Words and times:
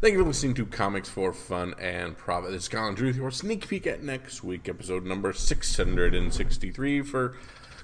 Thank 0.00 0.12
you 0.12 0.20
for 0.20 0.28
listening 0.28 0.54
to 0.54 0.64
Comics 0.64 1.08
for 1.08 1.32
Fun 1.32 1.74
and 1.76 2.16
Profit. 2.16 2.52
This 2.52 2.62
is 2.62 2.68
Kyle 2.68 2.86
and 2.86 2.96
Drew 2.96 3.08
with 3.08 3.16
your 3.16 3.32
sneak 3.32 3.66
peek 3.66 3.84
at 3.84 4.00
next 4.00 4.44
week, 4.44 4.68
episode 4.68 5.04
number 5.04 5.32
663 5.32 7.02
for 7.02 7.36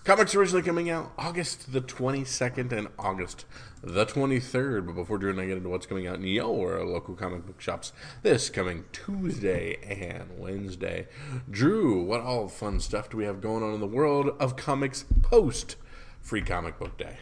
comics 0.04 0.32
originally 0.32 0.62
coming 0.62 0.88
out 0.88 1.12
August 1.18 1.72
the 1.72 1.80
22nd 1.80 2.70
and 2.70 2.86
August 3.00 3.46
the 3.82 4.06
23rd. 4.06 4.86
But 4.86 4.94
before 4.94 5.18
Drew 5.18 5.30
and 5.30 5.40
I 5.40 5.46
get 5.46 5.56
into 5.56 5.70
what's 5.70 5.86
coming 5.86 6.06
out 6.06 6.14
in 6.14 6.22
your 6.22 6.84
local 6.84 7.16
comic 7.16 7.46
book 7.46 7.60
shops 7.60 7.92
this 8.22 8.48
coming 8.48 8.84
Tuesday 8.92 9.76
and 9.82 10.38
Wednesday, 10.38 11.08
Drew, 11.50 12.00
what 12.00 12.20
all 12.20 12.46
fun 12.46 12.78
stuff 12.78 13.10
do 13.10 13.16
we 13.16 13.24
have 13.24 13.40
going 13.40 13.64
on 13.64 13.74
in 13.74 13.80
the 13.80 13.88
world 13.88 14.36
of 14.38 14.54
comics 14.54 15.04
post 15.22 15.74
Free 16.20 16.42
Comic 16.42 16.78
Book 16.78 16.96
Day? 16.96 17.16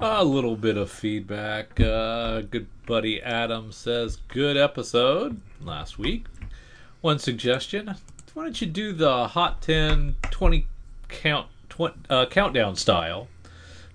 A 0.00 0.24
little 0.24 0.56
bit 0.56 0.76
of 0.76 0.90
feedback. 0.90 1.80
Uh, 1.80 2.42
good 2.42 2.66
buddy 2.86 3.20
Adam 3.22 3.72
says, 3.72 4.18
good 4.28 4.56
episode 4.56 5.40
last 5.60 5.98
week. 5.98 6.26
One 7.00 7.18
suggestion 7.18 7.96
why 8.38 8.44
don't 8.44 8.60
you 8.60 8.68
do 8.68 8.92
the 8.92 9.26
Hot 9.26 9.60
10 9.62 10.14
20 10.30 10.68
count, 11.08 11.48
uh, 12.08 12.26
countdown 12.26 12.76
style 12.76 13.26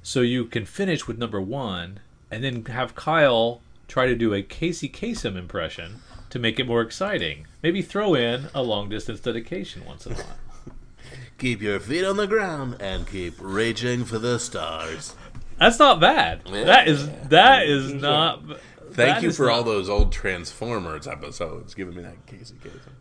so 0.01 0.19
you 0.19 0.43
can 0.43 0.65
finish 0.65 1.07
with 1.07 1.17
number 1.17 1.39
one 1.39 2.01
and 2.29 2.43
then 2.43 2.65
have 2.65 2.93
Kyle 2.93 3.61
try 3.87 4.05
to 4.05 4.15
do 4.15 4.33
a 4.33 4.43
Casey 4.43 4.89
Kasem 4.89 5.37
impression 5.37 6.01
to 6.29 6.39
make 6.39 6.59
it 6.59 6.67
more 6.67 6.81
exciting. 6.81 7.47
Maybe 7.61 7.81
throw 7.81 8.15
in 8.15 8.49
a 8.53 8.61
long 8.61 8.89
distance 8.89 9.21
dedication 9.21 9.85
once 9.85 10.05
in 10.05 10.11
a 10.11 10.15
while. 10.15 10.37
Keep 11.37 11.61
your 11.61 11.79
feet 11.79 12.03
on 12.03 12.17
the 12.17 12.27
ground 12.27 12.75
and 12.81 13.07
keep 13.07 13.35
reaching 13.39 14.03
for 14.03 14.19
the 14.19 14.39
stars. 14.39 15.15
That's 15.59 15.79
not 15.79 15.99
bad. 15.99 16.45
That 16.45 16.87
is 16.87 17.09
that 17.29 17.65
is 17.67 17.93
not. 17.93 18.43
Thank 18.91 18.95
that 18.95 19.23
you 19.23 19.31
for 19.31 19.47
not- 19.47 19.53
all 19.53 19.63
those 19.63 19.89
old 19.89 20.11
Transformers 20.11 21.07
episodes, 21.07 21.73
giving 21.73 21.95
me 21.95 22.03
that 22.03 22.25
Casey 22.27 22.55
Kasem. 22.55 22.91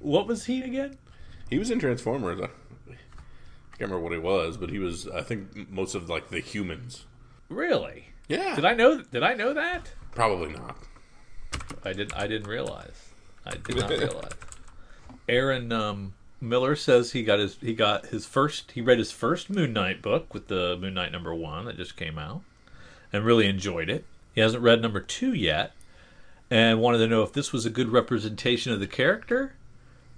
What 0.00 0.26
was 0.26 0.46
he 0.46 0.62
again? 0.62 0.98
He 1.48 1.58
was 1.58 1.70
in 1.70 1.78
Transformers. 1.78 2.40
I 2.40 2.48
can't 3.78 3.90
remember 3.90 4.00
what 4.00 4.12
he 4.12 4.18
was, 4.18 4.56
but 4.56 4.70
he 4.70 4.78
was. 4.78 5.08
I 5.08 5.22
think 5.22 5.70
most 5.70 5.94
of 5.94 6.08
like 6.08 6.28
the 6.30 6.40
humans. 6.40 7.04
Really? 7.48 8.08
Yeah, 8.28 8.54
Did 8.56 8.64
I 8.64 8.74
know? 8.74 9.02
Did 9.02 9.22
I 9.22 9.34
know 9.34 9.52
that? 9.54 9.90
probably 10.12 10.52
not. 10.54 10.76
I 11.84 11.92
didn't. 11.92 12.16
I 12.16 12.26
didn't 12.26 12.48
realize. 12.48 13.10
I 13.44 13.50
did 13.56 13.76
not 13.76 13.90
realize. 13.90 14.32
Aaron 15.28 15.70
um, 15.72 16.14
Miller 16.44 16.76
says 16.76 17.12
he 17.12 17.22
got 17.22 17.38
his 17.38 17.56
he 17.60 17.74
got 17.74 18.06
his 18.06 18.26
first 18.26 18.72
he 18.72 18.80
read 18.80 18.98
his 18.98 19.12
first 19.12 19.50
Moon 19.50 19.72
Knight 19.72 20.02
book 20.02 20.32
with 20.32 20.48
the 20.48 20.76
Moon 20.76 20.94
Knight 20.94 21.12
number 21.12 21.34
one 21.34 21.64
that 21.64 21.76
just 21.76 21.96
came 21.96 22.18
out, 22.18 22.42
and 23.12 23.24
really 23.24 23.46
enjoyed 23.46 23.88
it. 23.88 24.04
He 24.34 24.40
hasn't 24.40 24.62
read 24.62 24.82
number 24.82 25.00
two 25.00 25.32
yet, 25.32 25.72
and 26.50 26.80
wanted 26.80 26.98
to 26.98 27.08
know 27.08 27.22
if 27.22 27.32
this 27.32 27.52
was 27.52 27.64
a 27.64 27.70
good 27.70 27.88
representation 27.88 28.72
of 28.72 28.80
the 28.80 28.86
character, 28.86 29.54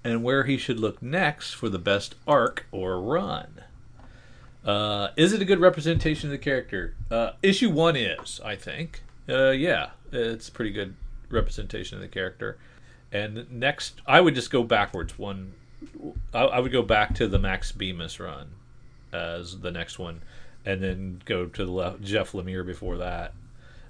and 0.03 0.23
where 0.23 0.45
he 0.45 0.57
should 0.57 0.81
look 0.81 1.03
next 1.03 1.53
for 1.53 1.69
the 1.69 1.79
best 1.79 2.15
arc 2.27 2.67
or 2.73 3.01
run. 3.01 3.63
Uh, 4.65 5.09
is 5.17 5.33
it 5.33 5.41
a 5.41 5.45
good 5.45 5.61
representation 5.61 6.29
of 6.29 6.33
the 6.33 6.39
character? 6.39 6.95
Uh, 7.11 7.33
issue 7.43 7.71
one 7.71 7.95
is, 7.95 8.41
I 8.45 8.57
think. 8.57 9.03
Uh, 9.29 9.51
yeah, 9.51 9.91
it's 10.11 10.49
a 10.49 10.53
pretty 10.53 10.73
good 10.73 10.97
representation 11.31 11.99
of 11.99 12.03
the 12.03 12.09
character. 12.09 12.59
And 13.13 13.51
next, 13.51 14.01
I 14.07 14.21
would 14.21 14.35
just 14.35 14.51
go 14.51 14.65
backwards. 14.65 15.19
One, 15.19 15.53
I, 16.33 16.41
I 16.41 16.61
would 16.61 16.73
go 16.73 16.83
back 16.83 17.15
to 17.17 17.29
the 17.29 17.39
Max 17.39 17.73
Bemis 17.73 18.21
run 18.21 18.49
as 19.13 19.61
the 19.61 19.71
next 19.71 19.99
one, 19.99 20.23
and 20.65 20.83
then 20.83 21.23
go 21.25 21.47
to 21.47 21.65
the 21.65 21.71
left, 21.71 22.03
Jeff 22.03 22.33
Lemire 22.33 22.67
before 22.67 22.99
that, 22.99 23.33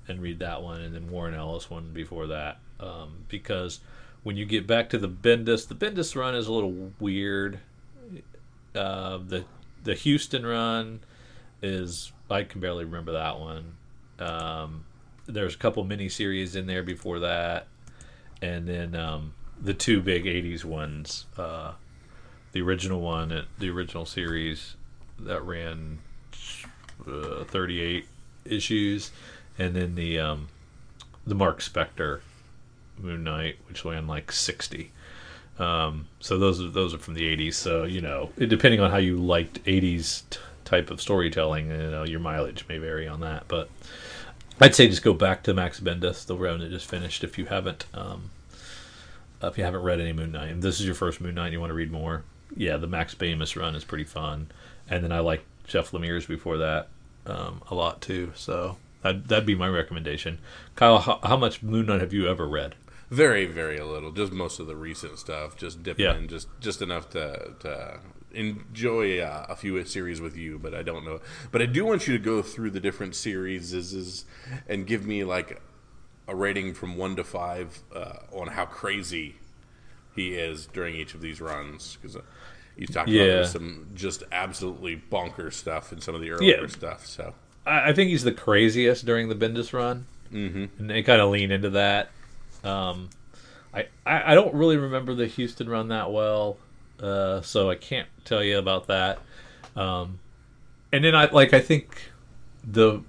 and 0.08 0.20
read 0.20 0.38
that 0.38 0.62
one, 0.62 0.80
and 0.80 0.94
then 0.94 1.10
Warren 1.10 1.34
Ellis 1.34 1.70
one 1.70 1.90
before 1.92 2.26
that. 2.28 2.58
Um, 2.78 3.24
because 3.28 3.80
when 4.22 4.36
you 4.36 4.44
get 4.44 4.66
back 4.66 4.90
to 4.90 4.98
the 4.98 5.08
Bendis, 5.08 5.68
the 5.68 5.74
Bendis 5.74 6.14
run 6.14 6.34
is 6.34 6.46
a 6.46 6.52
little 6.52 6.92
weird. 7.00 7.60
Uh, 8.74 9.18
the 9.18 9.44
the 9.84 9.94
Huston 9.94 10.44
run 10.44 11.00
is 11.62 12.12
I 12.30 12.42
can 12.42 12.60
barely 12.60 12.84
remember 12.84 13.12
that 13.12 13.38
one. 13.38 13.76
Um, 14.18 14.84
there's 15.26 15.54
a 15.54 15.58
couple 15.58 15.84
mini 15.84 16.08
series 16.08 16.56
in 16.56 16.66
there 16.66 16.82
before 16.82 17.20
that, 17.20 17.68
and 18.42 18.66
then 18.68 18.94
um, 18.94 19.32
the 19.60 19.74
two 19.74 20.00
big 20.00 20.24
'80s 20.24 20.64
ones. 20.64 21.26
Uh, 21.36 21.72
the 22.52 22.62
original 22.62 23.00
one, 23.00 23.32
uh, 23.32 23.44
the 23.58 23.68
original 23.68 24.06
series 24.06 24.76
that 25.18 25.42
ran 25.42 25.98
uh, 27.06 27.44
38 27.44 28.06
issues, 28.44 29.10
and 29.58 29.74
then 29.74 29.94
the 29.94 30.18
um, 30.18 30.48
the 31.26 31.34
Mark 31.34 31.60
Spector 31.60 32.20
Moon 32.98 33.24
Knight, 33.24 33.56
which 33.68 33.84
ran 33.84 34.06
like 34.06 34.32
60. 34.32 34.90
Um, 35.58 36.08
so 36.20 36.38
those 36.38 36.60
are 36.60 36.68
those 36.68 36.94
are 36.94 36.98
from 36.98 37.14
the 37.14 37.36
80s. 37.36 37.54
So 37.54 37.84
you 37.84 38.00
know, 38.00 38.30
depending 38.38 38.80
on 38.80 38.90
how 38.90 38.98
you 38.98 39.16
liked 39.16 39.62
80s 39.64 40.22
t- 40.30 40.38
type 40.64 40.90
of 40.90 41.00
storytelling, 41.00 41.70
you 41.70 41.90
know, 41.90 42.04
your 42.04 42.20
mileage 42.20 42.66
may 42.68 42.78
vary 42.78 43.08
on 43.08 43.20
that. 43.20 43.44
But 43.48 43.70
I'd 44.60 44.74
say 44.74 44.88
just 44.88 45.02
go 45.02 45.14
back 45.14 45.42
to 45.44 45.54
Max 45.54 45.80
Bemis, 45.80 46.24
the 46.24 46.36
run 46.36 46.60
that 46.60 46.70
just 46.70 46.88
finished, 46.88 47.24
if 47.24 47.38
you 47.38 47.46
haven't 47.46 47.86
um, 47.94 48.30
if 49.42 49.58
you 49.58 49.64
haven't 49.64 49.82
read 49.82 50.00
any 50.00 50.12
Moon 50.12 50.32
Knight. 50.32 50.50
And 50.50 50.62
this 50.62 50.80
is 50.80 50.86
your 50.86 50.94
first 50.94 51.20
Moon 51.20 51.34
Knight, 51.34 51.46
and 51.46 51.52
you 51.52 51.60
want 51.60 51.70
to 51.70 51.74
read 51.74 51.90
more. 51.92 52.24
Yeah, 52.56 52.76
the 52.76 52.86
Max 52.86 53.14
Bemis 53.14 53.56
run 53.56 53.74
is 53.74 53.84
pretty 53.84 54.04
fun, 54.04 54.48
and 54.88 55.02
then 55.04 55.12
I 55.12 55.18
like 55.20 55.44
Jeff 55.66 55.90
Lemire's 55.90 56.26
before 56.26 56.58
that 56.58 56.88
um, 57.26 57.60
a 57.70 57.74
lot 57.74 58.00
too. 58.00 58.32
So 58.36 58.76
that 59.02 59.28
that'd 59.28 59.46
be 59.46 59.54
my 59.54 59.68
recommendation. 59.68 60.38
Kyle, 60.76 60.98
how, 60.98 61.18
how 61.22 61.36
much 61.36 61.62
Moon 61.62 61.86
Knight 61.86 62.00
have 62.00 62.12
you 62.12 62.28
ever 62.28 62.46
read? 62.46 62.74
Very, 63.10 63.46
very 63.46 63.78
little. 63.80 64.10
Just 64.10 64.32
most 64.32 64.58
of 64.58 64.66
the 64.66 64.74
recent 64.76 65.18
stuff. 65.18 65.56
Just 65.56 65.82
dipping 65.82 66.04
Yeah. 66.04 66.16
in, 66.16 66.28
just 66.28 66.48
just 66.60 66.80
enough 66.82 67.10
to 67.10 67.52
to 67.60 68.00
enjoy 68.32 69.18
uh, 69.20 69.46
a 69.48 69.56
few 69.56 69.84
series 69.84 70.20
with 70.20 70.36
you. 70.36 70.58
But 70.58 70.74
I 70.74 70.82
don't 70.82 71.04
know. 71.04 71.20
But 71.50 71.62
I 71.62 71.66
do 71.66 71.84
want 71.84 72.06
you 72.06 72.16
to 72.16 72.22
go 72.22 72.42
through 72.42 72.70
the 72.70 72.80
different 72.80 73.14
series 73.14 74.24
and 74.68 74.86
give 74.86 75.06
me 75.06 75.24
like 75.24 75.60
a 76.28 76.34
rating 76.34 76.74
from 76.74 76.96
one 76.96 77.16
to 77.16 77.24
five 77.24 77.80
uh, 77.94 78.18
on 78.32 78.48
how 78.48 78.64
crazy 78.66 79.36
he 80.14 80.34
is 80.34 80.66
during 80.66 80.94
each 80.96 81.14
of 81.14 81.20
these 81.20 81.40
runs 81.40 81.96
because. 82.00 82.16
Uh, 82.16 82.20
you 82.78 82.86
talked 82.86 83.08
about 83.08 83.12
Yeah. 83.18 83.24
there's 83.24 83.52
some 83.52 83.86
just 83.94 84.22
absolutely 84.30 85.00
bonkers 85.10 85.54
stuff 85.54 85.94
in 85.94 86.00
some 86.02 86.14
of 86.14 86.20
the 86.20 86.30
earlier 86.32 86.60
Yeah. 86.60 86.66
stuff. 86.66 87.06
So 87.06 87.32
I, 87.64 87.88
I 87.88 87.92
think 87.94 88.10
he's 88.10 88.22
the 88.22 88.32
craziest 88.32 89.06
during 89.06 89.30
the 89.30 89.34
Bendis 89.34 89.72
run, 89.72 90.04
Mhm. 90.30 90.68
and 90.78 90.90
they 90.90 91.02
kind 91.02 91.22
of 91.22 91.30
lean 91.30 91.50
into 91.50 91.70
that. 91.70 92.10
Um, 92.64 93.08
I, 93.72 93.86
I 94.04 94.32
I 94.32 94.34
don't 94.34 94.52
really 94.52 94.76
remember 94.76 95.14
the 95.14 95.26
Huston 95.26 95.70
run 95.70 95.88
that 95.88 96.12
well, 96.12 96.58
uh, 97.00 97.40
so 97.40 97.70
I 97.70 97.76
can't 97.76 98.08
tell 98.26 98.44
you 98.44 98.58
about 98.58 98.88
that. 98.88 99.20
Um, 99.74 100.18
and 100.92 101.02
then 101.02 101.14
I 101.14 101.30
like 101.30 101.54
I 101.54 101.60
think 101.60 102.10
the 102.62 103.00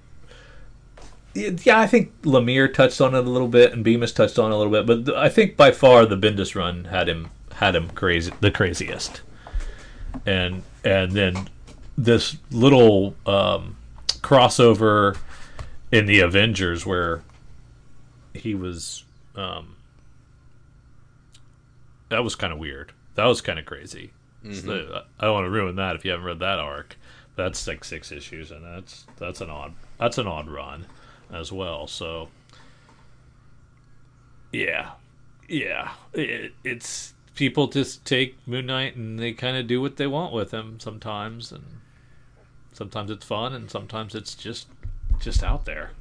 yeah 1.37 1.79
I 1.79 1.87
think 1.87 2.21
Lemire 2.23 2.73
touched 2.73 2.99
on 3.01 3.13
it 3.13 3.19
a 3.19 3.29
little 3.29 3.47
bit 3.47 3.73
and 3.73 3.83
Bemis 3.83 4.11
touched 4.13 4.39
on 4.39 4.51
it 4.51 4.55
a 4.55 4.57
little 4.57 4.71
bit, 4.71 4.85
but 4.85 5.05
th- 5.05 5.17
I 5.17 5.29
think 5.29 5.55
by 5.55 5.71
far 5.71 6.05
the 6.05 6.17
Bendis 6.17 6.55
run 6.55 6.85
had 6.85 7.07
him 7.07 7.29
had 7.53 7.75
him 7.75 7.89
crazy 7.91 8.31
the 8.39 8.51
craziest, 8.51 9.21
and 10.25 10.63
and 10.83 11.11
then 11.11 11.49
this 11.97 12.37
little 12.51 13.15
um, 13.25 13.77
crossover 14.21 15.17
in 15.91 16.05
the 16.05 16.19
Avengers 16.19 16.85
where 16.85 17.23
he 18.33 18.53
was 18.55 19.03
um, 19.35 19.75
that 22.09 22.23
was 22.23 22.35
kind 22.35 22.53
of 22.53 22.59
weird. 22.59 22.91
That 23.15 23.25
was 23.25 23.41
kind 23.41 23.59
of 23.59 23.65
crazy. 23.65 24.11
So, 24.53 25.03
I 25.19 25.25
don't 25.25 25.33
want 25.33 25.45
to 25.45 25.49
ruin 25.49 25.75
that 25.75 25.95
if 25.95 26.05
you 26.05 26.11
haven't 26.11 26.25
read 26.25 26.39
that 26.39 26.59
arc. 26.59 26.95
That's 27.35 27.67
like 27.67 27.83
six 27.83 28.11
issues, 28.11 28.49
and 28.51 28.63
that's 28.63 29.05
that's 29.17 29.41
an 29.41 29.49
odd 29.49 29.73
that's 29.99 30.17
an 30.17 30.27
odd 30.27 30.47
run 30.47 30.85
as 31.31 31.51
well. 31.51 31.87
So 31.87 32.29
yeah, 34.51 34.91
yeah, 35.47 35.91
it, 36.13 36.53
it's 36.63 37.13
people 37.35 37.67
just 37.67 38.05
take 38.05 38.35
Moon 38.47 38.65
Knight 38.65 38.95
and 38.95 39.19
they 39.19 39.33
kind 39.33 39.57
of 39.57 39.67
do 39.67 39.81
what 39.81 39.97
they 39.97 40.07
want 40.07 40.33
with 40.33 40.51
him 40.51 40.79
sometimes, 40.79 41.51
and 41.51 41.63
sometimes 42.73 43.11
it's 43.11 43.25
fun, 43.25 43.53
and 43.53 43.69
sometimes 43.69 44.15
it's 44.15 44.35
just 44.35 44.67
just 45.19 45.43
out 45.43 45.65
there. 45.65 45.91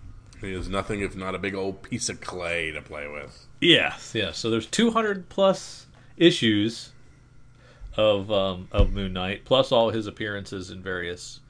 he 0.41 0.53
is 0.53 0.69
nothing 0.69 1.01
if 1.01 1.17
not 1.17 1.35
a 1.35 1.39
big 1.39 1.55
old 1.55 1.83
piece 1.83 2.09
of 2.09 2.21
clay 2.21 2.71
to 2.71 2.83
play 2.83 3.09
with. 3.09 3.47
Yes, 3.61 4.13
yes. 4.15 4.39
So 4.39 4.51
there's 4.51 4.67
200 4.67 5.29
plus 5.29 5.87
issues 6.17 6.93
of 7.97 8.31
um, 8.31 8.69
of 8.73 8.93
Moon 8.93 9.13
Knight, 9.13 9.45
plus 9.45 9.73
all 9.73 9.91
his 9.91 10.07
appearances 10.07 10.71
in 10.71 10.83
various 10.83 11.41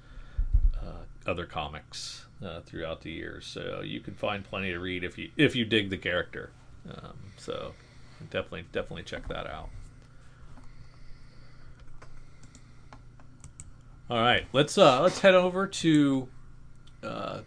uh, 0.80 1.04
other 1.30 1.46
comics 1.46 2.25
uh, 2.44 2.60
throughout 2.60 3.02
the 3.02 3.10
years. 3.10 3.46
So 3.46 3.82
you 3.84 4.00
can 4.00 4.14
find 4.14 4.44
plenty 4.44 4.70
to 4.72 4.78
read 4.78 5.04
if 5.04 5.18
you 5.18 5.30
if 5.36 5.56
you 5.56 5.64
dig 5.64 5.90
the 5.90 5.98
character. 5.98 6.50
Um, 6.88 7.18
so 7.36 7.72
definitely 8.30 8.64
definitely 8.72 9.02
check 9.02 9.28
that 9.28 9.46
out. 9.46 9.70
All 14.08 14.20
right, 14.20 14.46
let's 14.52 14.78
uh, 14.78 15.02
let's 15.02 15.18
head 15.20 15.34
over 15.34 15.66
to 15.66 16.28
uh, 17.02 17.40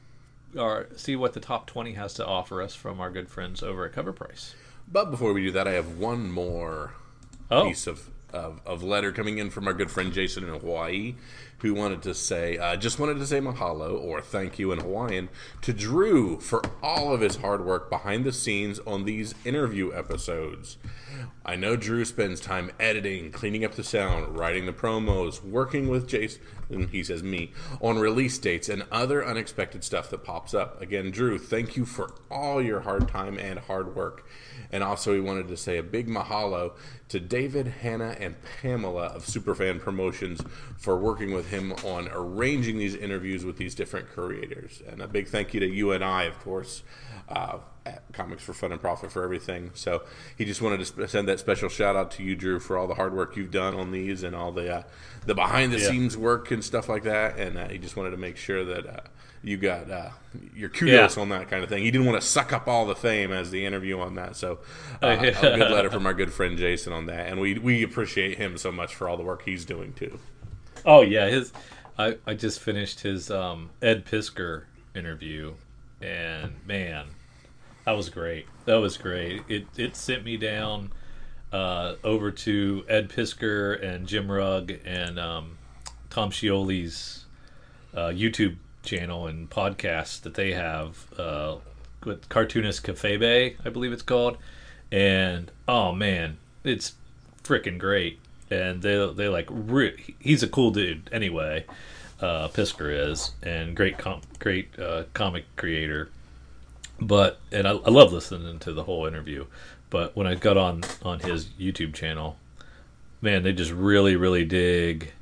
our 0.57 0.87
see 0.95 1.15
what 1.15 1.33
the 1.33 1.39
top 1.39 1.67
twenty 1.67 1.93
has 1.93 2.13
to 2.15 2.25
offer 2.25 2.61
us 2.61 2.75
from 2.75 2.99
our 2.99 3.09
good 3.09 3.29
friends 3.29 3.63
over 3.63 3.85
at 3.85 3.93
Cover 3.93 4.11
Price. 4.11 4.55
But 4.91 5.09
before 5.11 5.31
we 5.33 5.43
do 5.43 5.51
that, 5.51 5.67
I 5.67 5.73
have 5.73 5.97
one 5.97 6.31
more 6.31 6.93
Oh, 7.51 7.65
piece 7.67 7.87
of, 7.87 8.09
of, 8.33 8.59
of 8.65 8.83
letter 8.83 9.11
coming 9.11 9.37
in 9.37 9.49
from 9.49 9.67
our 9.67 9.73
good 9.73 9.89
friend 9.89 10.11
Jason 10.11 10.43
in 10.43 10.49
Hawaii, 10.49 11.15
who 11.61 11.73
wanted 11.73 12.01
to 12.03 12.13
say, 12.13 12.57
uh, 12.57 12.75
just 12.75 12.99
wanted 12.99 13.17
to 13.17 13.25
say 13.25 13.39
mahalo 13.39 13.99
or 13.99 14.21
thank 14.21 14.59
you 14.59 14.71
in 14.71 14.79
Hawaiian 14.79 15.29
to 15.61 15.73
Drew 15.73 16.39
for 16.39 16.61
all 16.81 17.13
of 17.13 17.21
his 17.21 17.37
hard 17.37 17.65
work 17.65 17.89
behind 17.89 18.23
the 18.23 18.33
scenes 18.33 18.79
on 18.79 19.05
these 19.05 19.35
interview 19.45 19.93
episodes. 19.93 20.77
I 21.45 21.55
know 21.55 21.75
Drew 21.75 22.05
spends 22.05 22.39
time 22.39 22.71
editing, 22.79 23.31
cleaning 23.31 23.65
up 23.65 23.73
the 23.73 23.83
sound, 23.83 24.37
writing 24.37 24.65
the 24.65 24.73
promos, 24.73 25.43
working 25.43 25.87
with 25.87 26.07
Jason, 26.07 26.41
he 26.91 27.03
says 27.03 27.23
me, 27.23 27.53
on 27.81 27.97
release 27.97 28.37
dates 28.37 28.69
and 28.69 28.85
other 28.91 29.25
unexpected 29.25 29.83
stuff 29.83 30.09
that 30.11 30.23
pops 30.23 30.53
up. 30.53 30.81
Again, 30.81 31.11
Drew, 31.11 31.39
thank 31.39 31.75
you 31.75 31.85
for 31.85 32.13
all 32.29 32.61
your 32.61 32.81
hard 32.81 33.07
time 33.07 33.39
and 33.39 33.57
hard 33.59 33.95
work. 33.95 34.27
And 34.71 34.83
also, 34.83 35.13
he 35.13 35.19
wanted 35.19 35.47
to 35.47 35.57
say 35.57 35.77
a 35.77 35.83
big 35.83 36.07
mahalo 36.07 36.73
to 37.07 37.19
David, 37.19 37.67
Hannah, 37.67 38.15
and 38.19 38.35
Pamela 38.61 39.07
of 39.07 39.25
Superfan 39.25 39.79
Promotions 39.79 40.41
for 40.77 40.97
working 40.97 41.33
with 41.33 41.48
him 41.49 41.73
on 41.85 42.07
arranging 42.11 42.77
these 42.77 42.95
interviews 42.95 43.43
with 43.45 43.57
these 43.57 43.75
different 43.75 44.09
creators. 44.09 44.81
And 44.87 45.01
a 45.01 45.07
big 45.07 45.27
thank 45.27 45.53
you 45.53 45.59
to 45.59 45.67
you 45.67 45.91
and 45.91 46.03
I, 46.03 46.23
of 46.23 46.39
course, 46.39 46.83
uh, 47.27 47.59
at 47.85 48.03
Comics 48.13 48.43
for 48.43 48.53
Fun 48.53 48.71
and 48.71 48.81
Profit 48.81 49.11
for 49.11 49.23
everything. 49.23 49.71
So 49.73 50.03
he 50.37 50.45
just 50.45 50.61
wanted 50.61 50.77
to 50.79 50.85
sp- 50.89 51.07
send 51.07 51.27
that 51.27 51.39
special 51.39 51.69
shout 51.69 51.95
out 51.95 52.11
to 52.11 52.23
you, 52.23 52.35
Drew, 52.35 52.59
for 52.59 52.77
all 52.77 52.87
the 52.87 52.95
hard 52.95 53.13
work 53.13 53.35
you've 53.37 53.51
done 53.51 53.75
on 53.75 53.91
these 53.91 54.23
and 54.23 54.35
all 54.35 54.51
the 54.51 54.73
uh, 54.77 54.83
the 55.25 55.35
behind 55.35 55.71
the 55.71 55.79
scenes 55.79 56.15
work 56.17 56.51
and 56.51 56.63
stuff 56.63 56.87
like 56.89 57.03
that. 57.03 57.37
And 57.37 57.57
uh, 57.57 57.67
he 57.67 57.77
just 57.77 57.95
wanted 57.97 58.11
to 58.11 58.17
make 58.17 58.37
sure 58.37 58.63
that. 58.65 58.85
Uh, 58.87 58.99
you 59.41 59.55
got 59.55 59.89
uh, 59.89 60.09
your 60.53 60.67
kudos 60.67 61.15
Yeah. 61.15 61.21
on 61.21 61.29
that 61.29 61.49
kind 61.49 61.63
of 61.63 61.69
thing. 61.69 61.83
He 61.83 61.91
didn't 61.91 62.05
want 62.05 62.21
to 62.21 62.27
suck 62.27 62.51
up 62.51 62.67
all 62.67 62.85
the 62.85 62.93
fame 62.93 63.31
as 63.31 63.51
the 63.51 63.65
interview 63.65 63.97
on 63.97 64.15
that. 64.15 64.35
So, 64.35 64.59
uh, 65.01 65.15
a 65.17 65.31
good 65.31 65.71
letter 65.71 65.89
from 65.89 66.05
our 66.05 66.13
good 66.13 66.33
friend 66.33 66.57
Jason 66.57 66.91
on 66.91 67.05
that, 67.05 67.27
and 67.29 67.39
we 67.39 67.57
we 67.57 67.81
appreciate 67.81 68.37
him 68.37 68.57
so 68.57 68.69
much 68.69 68.93
for 68.95 69.07
all 69.07 69.15
the 69.15 69.23
work 69.23 69.43
he's 69.43 69.63
doing 69.63 69.93
too. 69.93 70.19
Oh 70.85 71.01
yeah, 71.01 71.27
his. 71.27 71.51
I 71.97 72.17
I 72.25 72.33
just 72.33 72.59
finished 72.59 73.01
his 73.01 73.29
um, 73.29 73.69
Ed 73.81 74.05
Piskor 74.05 74.63
interview, 74.95 75.53
and 76.01 76.55
man, 76.65 77.07
that 77.85 77.91
was 77.91 78.09
great. 78.09 78.47
That 78.65 78.77
was 78.77 78.97
great. 78.97 79.43
It 79.47 79.67
it 79.77 79.95
sent 79.95 80.23
me 80.23 80.37
down 80.37 80.91
uh, 81.51 81.95
over 82.03 82.31
to 82.31 82.85
Ed 82.87 83.09
Piskor 83.09 83.83
and 83.83 84.07
Jim 84.07 84.31
Rugg 84.31 84.79
and 84.85 85.19
um, 85.19 85.57
Tom 86.09 86.31
Scioli's 86.31 87.25
uh, 87.93 88.07
YouTube 88.07 88.57
channel 88.83 89.27
and 89.27 89.49
podcast 89.49 90.21
that 90.21 90.35
they 90.35 90.53
have 90.53 91.07
uh, 91.19 91.57
with 92.05 92.29
cartoonist 92.29 92.83
Kayfabe, 92.83 93.55
I 93.63 93.69
believe 93.69 93.91
it's 93.91 94.01
called. 94.01 94.37
And 94.91 95.51
oh 95.67 95.91
man, 95.91 96.37
it's 96.63 96.93
freaking 97.43 97.77
great. 97.77 98.19
And 98.51 98.81
they 98.81 99.11
they 99.13 99.27
like 99.27 99.47
re- 99.49 100.15
he's 100.19 100.43
a 100.43 100.47
cool 100.47 100.71
dude 100.71 101.09
anyway. 101.11 101.65
Uh, 102.19 102.49
Piskor 102.49 103.11
is 103.11 103.31
and 103.41 103.75
great 103.75 103.97
com- 103.97 104.21
great 104.39 104.77
uh, 104.79 105.03
comic 105.13 105.45
creator. 105.55 106.09
But 106.99 107.39
and 107.51 107.67
I, 107.67 107.71
I 107.71 107.89
love 107.89 108.11
listening 108.11 108.59
to 108.59 108.73
the 108.73 108.83
whole 108.83 109.05
interview. 109.05 109.45
But 109.89 110.15
when 110.15 110.27
I 110.27 110.35
got 110.35 110.57
on 110.57 110.83
on 111.03 111.19
his 111.19 111.45
YouTube 111.59 111.93
channel, 111.93 112.37
man, 113.21 113.43
they 113.43 113.53
just 113.53 113.71
really 113.71 114.15
really 114.15 114.45
dig 114.45 115.13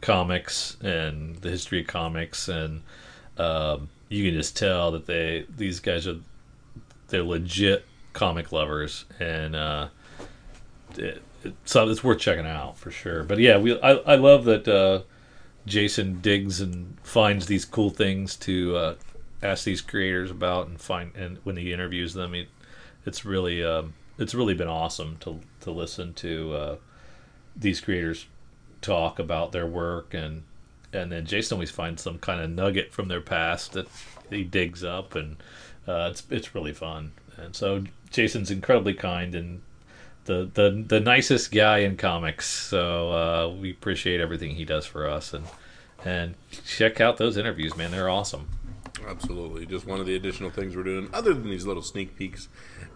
comics 0.00 0.76
and 0.82 1.36
the 1.36 1.50
history 1.50 1.80
of 1.80 1.86
comics, 1.86 2.48
and 2.48 2.82
um, 3.38 3.88
you 4.08 4.24
can 4.24 4.38
just 4.38 4.56
tell 4.56 4.92
that 4.92 5.06
they 5.06 5.46
these 5.56 5.80
guys 5.80 6.06
are 6.06 6.18
they're 7.08 7.22
legit 7.22 7.84
comic 8.12 8.52
lovers, 8.52 9.04
and 9.18 9.56
uh, 9.56 9.88
it, 10.98 11.22
it, 11.44 11.54
so 11.64 11.88
it's 11.88 12.04
worth 12.04 12.18
checking 12.18 12.46
out 12.46 12.78
for 12.78 12.90
sure. 12.90 13.22
But 13.22 13.38
yeah, 13.38 13.58
we 13.58 13.80
I, 13.80 13.92
I 13.92 14.14
love 14.16 14.44
that 14.44 14.66
uh, 14.68 15.02
Jason 15.66 16.20
digs 16.20 16.60
and 16.60 16.96
finds 17.02 17.46
these 17.46 17.64
cool 17.64 17.90
things 17.90 18.36
to 18.36 18.76
uh, 18.76 18.94
ask 19.42 19.64
these 19.64 19.80
creators 19.80 20.30
about 20.30 20.68
and 20.68 20.80
find 20.80 21.14
and 21.14 21.38
when 21.44 21.56
he 21.56 21.72
interviews 21.72 22.14
them, 22.14 22.34
it, 22.34 22.48
it's 23.04 23.24
really 23.24 23.64
um, 23.64 23.94
it's 24.18 24.34
really 24.34 24.54
been 24.54 24.68
awesome 24.68 25.16
to 25.20 25.40
to 25.60 25.70
listen 25.70 26.14
to 26.14 26.54
uh, 26.54 26.76
these 27.54 27.80
creators 27.80 28.26
talk 28.80 29.18
about 29.18 29.52
their 29.52 29.66
work 29.66 30.14
and 30.14 30.42
and 30.92 31.12
then 31.12 31.26
Jason 31.26 31.56
always 31.56 31.70
finds 31.70 32.02
some 32.02 32.18
kind 32.18 32.40
of 32.40 32.50
nugget 32.50 32.92
from 32.92 33.08
their 33.08 33.20
past 33.20 33.72
that 33.72 33.88
he 34.30 34.44
digs 34.44 34.84
up 34.84 35.14
and 35.14 35.36
uh, 35.86 36.08
it's 36.10 36.22
it's 36.30 36.54
really 36.54 36.72
fun 36.72 37.12
and 37.36 37.54
so 37.54 37.84
Jason's 38.10 38.50
incredibly 38.50 38.94
kind 38.94 39.34
and 39.34 39.62
the 40.26 40.50
the 40.54 40.84
the 40.86 41.00
nicest 41.00 41.52
guy 41.52 41.78
in 41.78 41.96
comics 41.96 42.48
so 42.48 43.10
uh, 43.12 43.48
we 43.48 43.70
appreciate 43.70 44.20
everything 44.20 44.54
he 44.54 44.64
does 44.64 44.86
for 44.86 45.08
us 45.08 45.32
and 45.32 45.46
and 46.04 46.34
check 46.64 47.00
out 47.00 47.16
those 47.16 47.36
interviews 47.36 47.76
man 47.76 47.90
they're 47.90 48.08
awesome 48.08 48.48
Absolutely, 49.06 49.66
just 49.66 49.86
one 49.86 50.00
of 50.00 50.06
the 50.06 50.16
additional 50.16 50.50
things 50.50 50.74
we're 50.74 50.82
doing. 50.82 51.08
Other 51.12 51.34
than 51.34 51.48
these 51.50 51.66
little 51.66 51.82
sneak 51.82 52.16
peeks 52.16 52.48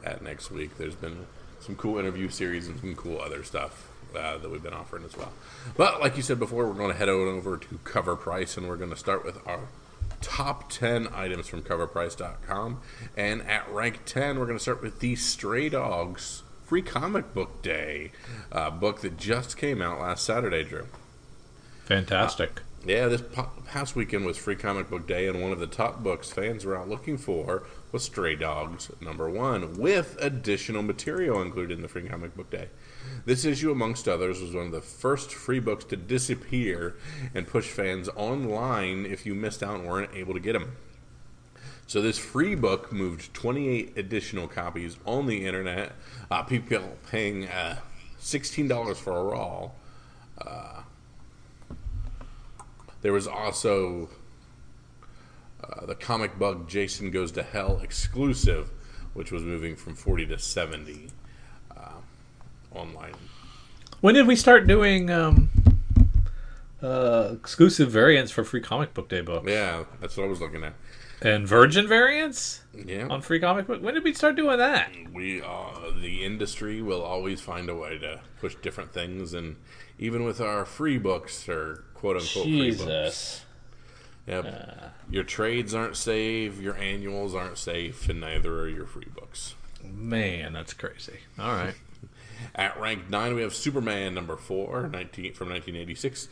at 0.04 0.22
next 0.22 0.50
week, 0.50 0.76
there's 0.78 0.94
been 0.94 1.26
some 1.60 1.76
cool 1.76 1.98
interview 1.98 2.28
series 2.28 2.68
and 2.68 2.80
some 2.80 2.94
cool 2.94 3.20
other 3.20 3.44
stuff 3.44 3.88
uh, 4.16 4.38
that 4.38 4.50
we've 4.50 4.62
been 4.62 4.74
offering 4.74 5.04
as 5.04 5.16
well. 5.16 5.32
But 5.76 6.00
like 6.00 6.16
you 6.16 6.22
said 6.22 6.38
before, 6.38 6.66
we're 6.66 6.74
going 6.74 6.90
to 6.90 6.96
head 6.96 7.08
on 7.08 7.28
over 7.28 7.56
to 7.56 7.78
Cover 7.84 8.16
Price, 8.16 8.56
and 8.56 8.68
we're 8.68 8.76
going 8.76 8.90
to 8.90 8.96
start 8.96 9.24
with 9.24 9.38
our 9.46 9.68
top 10.20 10.70
10 10.70 11.08
items 11.14 11.48
from 11.48 11.62
CoverPrice.com. 11.62 12.80
And 13.16 13.42
at 13.42 13.70
rank 13.70 14.00
10, 14.06 14.38
we're 14.38 14.46
going 14.46 14.58
to 14.58 14.62
start 14.62 14.82
with 14.82 15.00
the 15.00 15.16
Stray 15.16 15.68
Dogs 15.68 16.42
Free 16.70 16.82
Comic 16.82 17.34
Book 17.34 17.62
Day 17.62 18.12
uh, 18.52 18.70
book 18.70 19.00
that 19.00 19.16
just 19.16 19.56
came 19.56 19.82
out 19.82 19.98
last 19.98 20.24
Saturday, 20.24 20.62
Drew. 20.62 20.86
fantastic 21.82 22.60
Yeah, 22.86 23.08
this 23.08 23.22
po- 23.22 23.50
past 23.66 23.96
weekend 23.96 24.24
was 24.24 24.36
Free 24.36 24.54
Comic 24.54 24.88
Book 24.88 25.04
Day, 25.04 25.26
and 25.26 25.42
one 25.42 25.50
of 25.50 25.58
the 25.58 25.66
top 25.66 26.04
books 26.04 26.30
fans 26.30 26.64
were 26.64 26.78
out 26.78 26.88
looking 26.88 27.18
for 27.18 27.64
was 27.90 28.04
Stray 28.04 28.36
Dogs 28.36 28.88
number 29.00 29.28
one, 29.28 29.78
with 29.78 30.16
additional 30.20 30.84
material 30.84 31.42
included 31.42 31.74
in 31.74 31.82
the 31.82 31.88
Free 31.88 32.08
Comic 32.08 32.36
Book 32.36 32.50
Day. 32.50 32.68
This 33.24 33.44
issue, 33.44 33.72
amongst 33.72 34.06
others, 34.06 34.40
was 34.40 34.54
one 34.54 34.66
of 34.66 34.72
the 34.72 34.80
first 34.80 35.34
free 35.34 35.58
books 35.58 35.84
to 35.86 35.96
disappear 35.96 36.94
and 37.34 37.48
push 37.48 37.66
fans 37.66 38.08
online 38.14 39.06
if 39.06 39.26
you 39.26 39.34
missed 39.34 39.64
out 39.64 39.80
and 39.80 39.88
weren't 39.88 40.14
able 40.14 40.34
to 40.34 40.40
get 40.40 40.52
them. 40.52 40.76
So 41.90 42.00
this 42.00 42.18
free 42.18 42.54
book 42.54 42.92
moved 42.92 43.34
28 43.34 43.94
additional 43.96 44.46
copies 44.46 44.96
on 45.04 45.26
the 45.26 45.44
internet. 45.44 45.90
Uh, 46.30 46.44
people 46.44 46.96
paying 47.10 47.48
uh, 47.48 47.78
$16 48.20 48.96
for 48.96 49.16
a 49.16 49.24
raw. 49.24 49.70
Uh, 50.40 50.82
there 53.02 53.12
was 53.12 53.26
also 53.26 54.08
uh, 55.64 55.84
the 55.84 55.96
comic 55.96 56.38
bug 56.38 56.68
Jason 56.68 57.10
Goes 57.10 57.32
to 57.32 57.42
Hell 57.42 57.80
exclusive, 57.82 58.70
which 59.12 59.32
was 59.32 59.42
moving 59.42 59.74
from 59.74 59.96
40 59.96 60.26
to 60.26 60.38
70 60.38 61.08
uh, 61.76 61.88
online. 62.72 63.14
when 64.00 64.14
did 64.14 64.28
we 64.28 64.36
start 64.36 64.68
doing 64.68 65.10
um, 65.10 65.50
uh, 66.82 67.30
exclusive 67.32 67.90
variants 67.90 68.30
for 68.30 68.44
free 68.44 68.60
comic 68.60 68.94
book 68.94 69.08
day 69.08 69.22
books 69.22 69.48
Yeah, 69.48 69.84
that's 70.00 70.16
what 70.16 70.22
I 70.22 70.28
was 70.28 70.40
looking 70.40 70.62
at. 70.62 70.74
And 71.22 71.46
virgin 71.46 71.86
variants 71.86 72.62
Yeah, 72.74 73.06
on 73.08 73.20
free 73.20 73.40
comic 73.40 73.66
book 73.66 73.82
when 73.82 73.94
did 73.94 74.04
we 74.04 74.14
start 74.14 74.36
doing 74.36 74.58
that 74.58 74.90
we 75.12 75.42
uh, 75.42 75.90
the 76.00 76.24
industry 76.24 76.80
will 76.82 77.02
always 77.02 77.40
find 77.40 77.68
a 77.68 77.74
way 77.74 77.98
to 77.98 78.20
push 78.40 78.54
different 78.56 78.92
things, 78.92 79.34
and 79.34 79.56
even 79.98 80.24
with 80.24 80.40
our 80.40 80.64
free 80.64 80.98
books 80.98 81.48
or 81.48 81.84
quote 81.94 82.16
unquote 82.16 82.44
free 82.44 82.70
books. 82.70 82.80
Jesus. 82.84 83.44
Yep. 84.26 84.94
your 85.10 85.24
trades 85.24 85.74
aren't 85.74 85.96
safe, 85.96 86.60
your 86.60 86.76
annuals 86.76 87.34
aren't 87.34 87.58
safe, 87.58 88.08
and 88.08 88.20
neither 88.20 88.60
are 88.60 88.68
your 88.68 88.86
free 88.86 89.08
books. 89.14 89.54
Man, 89.82 90.52
that's 90.52 90.72
crazy. 90.72 91.18
All 91.38 91.52
right. 91.52 91.74
At 92.54 92.78
rank 92.80 93.10
9, 93.10 93.34
we 93.34 93.42
have 93.42 93.54
Superman 93.54 94.14
number 94.14 94.36
4, 94.36 94.88
19, 94.88 95.34
from 95.34 95.48
1986. 95.48 96.28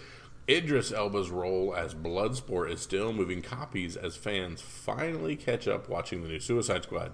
Idris 0.49 0.93
Elba's 0.93 1.31
role 1.31 1.75
as 1.77 1.95
Bloodsport 1.95 2.71
is 2.71 2.81
still 2.81 3.13
moving 3.13 3.43
copies 3.43 3.97
as 3.97 4.17
fans 4.17 4.63
finally 4.63 5.37
catch 5.37 5.69
up 5.69 5.89
watching 5.89 6.23
the 6.23 6.29
new 6.29 6.41
Suicide 6.41 6.85
Squad. 6.85 7.13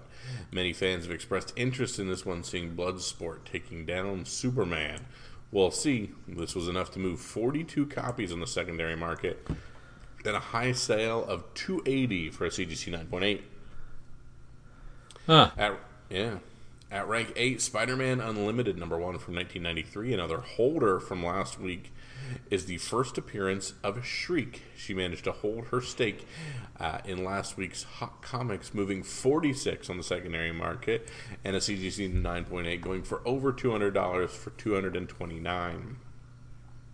Many 0.51 0.71
fans 0.71 1.03
have 1.03 1.13
expressed 1.13 1.51
interest 1.55 1.99
in 1.99 2.07
this 2.07 2.25
one, 2.25 2.43
seeing 2.43 2.75
Bloodsport 2.75 3.43
taking 3.43 3.85
down 3.85 4.25
Superman. 4.25 5.01
We'll 5.51 5.71
see. 5.71 6.11
This 6.27 6.55
was 6.55 6.67
enough 6.67 6.91
to 6.91 6.99
move 6.99 7.19
42 7.19 7.87
copies 7.87 8.31
on 8.31 8.39
the 8.39 8.47
secondary 8.47 8.95
market 8.95 9.45
and 10.25 10.35
a 10.35 10.39
high 10.39 10.71
sale 10.71 11.23
of 11.25 11.53
280 11.53 12.29
for 12.29 12.45
a 12.45 12.49
CGC 12.49 12.91
9.8. 13.09 13.41
Huh. 15.27 15.51
At, 15.57 15.79
yeah. 16.09 16.37
At 16.91 17.07
rank 17.07 17.33
8, 17.35 17.61
Spider 17.61 17.95
Man 17.95 18.21
Unlimited 18.21 18.77
number 18.77 18.97
1 18.97 19.17
from 19.17 19.35
1993, 19.35 20.13
another 20.13 20.37
holder 20.37 20.99
from 20.99 21.25
last 21.25 21.59
week, 21.59 21.91
is 22.49 22.65
the 22.65 22.77
first 22.77 23.17
appearance 23.17 23.73
of 23.83 24.05
Shriek. 24.05 24.63
She 24.75 24.93
managed 24.93 25.23
to 25.25 25.31
hold 25.31 25.67
her 25.67 25.81
stake 25.81 26.25
uh, 26.79 26.99
in 27.05 27.23
last 27.23 27.57
week's 27.57 27.83
Hot 27.83 28.21
Comics, 28.21 28.73
moving 28.73 29.03
46 29.03 29.89
on 29.89 29.97
the 29.97 30.03
secondary 30.03 30.51
market, 30.51 31.09
and 31.43 31.55
a 31.55 31.59
CGC 31.59 32.21
9.8 32.21 32.81
going 32.81 33.03
for 33.03 33.21
over 33.25 33.53
$200 33.53 34.29
for 34.29 34.49
229 34.51 35.97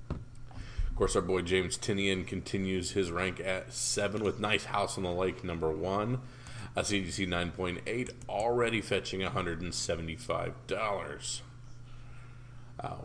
Of 0.09 0.95
course, 0.95 1.15
our 1.15 1.21
boy 1.21 1.41
James 1.41 1.77
Tynion 1.77 2.25
continues 2.25 2.91
his 2.91 3.11
rank 3.11 3.39
at 3.39 3.73
7 3.73 4.23
with 4.23 4.39
Nice 4.39 4.65
House 4.65 4.97
on 4.97 5.03
the 5.03 5.11
Lake 5.11 5.43
number 5.43 5.71
1 5.71 6.19
a 6.75 6.81
CGC 6.81 7.27
9.8 7.27 8.09
already 8.29 8.81
fetching 8.81 9.21
$175. 9.21 11.41
Uh, 12.79 12.95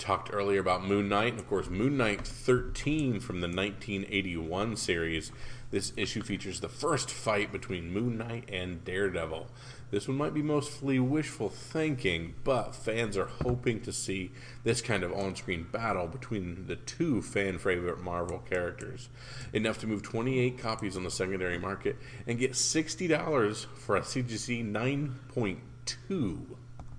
talked 0.00 0.30
earlier 0.32 0.58
about 0.58 0.84
Moon 0.84 1.08
Knight, 1.08 1.32
and 1.32 1.38
of 1.38 1.48
course, 1.48 1.68
Moon 1.68 1.96
Knight 1.96 2.26
13 2.26 3.20
from 3.20 3.40
the 3.40 3.46
1981 3.46 4.76
series. 4.76 5.30
This 5.70 5.92
issue 5.96 6.22
features 6.22 6.58
the 6.58 6.68
first 6.68 7.10
fight 7.10 7.52
between 7.52 7.92
Moon 7.92 8.18
Knight 8.18 8.48
and 8.52 8.84
Daredevil. 8.84 9.46
This 9.90 10.08
one 10.08 10.16
might 10.16 10.34
be 10.34 10.42
mostly 10.42 10.98
wishful 10.98 11.48
thinking, 11.48 12.34
but 12.42 12.74
fans 12.74 13.16
are 13.16 13.30
hoping 13.42 13.80
to 13.82 13.92
see 13.92 14.32
this 14.64 14.80
kind 14.80 15.02
of 15.02 15.12
on 15.12 15.36
screen 15.36 15.66
battle 15.70 16.06
between 16.06 16.66
the 16.66 16.76
two 16.76 17.22
fan 17.22 17.58
favorite 17.58 18.00
Marvel 18.00 18.38
characters. 18.38 19.08
Enough 19.52 19.78
to 19.78 19.86
move 19.86 20.02
28 20.02 20.58
copies 20.58 20.96
on 20.96 21.04
the 21.04 21.10
secondary 21.10 21.58
market 21.58 21.96
and 22.26 22.38
get 22.38 22.52
$60 22.52 23.66
for 23.66 23.96
a 23.96 24.00
CGC 24.00 24.72
9.2. 24.72 26.38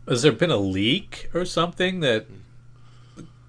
Has 0.07 0.21
there 0.21 0.31
been 0.31 0.51
a 0.51 0.57
leak 0.57 1.29
or 1.33 1.45
something 1.45 2.01
that 2.01 2.25
mm-hmm. 2.25 2.40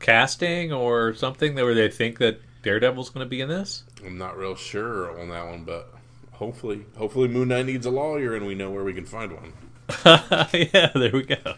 Casting 0.03 0.73
or 0.73 1.15
something 1.15 1.55
that 1.55 1.65
where 1.65 1.75
they 1.75 1.89
think 1.89 2.19
that 2.19 2.41
Daredevil's 2.63 3.09
going 3.09 3.25
to 3.25 3.31
be 3.31 3.41
in 3.41 3.49
this? 3.49 3.85
I'm 4.05 4.19
not 4.19 4.37
real 4.37 4.55
sure 4.55 5.19
on 5.19 5.31
that 5.31 5.47
one, 5.47 5.65
but 5.65 5.95
hopefully, 6.33 6.85
hopefully 6.97 7.29
Moon 7.29 7.49
Knight 7.49 7.67
needs 7.67 7.87
a 7.87 7.91
lawyer, 7.91 8.35
and 8.35 8.47
we 8.47 8.55
know 8.55 8.71
where 8.71 8.85
we 8.85 8.93
can 8.93 9.07
find 9.07 9.33
one. 9.33 9.53
yeah, 10.53 10.91
there 10.95 11.13
we 11.13 11.23
go. 11.23 11.55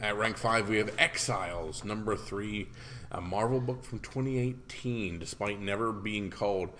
At 0.00 0.16
rank 0.16 0.36
five, 0.36 0.68
we 0.68 0.78
have 0.78 0.94
Exiles, 0.98 1.84
number 1.84 2.16
three, 2.16 2.68
a 3.10 3.20
Marvel 3.20 3.60
book 3.60 3.84
from 3.84 4.00
2018. 4.00 5.18
Despite 5.18 5.60
never 5.60 5.92
being 5.92 6.30
called 6.30 6.70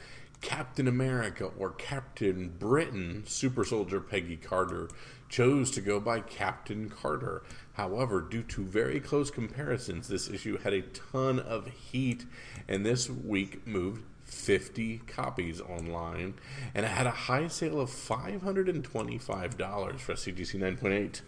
Captain 0.40 0.88
America 0.88 1.50
or 1.58 1.70
Captain 1.70 2.48
Britain, 2.58 3.24
Super 3.26 3.64
Soldier 3.64 4.00
Peggy 4.00 4.36
Carter 4.36 4.88
chose 5.28 5.70
to 5.72 5.80
go 5.80 6.00
by 6.00 6.20
Captain 6.20 6.88
Carter. 6.88 7.42
However, 7.78 8.20
due 8.20 8.42
to 8.42 8.64
very 8.64 8.98
close 8.98 9.30
comparisons, 9.30 10.08
this 10.08 10.28
issue 10.28 10.58
had 10.58 10.72
a 10.72 10.82
ton 10.82 11.38
of 11.38 11.68
heat, 11.68 12.26
and 12.66 12.84
this 12.84 13.08
week 13.08 13.64
moved 13.68 14.02
50 14.24 15.02
copies 15.06 15.60
online, 15.60 16.34
and 16.74 16.84
it 16.84 16.88
had 16.88 17.06
a 17.06 17.12
high 17.12 17.46
sale 17.46 17.80
of 17.80 17.88
$525 17.88 20.00
for 20.00 20.14
CGC 20.14 20.58
9.8. 20.58 21.20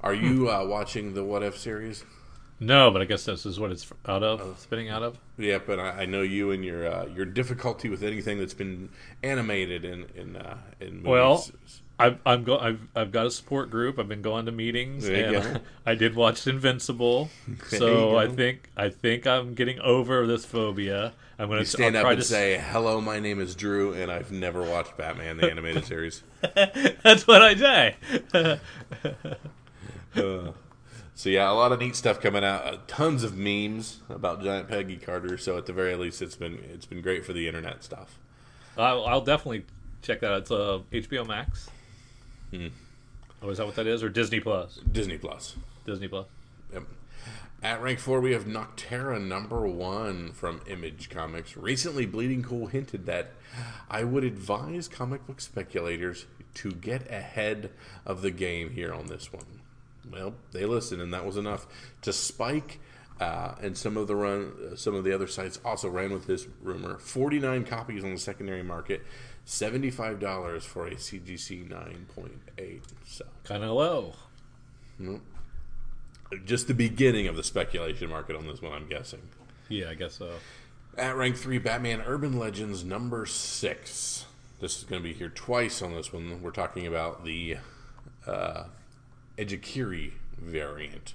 Are 0.00 0.14
you 0.14 0.50
uh, 0.50 0.64
watching 0.64 1.12
the 1.12 1.22
What 1.22 1.42
If 1.42 1.58
series? 1.58 2.06
No, 2.58 2.90
but 2.90 3.02
I 3.02 3.04
guess 3.04 3.26
this 3.26 3.44
is 3.44 3.60
what 3.60 3.70
it's 3.70 3.92
out 4.06 4.22
of, 4.22 4.58
spinning 4.58 4.88
out 4.88 5.02
of. 5.02 5.18
Yeah, 5.36 5.58
but 5.58 5.78
I, 5.78 6.02
I 6.02 6.06
know 6.06 6.22
you 6.22 6.50
and 6.50 6.64
your 6.64 6.86
uh, 6.86 7.06
your 7.06 7.24
difficulty 7.24 7.88
with 7.88 8.02
anything 8.02 8.38
that's 8.38 8.54
been 8.54 8.90
animated 9.22 9.84
in 9.84 10.06
in 10.14 10.36
uh, 10.36 10.58
in 10.78 11.02
movies. 11.02 11.06
Well, 11.06 11.44
I've 12.00 12.18
I'm 12.24 12.44
go 12.44 12.58
I've 12.58 12.80
I've 12.94 13.12
got 13.12 13.26
a 13.26 13.30
support 13.30 13.70
group. 13.70 13.98
I've 13.98 14.08
been 14.08 14.22
going 14.22 14.46
to 14.46 14.52
meetings, 14.52 15.06
There 15.06 15.34
and 15.34 15.54
go. 15.54 15.60
I 15.86 15.94
did 15.94 16.14
watch 16.14 16.46
Invincible. 16.46 17.30
There 17.70 17.78
so 17.78 18.16
I 18.16 18.28
think 18.28 18.70
I 18.76 18.88
think 18.88 19.26
I'm 19.26 19.54
getting 19.54 19.78
over 19.80 20.26
this 20.26 20.44
phobia. 20.44 21.12
I'm 21.38 21.48
going 21.48 21.60
to 21.60 21.66
stand 21.66 21.96
I'll 21.96 22.04
up 22.04 22.12
and 22.12 22.20
to 22.20 22.26
say, 22.26 22.58
"Hello, 22.58 23.00
my 23.00 23.18
name 23.18 23.40
is 23.40 23.54
Drew, 23.54 23.94
and 23.94 24.10
I've 24.10 24.30
never 24.30 24.62
watched 24.62 24.96
Batman 24.96 25.38
the 25.38 25.50
animated 25.50 25.84
series." 25.84 26.22
That's 27.02 27.26
what 27.26 27.42
I 27.42 27.54
say. 27.54 27.96
Uh, 30.14 30.52
so 31.14 31.28
yeah, 31.28 31.50
a 31.50 31.52
lot 31.52 31.70
of 31.70 31.80
neat 31.80 31.96
stuff 31.96 32.20
coming 32.20 32.44
out. 32.44 32.64
Uh, 32.64 32.78
tons 32.86 33.22
of 33.22 33.36
memes 33.36 34.00
about 34.08 34.42
Giant 34.42 34.68
Peggy 34.68 34.96
Carter. 34.96 35.36
So 35.38 35.56
at 35.56 35.66
the 35.66 35.72
very 35.72 35.94
least, 35.94 36.22
it's 36.22 36.36
been 36.36 36.58
it's 36.72 36.86
been 36.86 37.02
great 37.02 37.24
for 37.24 37.32
the 37.32 37.46
internet 37.46 37.84
stuff. 37.84 38.18
I'll, 38.76 39.04
I'll 39.04 39.20
definitely 39.20 39.64
check 40.02 40.20
that 40.20 40.32
out. 40.32 40.42
It's 40.42 40.50
uh, 40.50 40.80
HBO 40.90 41.26
Max. 41.26 41.68
Hmm. 42.50 42.68
Oh, 43.42 43.50
is 43.50 43.58
that 43.58 43.66
what 43.66 43.76
that 43.76 43.86
is? 43.86 44.02
Or 44.02 44.08
Disney 44.08 44.40
Plus? 44.40 44.80
Disney 44.90 45.18
Plus. 45.18 45.56
Disney 45.86 46.08
Plus. 46.08 46.26
Yep. 46.72 46.82
At 47.62 47.82
rank 47.82 47.98
four, 47.98 48.20
we 48.20 48.32
have 48.32 48.44
Nocterra 48.44 49.20
number 49.20 49.66
one 49.66 50.32
from 50.32 50.62
Image 50.66 51.10
Comics. 51.10 51.56
Recently, 51.56 52.06
Bleeding 52.06 52.42
Cool 52.42 52.68
hinted 52.68 53.06
that 53.06 53.32
I 53.90 54.04
would 54.04 54.24
advise 54.24 54.88
comic 54.88 55.26
book 55.26 55.40
speculators 55.40 56.26
to 56.54 56.72
get 56.72 57.10
ahead 57.10 57.70
of 58.06 58.22
the 58.22 58.30
game 58.30 58.70
here 58.70 58.92
on 58.92 59.06
this 59.06 59.32
one. 59.32 59.44
Well, 60.10 60.34
they 60.52 60.64
listened, 60.64 61.02
and 61.02 61.12
that 61.12 61.26
was 61.26 61.36
enough 61.36 61.66
to 62.02 62.12
spike. 62.12 62.80
Uh, 63.20 63.54
and 63.60 63.76
some 63.76 63.98
of 63.98 64.06
the 64.06 64.16
run, 64.16 64.52
uh, 64.72 64.76
some 64.76 64.94
of 64.94 65.04
the 65.04 65.12
other 65.12 65.26
sites 65.26 65.60
also 65.62 65.90
ran 65.90 66.10
with 66.10 66.26
this 66.26 66.46
rumor. 66.62 66.98
Forty-nine 66.98 67.64
copies 67.64 68.02
on 68.02 68.14
the 68.14 68.18
secondary 68.18 68.62
market, 68.62 69.02
seventy-five 69.50 70.20
dollars 70.20 70.64
for 70.64 70.86
a 70.86 70.92
CGC 70.94 71.68
nine 71.68 72.06
point 72.14 72.40
eight. 72.56 72.82
So 73.06 73.24
Kind 73.44 73.64
of 73.64 73.70
low. 73.70 74.14
just 76.44 76.68
the 76.68 76.74
beginning 76.74 77.26
of 77.26 77.34
the 77.36 77.42
speculation 77.42 78.08
market 78.08 78.36
on 78.36 78.46
this 78.46 78.62
one, 78.62 78.72
I'm 78.72 78.88
guessing. 78.88 79.22
Yeah, 79.68 79.90
I 79.90 79.94
guess 79.94 80.14
so. 80.14 80.30
At 80.96 81.16
rank 81.16 81.36
three, 81.36 81.58
Batman 81.58 82.02
Urban 82.06 82.38
Legends 82.38 82.84
number 82.84 83.26
six. 83.26 84.24
This 84.60 84.78
is 84.78 84.84
going 84.84 85.02
to 85.02 85.08
be 85.08 85.14
here 85.14 85.28
twice 85.30 85.82
on 85.82 85.94
this 85.94 86.12
one. 86.12 86.42
We're 86.42 86.50
talking 86.50 86.86
about 86.86 87.24
the 87.24 87.56
uh, 88.26 88.64
Ejikiri 89.38 90.12
variant. 90.38 91.14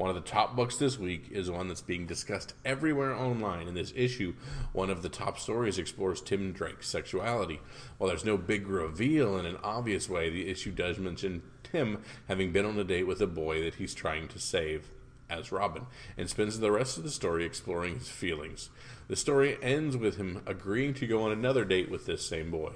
One 0.00 0.08
of 0.08 0.16
the 0.16 0.22
top 0.22 0.56
books 0.56 0.78
this 0.78 0.98
week 0.98 1.26
is 1.30 1.50
one 1.50 1.68
that's 1.68 1.82
being 1.82 2.06
discussed 2.06 2.54
everywhere 2.64 3.14
online. 3.14 3.68
In 3.68 3.74
this 3.74 3.92
issue, 3.94 4.32
one 4.72 4.88
of 4.88 5.02
the 5.02 5.10
top 5.10 5.38
stories 5.38 5.76
explores 5.76 6.22
Tim 6.22 6.52
Drake's 6.52 6.88
sexuality. 6.88 7.60
While 7.98 8.08
there's 8.08 8.24
no 8.24 8.38
big 8.38 8.66
reveal 8.66 9.36
in 9.36 9.44
an 9.44 9.58
obvious 9.62 10.08
way, 10.08 10.30
the 10.30 10.48
issue 10.48 10.70
does 10.70 10.98
mention 10.98 11.42
Tim 11.64 12.02
having 12.28 12.50
been 12.50 12.64
on 12.64 12.78
a 12.78 12.84
date 12.84 13.06
with 13.06 13.20
a 13.20 13.26
boy 13.26 13.62
that 13.62 13.74
he's 13.74 13.92
trying 13.92 14.28
to 14.28 14.38
save 14.38 14.88
as 15.30 15.52
Robin, 15.52 15.86
and 16.18 16.28
spends 16.28 16.58
the 16.58 16.72
rest 16.72 16.98
of 16.98 17.04
the 17.04 17.10
story 17.10 17.44
exploring 17.44 17.98
his 17.98 18.08
feelings. 18.08 18.68
The 19.08 19.16
story 19.16 19.56
ends 19.62 19.96
with 19.96 20.16
him 20.16 20.42
agreeing 20.46 20.94
to 20.94 21.06
go 21.06 21.22
on 21.22 21.32
another 21.32 21.64
date 21.64 21.90
with 21.90 22.06
this 22.06 22.26
same 22.26 22.50
boy. 22.50 22.72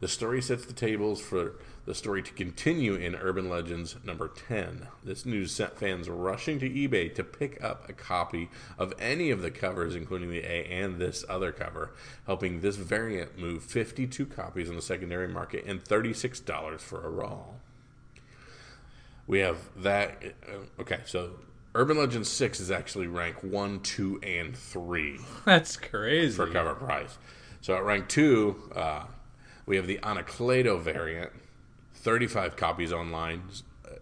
The 0.00 0.08
story 0.08 0.42
sets 0.42 0.64
the 0.64 0.72
tables 0.72 1.20
for 1.20 1.54
the 1.84 1.94
story 1.94 2.22
to 2.22 2.32
continue 2.32 2.94
in 2.94 3.16
Urban 3.16 3.48
Legends 3.50 3.96
number 4.04 4.28
10. 4.28 4.86
This 5.02 5.26
news 5.26 5.50
sent 5.52 5.76
fans 5.78 6.08
rushing 6.08 6.60
to 6.60 6.70
eBay 6.70 7.12
to 7.14 7.24
pick 7.24 7.62
up 7.62 7.88
a 7.88 7.92
copy 7.92 8.50
of 8.78 8.92
any 9.00 9.30
of 9.30 9.42
the 9.42 9.50
covers, 9.50 9.96
including 9.96 10.30
the 10.30 10.44
A 10.44 10.64
and 10.66 10.98
this 11.00 11.24
other 11.28 11.50
cover, 11.50 11.90
helping 12.26 12.60
this 12.60 12.76
variant 12.76 13.36
move 13.36 13.64
52 13.64 14.26
copies 14.26 14.68
in 14.68 14.76
the 14.76 14.82
secondary 14.82 15.26
market 15.26 15.64
and 15.66 15.82
$36 15.84 16.78
for 16.80 17.04
a 17.04 17.10
raw. 17.10 17.38
We 19.26 19.40
have 19.40 19.58
that. 19.76 20.22
uh, 20.48 20.80
Okay, 20.82 21.00
so 21.04 21.30
Urban 21.74 21.96
Legends 21.96 22.28
6 22.28 22.60
is 22.60 22.70
actually 22.70 23.06
rank 23.08 23.42
1, 23.42 23.80
2, 23.80 24.20
and 24.22 24.56
3 24.56 25.18
That's 25.44 25.76
crazy. 25.76 26.36
for 26.36 26.46
cover 26.46 26.74
price. 26.74 27.18
So 27.60 27.74
at 27.74 27.84
rank 27.84 28.08
2, 28.08 28.72
uh, 28.76 29.04
we 29.66 29.76
have 29.76 29.86
the 29.86 29.98
Anacleto 30.02 30.80
variant, 30.80 31.30
35 31.94 32.56
copies 32.56 32.92
online, 32.92 33.42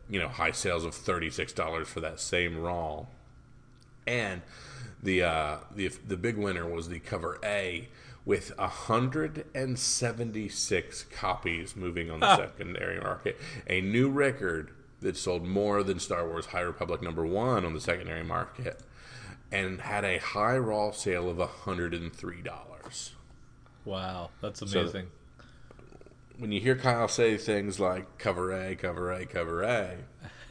you 0.08 0.18
know, 0.20 0.28
high 0.28 0.52
sales 0.52 0.84
of 0.84 0.92
$36 0.94 1.86
for 1.86 2.00
that 2.00 2.20
same 2.20 2.58
raw. 2.58 3.04
And 4.06 4.42
the 5.02 5.22
uh, 5.22 5.56
the 5.74 5.88
the 6.06 6.16
big 6.16 6.36
winner 6.36 6.66
was 6.68 6.88
the 6.88 6.98
cover 6.98 7.38
A 7.44 7.88
with 8.26 8.52
176 8.58 11.04
copies 11.04 11.74
moving 11.76 12.10
on 12.10 12.20
the 12.20 12.36
secondary 12.36 13.00
market, 13.00 13.38
a 13.66 13.80
new 13.80 14.10
record 14.10 14.70
that 15.00 15.16
sold 15.16 15.44
more 15.46 15.82
than 15.82 15.98
Star 15.98 16.26
Wars 16.28 16.46
High 16.46 16.60
Republic 16.60 17.00
number 17.02 17.24
1 17.24 17.64
on 17.64 17.72
the 17.72 17.80
secondary 17.80 18.22
market 18.24 18.80
and 19.50 19.80
had 19.80 20.04
a 20.04 20.18
high 20.18 20.58
raw 20.58 20.90
sale 20.90 21.30
of 21.30 21.38
$103. 21.38 23.10
Wow, 23.84 24.30
that's 24.42 24.60
So- 24.60 24.66
amazing. 24.80 25.06
When 26.40 26.52
you 26.52 26.60
hear 26.60 26.74
Kyle 26.74 27.06
say 27.06 27.36
things 27.36 27.78
like 27.78 28.16
cover 28.16 28.50
A, 28.50 28.74
cover 28.74 29.12
A, 29.12 29.26
cover 29.26 29.62
A, 29.62 29.96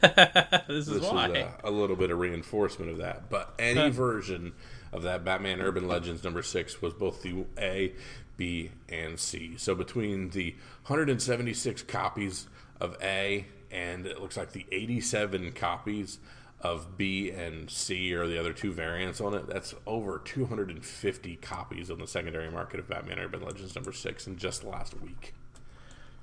this 0.68 0.86
is 0.86 1.00
why. 1.02 1.30
is 1.30 1.36
a, 1.36 1.54
a 1.64 1.70
little 1.70 1.96
bit 1.96 2.12
of 2.12 2.18
reinforcement 2.18 2.92
of 2.92 2.98
that. 2.98 3.28
But 3.28 3.52
any 3.58 3.90
version 3.90 4.52
of 4.92 5.02
that 5.02 5.24
Batman 5.24 5.60
Urban 5.60 5.88
Legends 5.88 6.22
number 6.22 6.42
six 6.42 6.80
was 6.80 6.94
both 6.94 7.22
the 7.22 7.44
A, 7.58 7.92
B, 8.36 8.70
and 8.88 9.18
C. 9.18 9.54
So 9.56 9.74
between 9.74 10.30
the 10.30 10.54
176 10.86 11.82
copies 11.82 12.46
of 12.80 12.96
A, 13.02 13.46
and 13.72 14.06
it 14.06 14.20
looks 14.20 14.36
like 14.36 14.52
the 14.52 14.66
87 14.70 15.50
copies 15.52 16.18
of 16.60 16.96
B 16.96 17.30
and 17.30 17.68
C 17.68 18.14
or 18.14 18.28
the 18.28 18.38
other 18.38 18.52
two 18.52 18.72
variants 18.72 19.20
on 19.20 19.34
it. 19.34 19.48
That's 19.48 19.74
over 19.88 20.20
250 20.24 21.36
copies 21.36 21.90
on 21.90 21.98
the 21.98 22.06
secondary 22.06 22.50
market 22.50 22.78
of 22.78 22.88
Batman 22.88 23.18
Urban 23.18 23.42
Legends 23.42 23.74
number 23.74 23.92
six 23.92 24.28
in 24.28 24.36
just 24.36 24.62
last 24.62 25.00
week. 25.00 25.34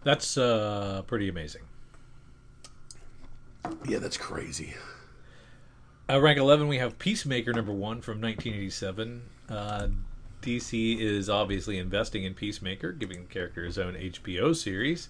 That's 0.08 0.38
uh, 0.38 1.02
pretty 1.06 1.28
amazing. 1.28 1.64
Yeah, 3.86 4.00
that's 4.00 4.16
crazy. 4.16 4.74
Uh, 6.10 6.22
rank 6.22 6.40
11, 6.40 6.70
we 6.70 6.78
have 6.78 6.98
Peacemaker 6.98 7.52
number 7.52 7.74
one 7.74 8.00
from 8.00 8.22
1987. 8.22 9.24
Uh, 9.50 9.88
DC 10.42 10.98
is 10.98 11.30
obviously 11.30 11.78
investing 11.78 12.24
in 12.24 12.36
Peacemaker, 12.36 12.94
giving 12.94 13.24
the 13.24 13.34
character 13.34 13.66
his 13.66 13.78
own 13.78 13.96
HBO 13.96 14.56
series. 14.56 15.10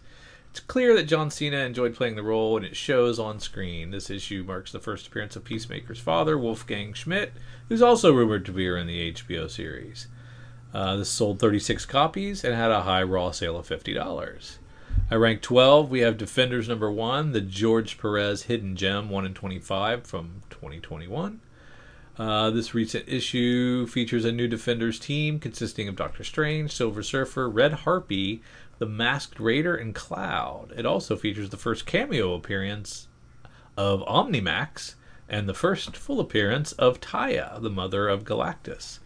It's 0.49 0.61
clear 0.61 0.95
that 0.95 1.03
John 1.03 1.29
Cena 1.29 1.57
enjoyed 1.57 1.93
playing 1.93 2.15
the 2.15 2.23
role, 2.23 2.57
and 2.57 2.65
it 2.65 2.75
shows 2.75 3.19
on 3.19 3.39
screen. 3.39 3.91
This 3.91 4.09
issue 4.09 4.43
marks 4.47 4.71
the 4.71 4.79
first 4.79 5.05
appearance 5.05 5.35
of 5.35 5.43
Peacemaker's 5.43 5.99
father, 5.99 6.39
Wolfgang 6.39 6.93
Schmidt, 6.93 7.33
who's 7.69 7.83
also 7.83 8.11
rumored 8.15 8.45
to 8.45 8.51
appear 8.51 8.75
in 8.75 8.87
the 8.87 9.13
HBO 9.13 9.47
series. 9.47 10.07
Uh, 10.73 10.95
this 10.95 11.09
sold 11.09 11.39
36 11.39 11.85
copies 11.85 12.43
and 12.43 12.55
had 12.55 12.71
a 12.71 12.81
high 12.81 13.03
raw 13.03 13.29
sale 13.29 13.57
of 13.57 13.69
$50. 13.69 14.57
At 15.09 15.19
rank 15.19 15.41
12, 15.41 15.89
we 15.89 16.01
have 16.01 16.17
Defenders 16.17 16.67
number 16.67 16.91
1, 16.91 17.31
the 17.31 17.41
George 17.41 17.97
Perez 17.97 18.43
Hidden 18.43 18.75
Gem 18.75 19.09
1 19.09 19.25
in 19.25 19.33
25 19.33 20.05
from 20.05 20.41
2021. 20.49 21.39
Uh, 22.17 22.49
this 22.49 22.73
recent 22.73 23.07
issue 23.07 23.85
features 23.87 24.25
a 24.25 24.31
new 24.31 24.47
Defenders 24.47 24.99
team 24.99 25.39
consisting 25.39 25.87
of 25.87 25.95
Doctor 25.95 26.23
Strange, 26.23 26.71
Silver 26.71 27.03
Surfer, 27.03 27.47
Red 27.47 27.73
Harpy, 27.73 28.41
the 28.79 28.85
Masked 28.85 29.39
Raider, 29.39 29.75
and 29.75 29.95
Cloud. 29.95 30.73
It 30.75 30.85
also 30.85 31.15
features 31.15 31.51
the 31.51 31.57
first 31.57 31.85
cameo 31.85 32.33
appearance 32.33 33.07
of 33.77 34.01
Omnimax 34.01 34.95
and 35.29 35.47
the 35.47 35.53
first 35.53 35.95
full 35.95 36.19
appearance 36.19 36.71
of 36.73 36.99
Taya, 36.99 37.61
the 37.61 37.69
mother 37.69 38.07
of 38.07 38.23
Galactus. 38.23 38.99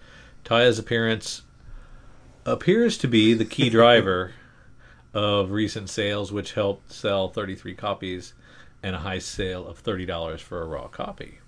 Taya's 0.46 0.80
appearance 0.80 1.44
appears 2.46 2.98
to 2.98 3.08
be 3.08 3.34
the 3.34 3.46
key 3.46 3.70
driver 3.70 4.32
of 5.14 5.52
recent 5.52 5.90
sales, 5.90 6.32
which 6.32 6.54
helped 6.54 6.92
sell 6.92 7.30
33 7.30 7.76
copies 7.76 8.34
and 8.84 8.96
a 8.96 9.00
high 9.00 9.20
sale 9.20 9.68
of 9.68 9.84
$30 9.84 10.40
for 10.40 10.62
a 10.62 10.66
raw 10.66 10.88
copy. 10.88 11.40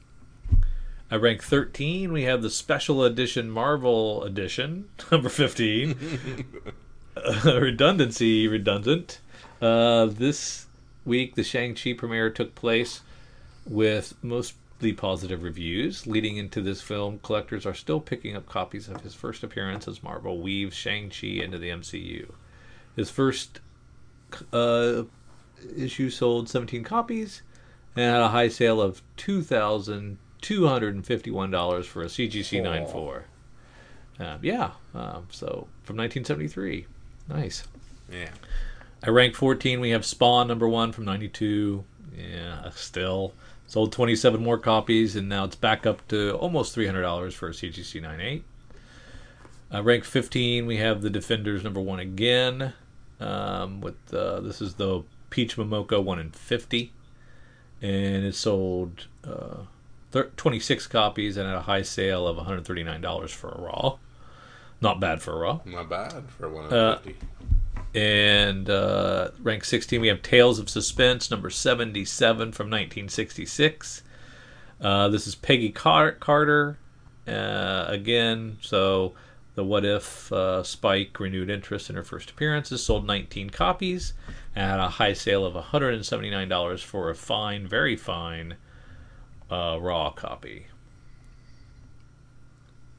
At 1.09 1.21
rank 1.21 1.43
13, 1.43 2.11
we 2.11 2.23
have 2.23 2.41
the 2.41 2.49
special 2.49 3.03
edition 3.03 3.49
Marvel 3.49 4.23
edition, 4.23 4.89
number 5.11 5.29
15. 5.29 6.45
uh, 7.17 7.59
redundancy 7.61 8.47
redundant. 8.47 9.19
Uh, 9.61 10.05
this 10.05 10.65
week, 11.05 11.35
the 11.35 11.43
Shang-Chi 11.43 11.93
premiere 11.93 12.29
took 12.29 12.55
place 12.55 13.01
with 13.65 14.13
mostly 14.21 14.93
positive 14.93 15.43
reviews. 15.43 16.07
Leading 16.07 16.37
into 16.37 16.61
this 16.61 16.81
film, 16.81 17.19
collectors 17.23 17.65
are 17.65 17.73
still 17.73 17.99
picking 17.99 18.35
up 18.35 18.47
copies 18.47 18.87
of 18.89 19.01
his 19.01 19.13
first 19.13 19.43
appearance 19.43 19.87
as 19.87 20.03
Marvel 20.03 20.39
weaves 20.41 20.75
Shang-Chi 20.75 21.27
into 21.27 21.57
the 21.57 21.69
MCU. 21.69 22.31
His 22.95 23.09
first 23.09 23.59
uh, 24.51 25.03
issue 25.75 26.09
sold 26.09 26.49
17 26.49 26.83
copies 26.83 27.41
and 27.95 28.11
had 28.11 28.21
a 28.21 28.29
high 28.29 28.49
sale 28.49 28.81
of 28.81 29.03
$2,251 29.17 31.85
for 31.85 32.01
a 32.01 32.07
CGC 32.07 32.63
94. 32.63 33.25
Uh, 34.19 34.37
yeah, 34.41 34.71
um, 34.93 35.27
so 35.31 35.67
from 35.83 35.95
1973. 35.97 36.85
Nice. 37.29 37.63
Yeah. 38.11 38.29
I 39.01 39.09
rank 39.09 39.35
14, 39.35 39.79
we 39.79 39.89
have 39.89 40.05
Spawn 40.05 40.47
number 40.47 40.67
one 40.67 40.91
from 40.91 41.05
92. 41.05 41.83
Yeah, 42.15 42.69
still. 42.75 43.33
Sold 43.65 43.91
27 43.91 44.41
more 44.41 44.57
copies, 44.57 45.15
and 45.15 45.27
now 45.27 45.45
it's 45.45 45.55
back 45.55 45.85
up 45.85 46.07
to 46.09 46.35
almost 46.35 46.75
$300 46.75 47.33
for 47.33 47.47
a 47.47 47.51
CGC 47.51 48.01
98. 48.01 48.43
Uh, 49.73 49.81
rank 49.81 50.03
15, 50.03 50.67
we 50.67 50.77
have 50.77 51.01
the 51.01 51.09
Defenders 51.09 51.63
number 51.63 51.81
one 51.81 51.99
again. 51.99 52.73
Um, 53.23 53.81
with 53.81 53.95
uh, 54.13 54.39
This 54.41 54.61
is 54.61 54.75
the 54.75 55.03
Peach 55.29 55.55
Momoko 55.57 56.03
1 56.03 56.19
in 56.19 56.31
50. 56.31 56.91
And 57.81 58.23
it 58.25 58.35
sold 58.35 59.07
uh, 59.25 59.63
thir- 60.11 60.31
26 60.37 60.87
copies 60.87 61.37
and 61.37 61.47
at 61.47 61.55
a 61.55 61.61
high 61.61 61.81
sale 61.81 62.27
of 62.27 62.37
$139 62.37 63.29
for 63.31 63.49
a 63.49 63.61
Raw. 63.61 63.97
Not 64.81 64.99
bad 64.99 65.21
for 65.21 65.33
a 65.33 65.37
Raw. 65.39 65.59
Not 65.65 65.89
bad 65.89 66.23
for 66.37 66.49
one 66.49 66.65
Uh, 66.73 66.75
of 66.75 67.01
fifty. 67.01 67.17
And 67.95 68.69
uh, 68.69 69.29
rank 69.41 69.63
16, 69.65 70.01
we 70.01 70.07
have 70.07 70.21
Tales 70.23 70.57
of 70.59 70.67
Suspense, 70.69 71.29
number 71.29 71.49
77 71.51 72.51
from 72.51 72.67
1966. 72.67 74.01
Uh, 74.81 75.09
this 75.09 75.27
is 75.27 75.35
Peggy 75.35 75.69
Car- 75.69 76.13
Carter 76.13 76.77
uh, 77.27 77.85
again. 77.87 78.57
So, 78.61 79.13
the 79.55 79.63
What 79.63 79.85
If 79.85 80.31
uh, 80.31 80.63
Spike 80.63 81.19
renewed 81.19 81.49
interest 81.49 81.89
in 81.89 81.95
her 81.95 82.03
first 82.03 82.31
appearances, 82.31 82.83
sold 82.83 83.05
19 83.05 83.51
copies, 83.51 84.13
and 84.55 84.69
had 84.69 84.79
a 84.79 84.89
high 84.89 85.13
sale 85.13 85.45
of 85.45 85.53
$179 85.53 86.83
for 86.83 87.09
a 87.09 87.15
fine, 87.15 87.67
very 87.67 87.95
fine 87.95 88.55
uh, 89.51 89.77
raw 89.79 90.09
copy. 90.09 90.67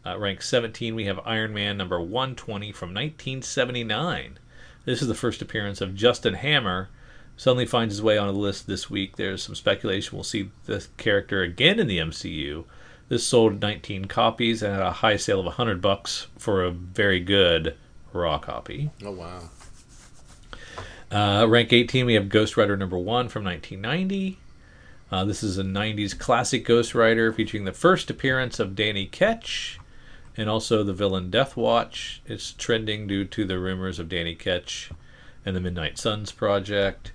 Uh, 0.07 0.19
rank 0.19 0.43
17, 0.43 0.95
we 0.95 1.07
have 1.07 1.19
Iron 1.25 1.55
Man 1.55 1.77
number 1.77 2.01
120 2.01 2.73
from 2.73 2.91
1979. 2.91 4.39
This 4.85 5.01
is 5.01 5.09
the 5.09 5.15
first 5.15 5.41
appearance 5.41 5.81
of 5.81 5.95
Justin 5.95 6.35
Hammer. 6.35 6.91
Suddenly 7.37 7.67
finds 7.67 7.95
his 7.95 8.03
way 8.03 8.19
on 8.19 8.29
the 8.29 8.35
list 8.35 8.67
this 8.67 8.91
week. 8.91 9.17
There's 9.17 9.43
some 9.43 9.55
speculation 9.55 10.17
we'll 10.17 10.23
see 10.23 10.51
this 10.67 10.91
character 10.99 11.43
again 11.43 11.81
in 11.81 11.89
the 11.89 11.99
MCU. 11.99 12.65
This 13.09 13.27
sold 13.27 13.61
19 13.61 14.07
copies 14.07 14.63
and 14.63 14.73
had 14.73 14.83
a 14.83 14.91
high 14.91 15.17
sale 15.17 15.41
of 15.41 15.47
100 15.47 15.83
bucks 15.83 16.29
for 16.39 16.65
a 16.65 16.71
very 16.71 17.21
good 17.21 17.77
raw 18.13 18.39
copy. 18.39 18.91
Oh 19.05 19.11
wow. 19.11 19.51
Uh, 21.11 21.47
rank 21.47 21.73
18, 21.73 22.07
we 22.07 22.15
have 22.15 22.29
Ghost 22.29 22.57
Rider 22.57 22.77
number 22.77 22.99
one 22.99 23.29
from 23.29 23.45
1990. 23.45 24.39
Uh, 25.13 25.25
this 25.25 25.43
is 25.43 25.59
a 25.59 25.63
90s 25.63 26.19
classic 26.19 26.65
Ghost 26.65 26.95
Rider 26.95 27.33
featuring 27.33 27.65
the 27.65 27.73
first 27.73 28.11
appearance 28.11 28.59
of 28.59 28.75
Danny 28.75 29.07
Ketch 29.07 29.79
and 30.37 30.49
also 30.49 30.83
the 30.83 30.95
villain 30.95 31.31
Death 31.31 31.57
Watch. 31.57 32.23
It's 32.27 32.53
trending 32.53 33.07
due 33.07 33.25
to 33.27 33.45
the 33.45 33.59
rumors 33.59 33.99
of 33.99 34.09
Danny 34.09 34.35
Ketch 34.35 34.91
and 35.45 35.55
the 35.55 35.61
Midnight 35.61 35.99
Suns 35.99 36.33
project. 36.33 37.13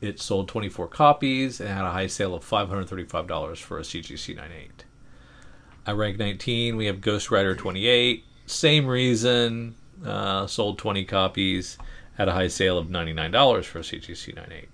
It 0.00 0.20
sold 0.20 0.48
24 0.48 0.88
copies 0.88 1.60
and 1.60 1.68
had 1.68 1.84
a 1.84 1.92
high 1.92 2.06
sale 2.06 2.34
of 2.34 2.44
$535 2.48 3.58
for 3.58 3.78
a 3.78 3.82
CGC 3.82 4.36
98. 4.36 4.84
At 5.84 5.96
rank 5.96 6.18
19, 6.18 6.76
we 6.76 6.86
have 6.86 7.00
Ghost 7.00 7.30
Rider 7.30 7.56
28. 7.56 8.24
Same 8.46 8.86
reason, 8.86 9.74
uh, 10.04 10.46
sold 10.46 10.78
20 10.78 11.04
copies, 11.04 11.76
had 12.14 12.28
a 12.28 12.32
high 12.32 12.48
sale 12.48 12.78
of 12.78 12.86
$99 12.86 13.64
for 13.64 13.80
CGC 13.80 14.34
98. 14.36 14.68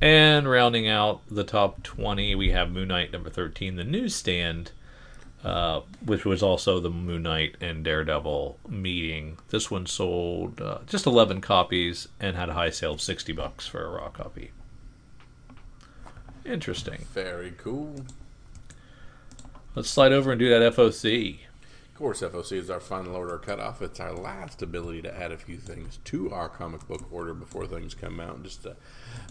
And 0.00 0.48
rounding 0.48 0.88
out 0.88 1.22
the 1.30 1.44
top 1.44 1.82
20, 1.82 2.34
we 2.34 2.50
have 2.50 2.70
Moon 2.70 2.88
Knight 2.88 3.12
number 3.12 3.30
13, 3.30 3.76
the 3.76 3.84
newsstand, 3.84 4.72
uh, 5.42 5.80
which 6.04 6.26
was 6.26 6.42
also 6.42 6.80
the 6.80 6.90
Moon 6.90 7.22
Knight 7.22 7.56
and 7.62 7.82
Daredevil 7.82 8.58
meeting. 8.68 9.38
This 9.48 9.70
one 9.70 9.86
sold 9.86 10.60
uh, 10.60 10.80
just 10.86 11.06
11 11.06 11.40
copies 11.40 12.08
and 12.20 12.36
had 12.36 12.50
a 12.50 12.54
high 12.54 12.70
sale 12.70 12.92
of 12.92 13.00
60 13.00 13.32
bucks 13.32 13.66
for 13.66 13.86
a 13.86 13.88
raw 13.88 14.10
copy. 14.10 14.50
Interesting. 16.44 17.06
Very 17.14 17.54
cool. 17.56 18.04
Let's 19.76 19.90
slide 19.90 20.12
over 20.12 20.32
and 20.32 20.38
do 20.38 20.48
that 20.48 20.74
FOC. 20.74 21.40
Of 21.88 21.94
course, 21.94 22.22
FOC 22.22 22.52
is 22.52 22.70
our 22.70 22.80
final 22.80 23.14
order 23.14 23.36
cutoff. 23.36 23.82
It's 23.82 24.00
our 24.00 24.14
last 24.14 24.62
ability 24.62 25.02
to 25.02 25.14
add 25.14 25.32
a 25.32 25.36
few 25.36 25.58
things 25.58 25.98
to 26.04 26.32
our 26.32 26.48
comic 26.48 26.88
book 26.88 27.06
order 27.12 27.34
before 27.34 27.66
things 27.66 27.94
come 27.94 28.18
out. 28.18 28.42
Just 28.42 28.62
to, 28.62 28.74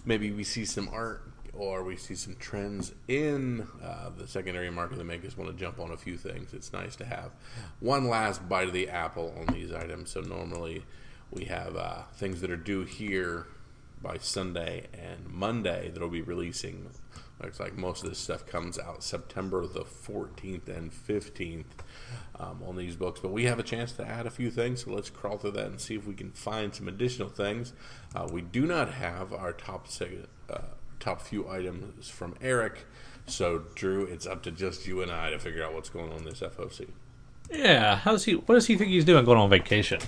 maybe 0.06 0.32
we 0.32 0.44
see 0.44 0.64
some 0.64 0.88
art 0.94 1.24
or 1.52 1.84
we 1.84 1.96
see 1.96 2.14
some 2.14 2.36
trends 2.36 2.94
in 3.08 3.68
uh, 3.84 4.12
the 4.16 4.28
secondary 4.28 4.70
market 4.70 5.00
that 5.00 5.06
make 5.06 5.26
us 5.26 5.36
want 5.36 5.50
to 5.50 5.58
jump 5.58 5.80
on 5.80 5.90
a 5.90 5.98
few 5.98 6.16
things. 6.16 6.54
It's 6.54 6.72
nice 6.72 6.96
to 6.98 7.06
have 7.06 7.32
one 7.80 8.08
last 8.08 8.48
bite 8.48 8.68
of 8.68 8.74
the 8.74 8.88
apple 8.88 9.34
on 9.40 9.52
these 9.52 9.74
items. 9.74 10.12
So 10.12 10.22
normally 10.22 10.86
we 11.32 11.46
have 11.46 11.76
uh, 11.76 12.04
things 12.14 12.42
that 12.42 12.52
are 12.52 12.56
due 12.56 12.84
here 12.84 13.48
by 14.00 14.20
Sunday 14.20 14.86
and 14.94 15.28
Monday 15.28 15.90
that'll 15.92 16.08
be 16.08 16.22
releasing. 16.22 16.92
Looks 17.42 17.60
like 17.60 17.78
most 17.78 18.04
of 18.04 18.10
this 18.10 18.18
stuff 18.20 18.46
comes 18.46 18.80
out 18.80 19.04
September 19.04 19.68
the 19.68 19.84
14th 19.84 20.70
and 20.70 20.92
15th 20.92 21.66
um, 22.40 22.62
on 22.66 22.78
these 22.78 22.96
books. 22.96 23.20
But 23.20 23.32
we 23.32 23.44
have 23.44 23.60
a 23.60 23.64
chance 23.64 23.92
to 23.94 24.08
add 24.08 24.26
a 24.26 24.30
few 24.30 24.50
things, 24.50 24.86
so 24.86 24.92
let's 24.92 25.10
crawl 25.10 25.38
through 25.38 25.52
that 25.52 25.66
and 25.66 25.80
see 25.82 25.96
if 25.96 26.08
we 26.08 26.14
can 26.14 26.32
find 26.32 26.74
some 26.74 26.88
additional 26.88 27.30
things. 27.30 27.74
Uh, 28.16 28.28
we 28.32 28.42
do 28.42 28.66
not 28.66 28.94
have 28.94 29.34
our 29.34 29.52
top 29.52 29.88
seg- 29.88 30.28
uh, 30.50 30.60
top 31.00 31.22
few 31.22 31.50
items 31.50 32.08
from 32.10 32.36
Eric, 32.42 32.86
so 33.28 33.64
Drew, 33.76 34.04
it's 34.06 34.26
up 34.26 34.42
to 34.44 34.52
just 34.52 34.88
you 34.88 35.02
and 35.02 35.12
I 35.12 35.30
to 35.32 35.40
figure 35.40 35.64
out 35.64 35.74
what's 35.74 35.90
going 35.90 36.12
on 36.12 36.20
in 36.20 36.26
this 36.26 36.40
FOC. 36.40 36.88
Yeah, 37.52 37.98
how's 37.98 38.26
he? 38.26 38.34
What 38.34 38.56
does 38.56 38.66
he 38.68 38.76
think 38.76 38.90
he's 38.90 39.06
doing 39.06 39.24
going 39.26 39.38
on 39.38 39.50
vacation? 39.50 40.00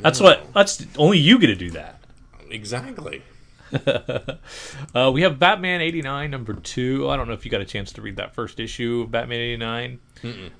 That's 0.00 0.20
what. 0.20 0.52
That's 0.54 0.86
only 0.96 1.18
you 1.18 1.38
get 1.38 1.48
to 1.48 1.54
do 1.54 1.70
that. 1.72 2.00
Exactly. 2.48 3.22
uh, 4.94 5.10
we 5.12 5.22
have 5.22 5.38
Batman 5.38 5.80
89, 5.80 6.30
number 6.30 6.54
two. 6.54 7.08
I 7.08 7.16
don't 7.16 7.26
know 7.26 7.34
if 7.34 7.44
you 7.44 7.50
got 7.50 7.60
a 7.60 7.66
chance 7.66 7.92
to 7.92 8.02
read 8.02 8.16
that 8.16 8.34
first 8.34 8.60
issue 8.60 9.02
of 9.04 9.10
Batman 9.10 9.40
89. 9.40 9.98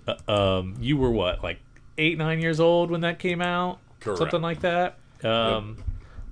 Uh, 0.07 0.33
um, 0.59 0.75
you 0.81 0.97
were 0.97 1.11
what, 1.11 1.42
like 1.42 1.59
eight, 1.99 2.19
nine 2.19 2.40
years 2.40 2.61
old 2.61 2.90
when 2.90 3.03
that 3.03 3.19
came 3.19 3.40
out? 3.40 3.79
Correct. 4.01 4.19
Something 4.19 4.42
like 4.42 4.61
that. 4.61 4.99
Um, 5.23 5.77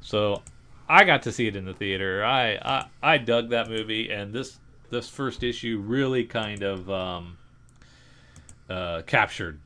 So 0.00 0.42
I 0.88 1.04
got 1.04 1.22
to 1.22 1.32
see 1.32 1.46
it 1.46 1.56
in 1.56 1.64
the 1.64 1.74
theater. 1.74 2.24
I, 2.24 2.54
I, 2.56 2.87
I 3.02 3.18
dug 3.18 3.50
that 3.50 3.68
movie, 3.68 4.10
and 4.10 4.32
this, 4.32 4.58
this 4.90 5.08
first 5.08 5.42
issue 5.42 5.82
really 5.84 6.24
kind 6.24 6.62
of 6.62 6.90
um, 6.90 7.38
uh, 8.68 9.02
captured 9.06 9.60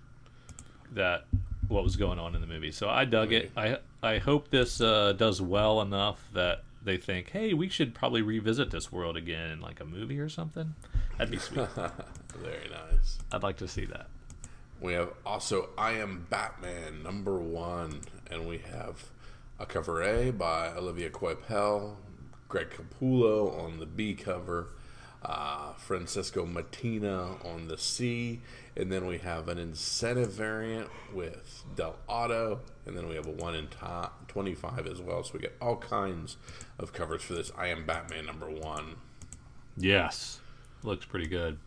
that 0.92 1.24
what 1.68 1.84
was 1.84 1.96
going 1.96 2.18
on 2.18 2.34
in 2.34 2.40
the 2.40 2.46
movie. 2.46 2.72
So 2.72 2.88
I 2.88 3.04
dug 3.04 3.32
it. 3.32 3.50
I 3.56 3.78
I 4.02 4.18
hope 4.18 4.48
this 4.48 4.80
uh, 4.80 5.12
does 5.12 5.42
well 5.42 5.82
enough 5.82 6.20
that 6.32 6.62
they 6.82 6.96
think, 6.96 7.30
hey, 7.30 7.54
we 7.54 7.68
should 7.68 7.94
probably 7.94 8.22
revisit 8.22 8.70
this 8.70 8.92
world 8.92 9.16
again 9.16 9.50
in 9.50 9.60
like 9.60 9.80
a 9.80 9.84
movie 9.84 10.18
or 10.18 10.28
something. 10.28 10.74
That'd 11.16 11.30
be 11.32 11.38
sweet. 11.38 11.68
Very 12.36 12.68
nice. 12.70 13.18
I'd 13.32 13.42
like 13.42 13.56
to 13.58 13.68
see 13.68 13.84
that. 13.86 14.08
We 14.80 14.92
have 14.92 15.12
also 15.26 15.70
I 15.76 15.92
Am 15.92 16.26
Batman 16.30 17.02
number 17.02 17.36
one, 17.38 18.02
and 18.30 18.46
we 18.46 18.58
have 18.58 19.04
a 19.58 19.66
cover 19.66 20.02
A 20.02 20.30
by 20.30 20.68
Olivier 20.68 21.10
Coipel, 21.10 21.96
Greg 22.48 22.68
Capullo 22.70 23.60
on 23.60 23.80
the 23.80 23.86
B 23.86 24.14
cover, 24.14 24.68
uh, 25.24 25.72
Francesco 25.72 26.46
Mattina 26.46 27.44
on 27.44 27.66
the 27.66 27.76
C, 27.76 28.40
and 28.76 28.92
then 28.92 29.06
we 29.06 29.18
have 29.18 29.48
an 29.48 29.58
incentive 29.58 30.32
variant 30.32 30.88
with 31.12 31.64
Del 31.74 31.96
Auto, 32.06 32.60
and 32.86 32.96
then 32.96 33.08
we 33.08 33.16
have 33.16 33.26
a 33.26 33.32
one 33.32 33.56
in 33.56 33.66
top 33.66 34.28
25 34.28 34.86
as 34.86 35.00
well. 35.00 35.24
So 35.24 35.32
we 35.34 35.40
get 35.40 35.56
all 35.60 35.76
kinds 35.76 36.36
of 36.78 36.92
covers 36.92 37.22
for 37.22 37.34
this 37.34 37.50
I 37.56 37.68
Am 37.68 37.84
Batman 37.86 38.26
number 38.26 38.48
one. 38.48 38.96
Yes, 39.76 40.40
looks 40.82 41.04
pretty 41.04 41.26
good. 41.26 41.58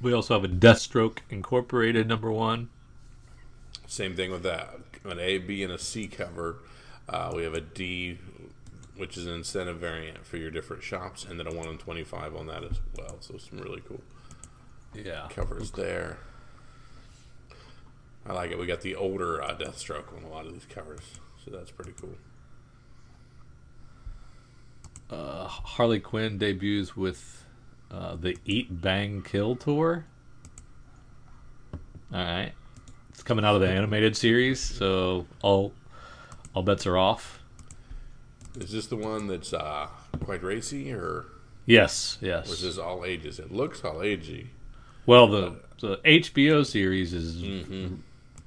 We 0.00 0.12
also 0.12 0.34
have 0.34 0.44
a 0.44 0.52
Deathstroke 0.52 1.18
Incorporated 1.30 2.08
number 2.08 2.30
one. 2.32 2.70
Same 3.86 4.16
thing 4.16 4.30
with 4.32 4.42
that. 4.42 4.74
An 5.04 5.18
A, 5.20 5.38
B, 5.38 5.62
and 5.62 5.72
a 5.72 5.78
C 5.78 6.08
cover. 6.08 6.56
Uh, 7.08 7.32
we 7.34 7.44
have 7.44 7.54
a 7.54 7.60
D, 7.60 8.18
which 8.96 9.16
is 9.16 9.26
an 9.26 9.34
incentive 9.34 9.76
variant 9.78 10.24
for 10.26 10.38
your 10.38 10.50
different 10.50 10.82
shops, 10.82 11.24
and 11.24 11.38
then 11.38 11.46
a 11.46 11.52
1 11.54 11.68
in 11.68 11.78
25 11.78 12.34
on 12.34 12.46
that 12.46 12.64
as 12.64 12.80
well. 12.96 13.16
So 13.20 13.36
some 13.38 13.58
really 13.58 13.82
cool 13.86 14.00
Yeah. 14.94 15.28
covers 15.30 15.70
there. 15.72 16.18
I 18.26 18.32
like 18.32 18.50
it. 18.50 18.58
We 18.58 18.66
got 18.66 18.80
the 18.80 18.94
older 18.94 19.42
uh, 19.42 19.54
Deathstroke 19.56 20.16
on 20.16 20.22
a 20.24 20.28
lot 20.28 20.46
of 20.46 20.52
these 20.52 20.66
covers, 20.66 21.02
so 21.44 21.50
that's 21.50 21.70
pretty 21.70 21.92
cool. 22.00 22.14
Uh, 25.12 25.46
Harley 25.46 26.00
Quinn 26.00 26.38
debuts 26.38 26.96
with 26.96 27.44
uh, 27.90 28.16
the 28.16 28.36
Eat 28.46 28.80
Bang 28.80 29.22
Kill 29.22 29.56
tour. 29.56 30.06
All 32.12 32.18
right, 32.18 32.52
it's 33.10 33.22
coming 33.22 33.44
out 33.44 33.54
of 33.54 33.60
the 33.60 33.68
animated 33.68 34.16
series, 34.16 34.58
so 34.60 35.26
all 35.42 35.72
all 36.54 36.62
bets 36.62 36.86
are 36.86 36.96
off. 36.96 37.40
Is 38.58 38.70
this 38.72 38.86
the 38.86 38.96
one 38.96 39.26
that's 39.28 39.52
uh, 39.52 39.88
quite 40.24 40.42
racy, 40.42 40.92
or 40.92 41.26
Yes, 41.66 42.18
or 42.22 42.26
yes. 42.26 42.50
is 42.50 42.62
this 42.62 42.78
all 42.78 43.04
ages? 43.04 43.38
It 43.38 43.52
looks 43.52 43.84
all 43.84 43.96
agey. 43.96 44.46
Well, 45.06 45.26
the 45.28 45.56
the 45.80 45.96
HBO 46.04 46.64
series 46.64 47.12
is 47.12 47.36
Mm-hmm. 47.42 47.96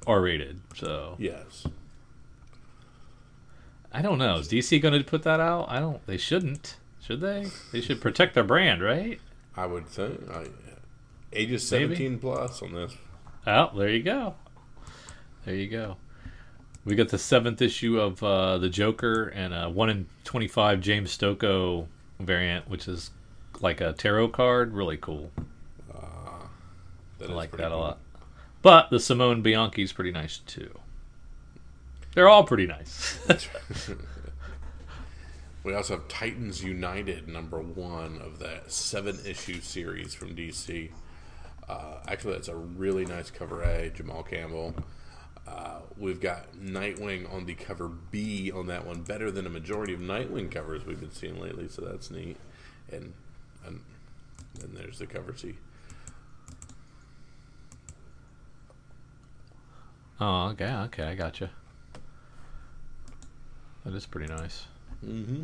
R 0.07 0.21
rated, 0.21 0.61
so 0.75 1.15
Yes. 1.19 1.65
I 3.95 4.01
don't 4.01 4.17
know. 4.17 4.35
Is 4.39 4.49
DC 4.49 4.81
going 4.81 4.93
to 4.93 5.05
put 5.05 5.23
that 5.23 5.39
out? 5.39 5.67
I 5.69 5.79
don't. 5.79 6.05
They 6.05 6.17
shouldn't. 6.17 6.75
Should 6.99 7.21
they? 7.21 7.47
They 7.71 7.79
should 7.79 8.01
protect 8.01 8.33
their 8.33 8.43
brand, 8.43 8.83
right? 8.83 9.21
I 9.55 9.65
would 9.67 9.87
think. 9.87 10.19
I, 10.29 10.47
ages 11.31 11.71
Maybe. 11.71 11.95
17 11.95 12.19
plus 12.19 12.61
on 12.61 12.73
this. 12.73 12.93
Oh, 13.47 13.71
there 13.73 13.87
you 13.87 14.03
go. 14.03 14.35
There 15.45 15.55
you 15.55 15.69
go. 15.69 15.95
We 16.83 16.95
got 16.95 17.07
the 17.07 17.17
seventh 17.17 17.61
issue 17.61 17.97
of 17.97 18.21
uh, 18.21 18.57
the 18.57 18.67
Joker 18.67 19.29
and 19.29 19.53
a 19.53 19.69
one 19.69 19.89
in 19.89 20.07
twenty-five 20.25 20.81
James 20.81 21.11
Stocco 21.11 21.87
variant, 22.19 22.69
which 22.69 22.87
is 22.89 23.11
like 23.61 23.79
a 23.79 23.93
tarot 23.93 24.27
card. 24.29 24.73
Really 24.73 24.97
cool. 24.97 25.31
That 27.19 27.29
I 27.29 27.33
like 27.33 27.55
that 27.57 27.71
a 27.71 27.77
lot. 27.77 27.99
But 28.61 28.89
the 28.89 28.99
Simone 28.99 29.41
Bianchi 29.41 29.83
is 29.83 29.93
pretty 29.93 30.11
nice 30.11 30.39
too. 30.39 30.77
They're 32.15 32.29
all 32.29 32.43
pretty 32.43 32.65
nice. 32.65 33.19
We 35.65 35.73
also 35.73 35.95
have 35.95 36.07
Titans 36.07 36.63
United, 36.63 37.27
number 37.27 37.59
one 37.59 38.21
of 38.21 38.37
that 38.37 38.71
seven 38.71 39.17
issue 39.25 39.61
series 39.61 40.13
from 40.13 40.35
DC. 40.35 40.91
Uh, 41.67 41.95
actually, 42.07 42.33
that's 42.33 42.49
a 42.49 42.55
really 42.55 43.03
nice 43.03 43.31
cover 43.31 43.63
A, 43.63 43.89
Jamal 43.89 44.21
Campbell. 44.21 44.75
Uh, 45.47 45.79
we've 45.97 46.21
got 46.21 46.53
Nightwing 46.53 47.33
on 47.33 47.47
the 47.47 47.55
cover 47.55 47.87
B 47.87 48.51
on 48.51 48.67
that 48.67 48.85
one, 48.85 49.01
better 49.01 49.31
than 49.31 49.47
a 49.47 49.49
majority 49.49 49.95
of 49.95 50.01
Nightwing 50.01 50.51
covers 50.51 50.85
we've 50.85 50.99
been 50.99 51.11
seeing 51.11 51.41
lately, 51.41 51.67
so 51.67 51.81
that's 51.81 52.11
neat. 52.11 52.37
And 52.91 53.13
and 53.65 53.81
then 54.59 54.75
there's 54.75 54.99
the 54.99 55.07
cover 55.07 55.35
C. 55.35 55.55
oh, 60.21 60.49
okay, 60.49 60.71
okay, 60.71 61.03
I 61.05 61.15
gotcha. 61.15 61.49
That 63.85 63.93
is 63.93 64.05
pretty 64.07 64.33
nice. 64.33 64.65
Mm-hmm. 65.05 65.43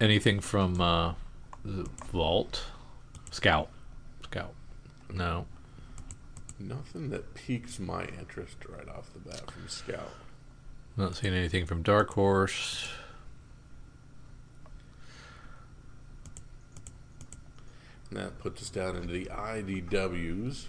Anything 0.00 0.40
from 0.40 0.80
uh, 0.80 1.14
the 1.64 1.88
Vault, 2.12 2.64
Scout, 3.30 3.70
Scout? 4.24 4.52
No. 5.10 5.46
Nothing 6.58 7.10
that 7.10 7.34
piques 7.34 7.80
my 7.80 8.04
interest 8.04 8.56
right 8.68 8.88
off 8.88 9.12
the 9.14 9.20
bat 9.20 9.50
from 9.50 9.66
Scout. 9.68 10.12
Not 10.96 11.16
seeing 11.16 11.34
anything 11.34 11.64
from 11.64 11.82
Dark 11.82 12.10
Horse. 12.10 12.88
And 18.10 18.18
that 18.18 18.38
puts 18.38 18.62
us 18.62 18.70
down 18.70 18.96
into 18.96 19.12
the 19.12 19.26
IDWs. 19.26 20.66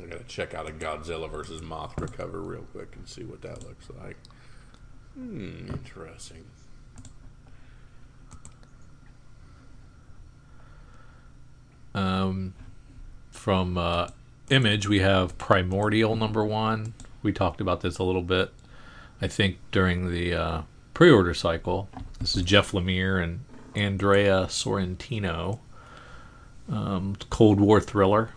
I 0.00 0.06
gotta 0.06 0.24
check 0.24 0.54
out 0.54 0.68
a 0.68 0.72
Godzilla 0.72 1.30
versus 1.30 1.60
Mothra 1.60 2.12
cover 2.12 2.40
real 2.40 2.66
quick 2.72 2.94
and 2.96 3.06
see 3.06 3.24
what 3.24 3.42
that 3.42 3.62
looks 3.66 3.88
like. 4.02 4.16
Hmm, 5.14 5.68
interesting. 5.70 6.44
Um, 11.94 12.54
from 13.30 13.76
uh, 13.76 14.08
Image, 14.50 14.88
we 14.88 15.00
have 15.00 15.36
Primordial 15.38 16.16
number 16.16 16.44
one. 16.44 16.94
We 17.22 17.32
talked 17.32 17.60
about 17.60 17.82
this 17.82 17.98
a 17.98 18.04
little 18.04 18.22
bit, 18.22 18.50
I 19.20 19.28
think, 19.28 19.58
during 19.70 20.10
the 20.10 20.34
uh, 20.34 20.62
pre 20.94 21.10
order 21.10 21.34
cycle. 21.34 21.88
This 22.18 22.36
is 22.36 22.42
Jeff 22.42 22.72
Lemire 22.72 23.22
and 23.22 23.40
Andrea 23.74 24.46
Sorrentino. 24.48 25.58
Um, 26.70 27.16
Cold 27.28 27.60
War 27.60 27.80
thriller, 27.80 28.30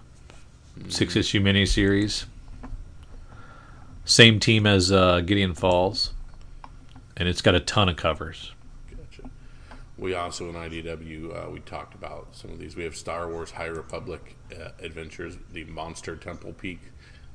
six 0.89 1.15
issue 1.15 1.41
miniseries. 1.41 2.25
Same 4.03 4.39
team 4.39 4.67
as 4.67 4.91
uh, 4.91 5.21
Gideon 5.21 5.55
Falls, 5.55 6.13
and 7.17 7.27
it's 7.27 7.41
got 7.41 7.55
a 7.55 7.59
ton 7.59 7.89
of 7.89 7.95
covers. 7.95 8.53
Gotcha. 8.89 9.29
We 9.97 10.13
also 10.13 10.49
in 10.49 10.55
IDW 10.55 11.47
uh, 11.47 11.49
we 11.49 11.59
talked 11.59 11.95
about 11.95 12.35
some 12.35 12.51
of 12.51 12.59
these. 12.59 12.75
We 12.75 12.83
have 12.83 12.95
Star 12.95 13.29
Wars 13.29 13.51
High 13.51 13.65
Republic 13.65 14.35
uh, 14.53 14.69
Adventures, 14.79 15.37
the 15.51 15.63
Monster 15.65 16.15
Temple 16.15 16.53
Peak. 16.53 16.79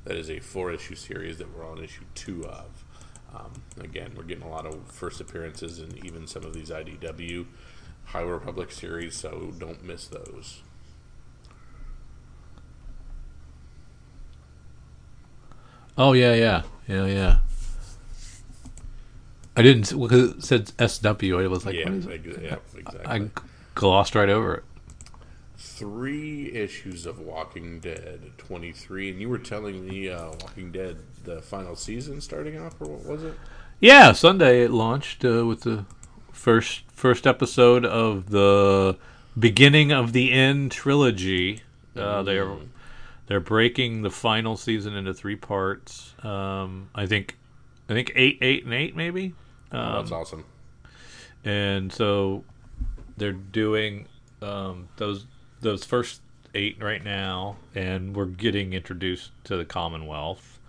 That 0.05 0.15
is 0.15 0.29
a 0.29 0.39
four 0.39 0.71
issue 0.71 0.95
series 0.95 1.37
that 1.37 1.55
we're 1.55 1.69
on 1.69 1.83
issue 1.83 2.05
two 2.15 2.45
of. 2.45 2.85
Um, 3.33 3.51
again, 3.79 4.13
we're 4.15 4.23
getting 4.23 4.43
a 4.43 4.49
lot 4.49 4.65
of 4.65 4.91
first 4.91 5.21
appearances 5.21 5.79
in 5.79 6.05
even 6.05 6.27
some 6.27 6.43
of 6.43 6.53
these 6.53 6.69
IDW 6.69 7.45
High 8.05 8.21
Republic 8.21 8.71
series, 8.71 9.15
so 9.15 9.53
don't 9.57 9.83
miss 9.83 10.07
those. 10.07 10.61
Oh 16.03 16.13
yeah, 16.13 16.33
yeah, 16.33 16.63
yeah, 16.87 17.05
yeah. 17.05 17.37
I 19.55 19.61
didn't 19.61 19.95
because 19.95 20.31
it 20.31 20.43
said 20.43 20.89
SW. 20.89 21.35
I 21.35 21.45
was 21.45 21.63
like, 21.63 21.75
yeah, 21.75 21.91
what 21.91 21.93
is 21.93 22.07
it? 22.07 22.41
yeah, 22.41 22.55
exactly. 22.75 23.05
I 23.05 23.29
glossed 23.75 24.15
right 24.15 24.27
over 24.27 24.55
it. 24.55 24.63
Three 25.59 26.51
issues 26.53 27.05
of 27.05 27.19
Walking 27.19 27.79
Dead, 27.79 28.31
23, 28.39 29.11
and 29.11 29.21
you 29.21 29.29
were 29.29 29.37
telling 29.37 29.85
me 29.85 30.09
uh, 30.09 30.31
Walking 30.41 30.71
Dead, 30.71 30.97
the 31.23 31.39
final 31.39 31.75
season 31.75 32.19
starting 32.19 32.59
off, 32.59 32.81
or 32.81 32.87
what 32.87 33.05
was 33.05 33.23
it? 33.23 33.35
Yeah, 33.79 34.11
Sunday 34.13 34.63
it 34.63 34.71
launched 34.71 35.23
uh, 35.23 35.45
with 35.45 35.61
the 35.61 35.85
first 36.31 36.81
first 36.93 37.27
episode 37.27 37.85
of 37.85 38.31
the 38.31 38.97
beginning 39.37 39.91
of 39.91 40.13
the 40.13 40.31
end 40.31 40.71
trilogy. 40.71 41.61
Uh, 41.95 42.23
they're 42.23 42.57
They're 43.31 43.39
breaking 43.39 44.01
the 44.01 44.09
final 44.09 44.57
season 44.57 44.93
into 44.93 45.13
three 45.13 45.37
parts. 45.37 46.13
Um, 46.21 46.89
I 46.93 47.05
think, 47.05 47.37
I 47.87 47.93
think 47.93 48.11
eight, 48.13 48.39
eight, 48.41 48.65
and 48.65 48.73
eight 48.73 48.93
maybe. 48.93 49.33
Oh, 49.71 50.01
that's 50.01 50.11
awesome. 50.11 50.43
and 51.45 51.93
so 51.93 52.43
they're 53.15 53.31
doing 53.31 54.09
um, 54.41 54.89
those 54.97 55.27
those 55.61 55.85
first 55.85 56.19
eight 56.55 56.83
right 56.83 57.01
now, 57.01 57.55
and 57.73 58.13
we're 58.13 58.25
getting 58.25 58.73
introduced 58.73 59.31
to 59.45 59.55
the 59.55 59.63
Commonwealth 59.63 60.59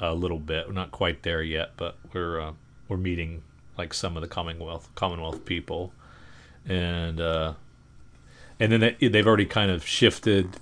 a 0.00 0.14
little 0.14 0.38
bit. 0.38 0.66
We're 0.66 0.72
not 0.72 0.90
quite 0.90 1.24
there 1.24 1.42
yet, 1.42 1.72
but 1.76 1.98
we're 2.14 2.40
uh, 2.40 2.52
we're 2.88 2.96
meeting 2.96 3.42
like 3.76 3.92
some 3.92 4.16
of 4.16 4.22
the 4.22 4.28
Commonwealth 4.28 4.88
Commonwealth 4.94 5.44
people, 5.44 5.92
and 6.66 7.20
uh, 7.20 7.52
and 8.58 8.72
then 8.72 8.80
they, 8.80 9.08
they've 9.08 9.26
already 9.26 9.44
kind 9.44 9.70
of 9.70 9.84
shifted 9.86 10.56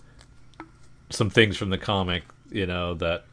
some 1.10 1.30
things 1.30 1.56
from 1.56 1.70
the 1.70 1.78
comic, 1.78 2.24
you 2.50 2.66
know 2.66 2.94
that. 2.94 3.24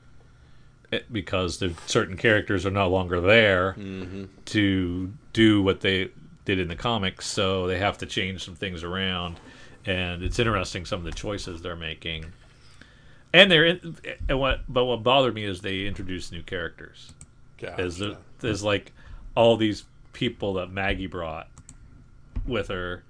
It, 0.92 1.12
because 1.12 1.58
there's 1.58 1.74
certain 1.88 2.18
characters 2.18 2.68
are 2.68 2.70
no 2.70 2.88
longer 2.88 3.20
there 3.20 3.74
mm-hmm. 3.74 4.26
to 4.46 5.12
do 5.34 5.64
what 5.64 5.82
they 5.82 6.12
did 6.46 6.60
in 6.60 6.68
the 6.68 6.76
comics, 6.76 7.26
so 7.26 7.66
they 7.66 7.80
have 7.80 7.98
to 7.98 8.06
change 8.06 8.46
some 8.46 8.54
things 8.54 8.84
around. 8.84 9.40
And 9.88 10.22
it's 10.22 10.38
interesting 10.38 10.86
some 10.86 11.00
of 11.00 11.06
the 11.06 11.12
choices 11.12 11.64
they're 11.64 11.76
making. 11.76 12.26
And 13.34 13.50
they're 13.50 13.66
in, 13.66 13.98
and 14.30 14.40
what, 14.40 14.62
but 14.70 14.86
what 14.86 15.02
bothered 15.02 15.34
me 15.34 15.46
is 15.46 15.62
they 15.62 15.88
introduced 15.88 16.32
new 16.32 16.44
characters. 16.44 17.12
Gotcha. 17.58 17.84
Is 17.84 17.98
there, 17.98 18.18
there's 18.42 18.64
like 18.64 18.92
all 19.34 19.58
these 19.58 19.86
people 20.12 20.54
that 20.54 20.70
Maggie 20.70 21.08
brought 21.08 21.48
with 22.46 22.68
her, 22.68 23.04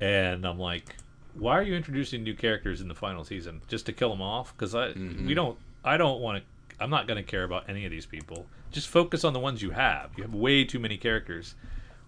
and 0.00 0.46
I'm 0.46 0.60
like, 0.60 0.94
why 1.34 1.58
are 1.58 1.62
you 1.62 1.74
introducing 1.74 2.22
new 2.22 2.34
characters 2.34 2.80
in 2.80 2.88
the 2.88 2.94
final 2.94 3.24
season 3.24 3.62
just 3.68 3.86
to 3.86 3.92
kill 3.92 4.10
them 4.10 4.22
off? 4.22 4.54
Because 4.56 4.74
I 4.74 4.88
we 4.88 4.92
mm-hmm. 4.94 5.34
don't 5.34 5.58
I 5.84 5.96
don't 5.96 6.20
want 6.20 6.38
to. 6.38 6.44
I'm 6.82 6.90
not 6.90 7.06
going 7.06 7.16
to 7.16 7.28
care 7.28 7.44
about 7.44 7.68
any 7.68 7.84
of 7.84 7.90
these 7.90 8.06
people. 8.06 8.46
Just 8.72 8.88
focus 8.88 9.22
on 9.24 9.32
the 9.32 9.38
ones 9.40 9.62
you 9.62 9.70
have. 9.70 10.10
You 10.16 10.24
have 10.24 10.34
way 10.34 10.64
too 10.64 10.78
many 10.78 10.96
characters. 10.96 11.54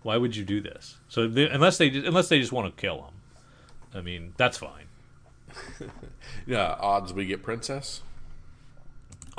Why 0.02 0.16
would 0.16 0.34
you 0.36 0.44
do 0.44 0.60
this? 0.60 0.96
So 1.08 1.28
they, 1.28 1.48
unless 1.48 1.78
they 1.78 1.90
just, 1.90 2.06
unless 2.06 2.28
they 2.28 2.40
just 2.40 2.52
want 2.52 2.74
to 2.74 2.80
kill 2.80 2.96
them, 3.02 3.14
I 3.94 4.00
mean 4.00 4.34
that's 4.36 4.58
fine. 4.58 4.86
yeah, 6.46 6.76
odds 6.80 7.12
we 7.12 7.26
get 7.26 7.42
Princess. 7.42 8.02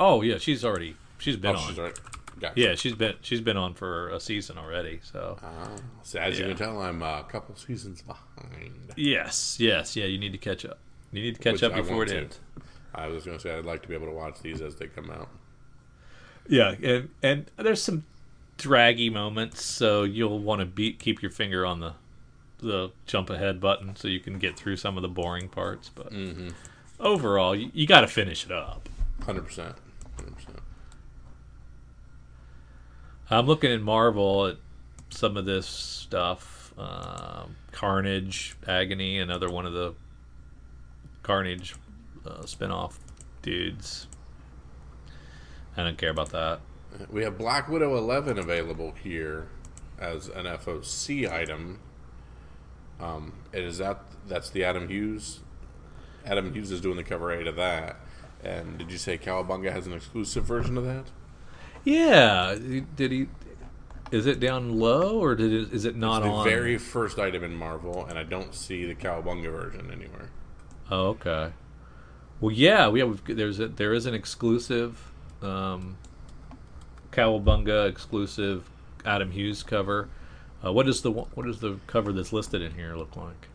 Oh 0.00 0.22
yeah, 0.22 0.38
she's 0.38 0.64
already 0.64 0.96
she's 1.18 1.36
been 1.36 1.56
Oh, 1.56 1.58
on. 1.58 1.68
she's 1.68 1.78
right. 1.78 1.98
Gotcha. 2.40 2.60
Yeah, 2.60 2.74
she's 2.74 2.94
been 2.94 3.14
she's 3.20 3.40
been 3.40 3.56
on 3.56 3.74
for 3.74 4.10
a 4.10 4.20
season 4.20 4.58
already. 4.58 5.00
So 5.02 5.38
Uh, 5.42 5.76
so 6.02 6.20
as 6.20 6.38
you 6.38 6.46
can 6.46 6.56
tell, 6.56 6.80
I'm 6.80 7.02
a 7.02 7.24
couple 7.28 7.56
seasons 7.56 8.02
behind. 8.02 8.92
yes, 8.96 9.58
yes, 9.58 9.96
yeah. 9.96 10.06
You 10.06 10.18
need 10.18 10.32
to 10.32 10.38
catch 10.38 10.64
up. 10.64 10.78
You 11.12 11.22
need 11.22 11.36
to 11.36 11.40
catch 11.40 11.54
Which 11.54 11.62
up 11.64 11.74
before 11.74 12.04
it 12.04 12.08
to. 12.08 12.18
ends. 12.18 12.40
I 12.94 13.06
was 13.08 13.24
going 13.24 13.36
to 13.36 13.42
say 13.42 13.56
I'd 13.56 13.64
like 13.64 13.82
to 13.82 13.88
be 13.88 13.94
able 13.94 14.06
to 14.06 14.12
watch 14.12 14.40
these 14.40 14.60
as 14.60 14.76
they 14.76 14.86
come 14.86 15.10
out. 15.10 15.28
Yeah, 16.48 16.74
and 16.82 17.08
and 17.22 17.50
there's 17.56 17.82
some 17.82 18.04
draggy 18.56 19.10
moments, 19.10 19.62
so 19.62 20.02
you'll 20.02 20.38
want 20.40 20.76
to 20.76 20.92
keep 20.92 21.22
your 21.22 21.30
finger 21.30 21.64
on 21.64 21.80
the 21.80 21.94
the 22.58 22.90
jump 23.06 23.30
ahead 23.30 23.60
button 23.60 23.94
so 23.94 24.08
you 24.08 24.18
can 24.18 24.38
get 24.38 24.56
through 24.56 24.76
some 24.76 24.96
of 24.96 25.02
the 25.02 25.08
boring 25.08 25.48
parts. 25.48 25.90
But 25.94 26.12
mm-hmm. 26.12 26.48
overall, 26.98 27.54
you, 27.54 27.70
you 27.72 27.86
got 27.86 28.00
to 28.00 28.08
finish 28.08 28.44
it 28.44 28.52
up. 28.52 28.88
Hundred 29.24 29.46
percent. 29.46 29.76
Hundred 30.16 30.34
percent. 30.36 30.57
I'm 33.30 33.46
looking 33.46 33.70
at 33.70 33.82
Marvel 33.82 34.46
at 34.46 34.56
some 35.10 35.36
of 35.36 35.44
this 35.44 35.66
stuff. 35.66 36.72
Um, 36.78 37.56
Carnage, 37.72 38.56
Agony, 38.66 39.18
another 39.18 39.50
one 39.50 39.66
of 39.66 39.74
the 39.74 39.94
Carnage 41.22 41.74
uh, 42.26 42.46
spin-off 42.46 42.98
dudes. 43.42 44.06
I 45.76 45.82
don't 45.82 45.98
care 45.98 46.10
about 46.10 46.30
that. 46.30 46.60
We 47.10 47.22
have 47.22 47.36
Black 47.36 47.68
Widow 47.68 47.96
11 47.98 48.38
available 48.38 48.94
here 49.02 49.48
as 49.98 50.28
an 50.28 50.46
FOC 50.46 51.30
item. 51.30 51.80
Um, 52.98 53.34
and 53.52 53.64
is 53.64 53.78
that 53.78 54.00
that's 54.26 54.48
the 54.50 54.64
Adam 54.64 54.88
Hughes? 54.88 55.40
Adam 56.24 56.52
Hughes 56.52 56.70
is 56.70 56.80
doing 56.80 56.96
the 56.96 57.04
cover 57.04 57.30
eight 57.30 57.46
of 57.46 57.56
that. 57.56 57.96
And 58.42 58.78
did 58.78 58.90
you 58.90 58.98
say 58.98 59.18
Cowabunga 59.18 59.70
has 59.70 59.86
an 59.86 59.92
exclusive 59.92 60.44
version 60.44 60.78
of 60.78 60.84
that? 60.84 61.10
Yeah, 61.84 62.56
did 62.96 63.12
he? 63.12 63.28
Is 64.10 64.26
it 64.26 64.40
down 64.40 64.78
low 64.78 65.18
or 65.18 65.34
did 65.34 65.52
it, 65.52 65.72
is 65.72 65.84
it 65.84 65.94
not 65.96 66.22
the 66.22 66.28
on? 66.28 66.44
very 66.44 66.78
first 66.78 67.18
item 67.18 67.44
in 67.44 67.54
Marvel, 67.54 68.06
and 68.06 68.18
I 68.18 68.22
don't 68.22 68.54
see 68.54 68.86
the 68.86 68.94
Cowabunga 68.94 69.50
version 69.50 69.90
anywhere. 69.92 70.30
Oh, 70.90 71.08
okay. 71.08 71.52
Well, 72.40 72.52
yeah, 72.52 72.88
we 72.88 73.00
have. 73.00 73.22
There's 73.26 73.60
a, 73.60 73.68
there 73.68 73.92
is 73.92 74.06
an 74.06 74.14
exclusive, 74.14 75.12
um, 75.42 75.98
Cowabunga 77.12 77.88
exclusive 77.88 78.68
Adam 79.04 79.30
Hughes 79.30 79.62
cover. 79.62 80.08
Uh, 80.64 80.72
what 80.72 80.88
is 80.88 81.02
the 81.02 81.10
what 81.10 81.46
is 81.46 81.60
the 81.60 81.78
cover 81.86 82.12
that's 82.12 82.32
listed 82.32 82.62
in 82.62 82.72
here 82.74 82.96
look 82.96 83.16
like? 83.16 83.48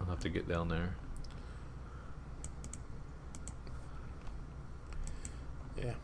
I'll 0.00 0.06
have 0.06 0.20
to 0.20 0.28
get 0.28 0.48
down 0.48 0.68
there. 0.68 0.94
Yeah, 5.82 5.94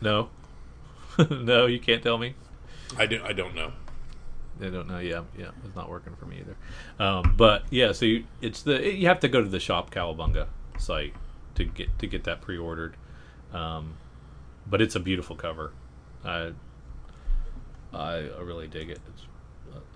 No, 0.00 0.30
no, 1.30 1.66
you 1.66 1.78
can't 1.78 2.02
tell 2.02 2.18
me. 2.18 2.34
I 2.96 3.06
do. 3.06 3.22
I 3.24 3.32
don't 3.32 3.54
know. 3.54 3.72
I 4.60 4.68
don't 4.68 4.88
know. 4.88 4.98
Yeah, 4.98 5.22
yeah, 5.38 5.50
it's 5.64 5.74
not 5.74 5.88
working 5.88 6.14
for 6.16 6.26
me 6.26 6.40
either. 6.40 6.56
Um, 6.98 7.34
but 7.36 7.64
yeah, 7.70 7.92
so 7.92 8.04
you, 8.04 8.24
it's 8.40 8.62
the 8.62 8.94
you 8.94 9.06
have 9.08 9.20
to 9.20 9.28
go 9.28 9.42
to 9.42 9.48
the 9.48 9.60
shop 9.60 9.90
Cowabunga 9.90 10.48
site 10.78 11.14
to 11.54 11.64
get 11.64 11.98
to 11.98 12.06
get 12.06 12.24
that 12.24 12.40
pre-ordered. 12.40 12.96
Um, 13.52 13.94
but 14.66 14.80
it's 14.80 14.94
a 14.94 15.00
beautiful 15.00 15.36
cover. 15.36 15.72
I 16.24 16.52
I, 17.92 18.28
I 18.38 18.40
really 18.40 18.68
dig 18.68 18.90
it. 18.90 19.00
It's 19.08 19.26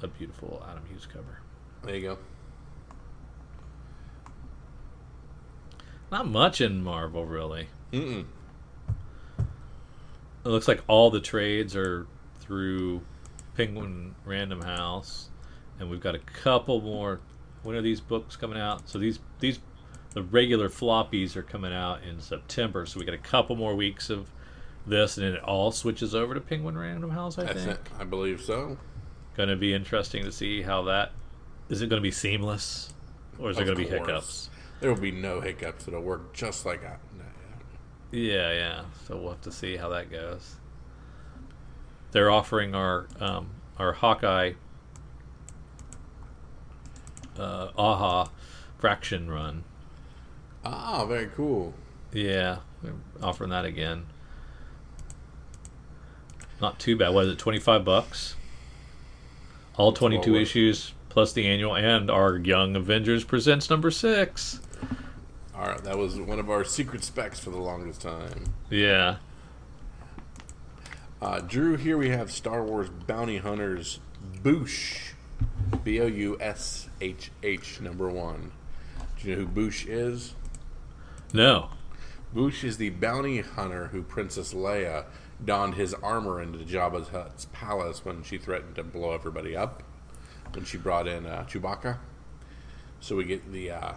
a, 0.02 0.06
a 0.06 0.08
beautiful 0.08 0.64
Adam 0.68 0.84
Hughes 0.86 1.06
cover. 1.06 1.40
There 1.82 1.94
you 1.94 2.00
go. 2.00 2.18
Not 6.10 6.26
much 6.26 6.60
in 6.60 6.82
Marvel 6.82 7.26
really. 7.26 7.68
Mm-mm. 7.92 8.24
It 10.44 10.48
looks 10.48 10.68
like 10.68 10.82
all 10.88 11.10
the 11.10 11.20
trades 11.20 11.74
are 11.74 12.06
through 12.40 13.00
Penguin 13.56 14.14
Random 14.26 14.60
House, 14.60 15.30
and 15.78 15.90
we've 15.90 16.00
got 16.00 16.14
a 16.14 16.18
couple 16.18 16.80
more. 16.80 17.20
When 17.62 17.76
are 17.76 17.82
these 17.82 18.00
books 18.00 18.36
coming 18.36 18.58
out? 18.58 18.88
So 18.88 18.98
these 18.98 19.20
these 19.40 19.58
the 20.12 20.22
regular 20.22 20.68
floppies 20.68 21.34
are 21.34 21.42
coming 21.42 21.72
out 21.72 22.02
in 22.02 22.20
September. 22.20 22.84
So 22.84 23.00
we 23.00 23.06
got 23.06 23.14
a 23.14 23.18
couple 23.18 23.56
more 23.56 23.74
weeks 23.74 24.10
of 24.10 24.30
this, 24.86 25.16
and 25.16 25.26
then 25.26 25.32
it 25.34 25.42
all 25.42 25.72
switches 25.72 26.14
over 26.14 26.34
to 26.34 26.40
Penguin 26.40 26.76
Random 26.76 27.10
House. 27.10 27.38
I 27.38 27.44
I, 27.44 27.54
think. 27.54 27.78
I 27.98 28.04
believe 28.04 28.42
so. 28.42 28.76
Going 29.36 29.48
to 29.48 29.56
be 29.56 29.72
interesting 29.72 30.24
to 30.24 30.32
see 30.32 30.60
how 30.60 30.82
that 30.82 31.12
is. 31.70 31.80
It 31.80 31.88
going 31.88 32.00
to 32.00 32.06
be 32.06 32.10
seamless, 32.10 32.92
or 33.38 33.48
is 33.48 33.56
there 33.56 33.64
going 33.64 33.78
to 33.78 33.82
be 33.82 33.88
hiccups? 33.88 34.50
There 34.80 34.92
will 34.92 35.00
be 35.00 35.10
no 35.10 35.40
hiccups. 35.40 35.88
It'll 35.88 36.02
work 36.02 36.34
just 36.34 36.66
like 36.66 36.82
that. 36.82 37.00
Yeah, 38.14 38.52
yeah. 38.52 38.82
So 39.08 39.16
we'll 39.16 39.30
have 39.30 39.40
to 39.40 39.50
see 39.50 39.76
how 39.76 39.88
that 39.88 40.08
goes. 40.08 40.54
They're 42.12 42.30
offering 42.30 42.72
our 42.72 43.08
um, 43.18 43.50
our 43.76 43.92
Hawkeye 43.92 44.52
uh, 47.36 47.70
Aja 47.76 48.30
Fraction 48.78 49.28
run. 49.28 49.64
Ah, 50.64 51.04
very 51.06 51.26
cool. 51.34 51.74
Yeah, 52.12 52.58
they're 52.84 52.92
offering 53.20 53.50
that 53.50 53.64
again. 53.64 54.06
Not 56.60 56.78
too 56.78 56.96
bad. 56.96 57.12
What 57.12 57.26
is 57.26 57.32
it? 57.32 57.38
Twenty 57.38 57.58
five 57.58 57.84
bucks. 57.84 58.36
All 59.76 59.92
twenty 59.92 60.20
two 60.20 60.30
well 60.30 60.40
worth 60.40 60.40
it. 60.40 60.50
issues 60.50 60.92
plus 61.08 61.32
the 61.32 61.48
annual 61.48 61.74
and 61.74 62.08
our 62.08 62.36
Young 62.36 62.76
Avengers 62.76 63.24
presents 63.24 63.68
number 63.68 63.90
six. 63.90 64.60
Right, 65.56 65.82
that 65.84 65.98
was 65.98 66.18
one 66.18 66.38
of 66.38 66.50
our 66.50 66.64
secret 66.64 67.04
specs 67.04 67.40
for 67.40 67.50
the 67.50 67.58
longest 67.58 68.02
time. 68.02 68.54
Yeah. 68.70 69.16
Uh, 71.22 71.40
Drew, 71.40 71.76
here 71.76 71.96
we 71.96 72.10
have 72.10 72.30
Star 72.30 72.62
Wars 72.62 72.90
Bounty 72.90 73.38
Hunters 73.38 73.98
Boushh. 74.42 75.12
B 75.82 76.00
O 76.00 76.06
U 76.06 76.36
S 76.40 76.88
H 77.00 77.30
H, 77.42 77.80
number 77.80 78.08
one. 78.08 78.52
Do 79.18 79.28
you 79.28 79.36
know 79.36 79.42
who 79.42 79.48
Boushh 79.48 79.86
is? 79.88 80.34
No. 81.32 81.70
Boushh 82.34 82.64
is 82.64 82.76
the 82.76 82.90
bounty 82.90 83.40
hunter 83.40 83.86
who 83.88 84.02
Princess 84.02 84.52
Leia 84.54 85.04
donned 85.44 85.74
his 85.74 85.94
armor 85.94 86.40
into 86.40 86.58
Jabba's 86.58 87.08
Hutt's 87.08 87.46
palace 87.52 88.04
when 88.04 88.22
she 88.22 88.38
threatened 88.38 88.76
to 88.76 88.82
blow 88.82 89.12
everybody 89.12 89.56
up. 89.56 89.82
When 90.52 90.64
she 90.64 90.78
brought 90.78 91.08
in 91.08 91.26
uh, 91.26 91.46
Chewbacca. 91.48 91.98
So 93.00 93.16
we 93.16 93.24
get 93.24 93.50
the 93.50 93.70
uh, 93.70 93.92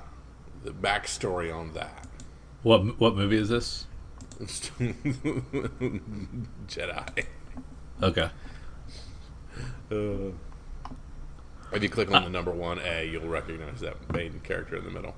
the 0.67 0.73
backstory 0.73 1.53
on 1.53 1.71
that. 1.73 2.05
What 2.61 2.99
what 2.99 3.15
movie 3.15 3.37
is 3.37 3.47
this? 3.47 3.85
Jedi. 6.67 7.25
Okay. 8.03 8.29
Uh, 9.89 10.31
If 11.71 11.81
you 11.81 11.89
click 11.89 12.11
on 12.11 12.23
the 12.23 12.29
number 12.29 12.51
one 12.51 12.79
A, 12.79 13.09
you'll 13.09 13.29
recognize 13.29 13.79
that 13.79 13.95
main 14.13 14.41
character 14.41 14.75
in 14.75 14.83
the 14.83 14.91
middle. 14.91 15.15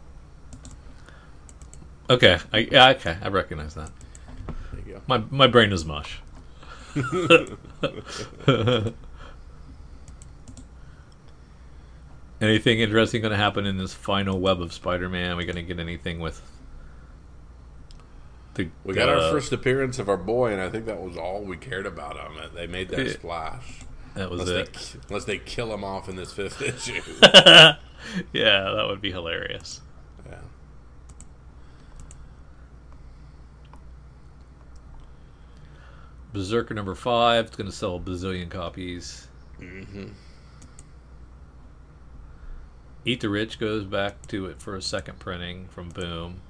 Okay, 2.10 2.38
I, 2.54 2.58
yeah, 2.72 2.90
okay, 2.90 3.18
I 3.22 3.28
recognize 3.30 3.74
that. 3.74 3.90
There 4.72 4.82
you 4.86 4.94
go. 4.94 5.02
My 5.08 5.24
my 5.32 5.48
brain 5.48 5.74
is 5.74 5.84
mush. 5.84 6.22
Anything 12.42 12.80
interesting 12.80 13.22
going 13.22 13.32
to 13.32 13.38
happen 13.38 13.66
in 13.66 13.78
this 13.78 13.94
final 13.94 14.40
web 14.40 14.62
of 14.62 14.72
Spider-Man? 14.72 15.32
Are 15.32 15.36
we 15.36 15.46
going 15.46 15.58
to 15.58 15.62
get 15.62 15.78
anything 15.80 16.20
with 16.20 16.42
the? 18.54 18.70
We 18.86 18.94
got 18.94 19.10
uh, 19.10 19.14
our 19.14 19.32
first 19.32 19.52
appearance 19.52 20.00
of 20.00 20.08
our 20.08 20.16
boy, 20.18 20.54
and 20.54 20.62
I 20.62 20.70
think 20.70 20.86
that 20.86 21.02
was 21.02 21.18
all 21.18 21.42
we 21.44 21.58
cared 21.58 21.86
about 21.86 22.18
on 22.18 22.38
it. 22.38 22.54
They 22.56 22.66
made 22.68 22.90
that 22.90 23.06
Yeah. 23.06 23.12
splash. 23.14 23.82
That 24.16 24.32
was 24.32 24.50
Unless 24.50 24.68
it. 24.68 24.74
they, 24.74 25.00
unless 25.10 25.26
they 25.26 25.38
kill 25.38 25.74
him 25.74 25.84
off 25.84 26.08
in 26.08 26.16
this 26.16 26.32
fifth 26.32 26.62
issue. 26.62 27.02
yeah, 27.22 27.76
that 28.74 28.86
would 28.88 29.02
be 29.02 29.12
hilarious. 29.12 29.82
yeah. 30.26 30.36
Berserker 36.34 36.74
number 36.74 36.96
five. 36.96 37.46
It's 37.48 37.56
going 37.56 37.70
to 37.70 37.76
sell 37.76 37.96
a 37.96 38.00
bazillion 38.00 38.50
copies. 38.50 39.28
hmm 39.58 40.08
Eat 43.10 43.22
the 43.22 43.30
Rich 43.30 43.58
goes 43.58 43.86
back 43.86 44.28
to 44.28 44.46
it 44.46 44.62
for 44.62 44.76
a 44.76 44.84
second 44.84 45.18
printing 45.18 45.68
from 45.70 45.90
Boom. 45.90 46.42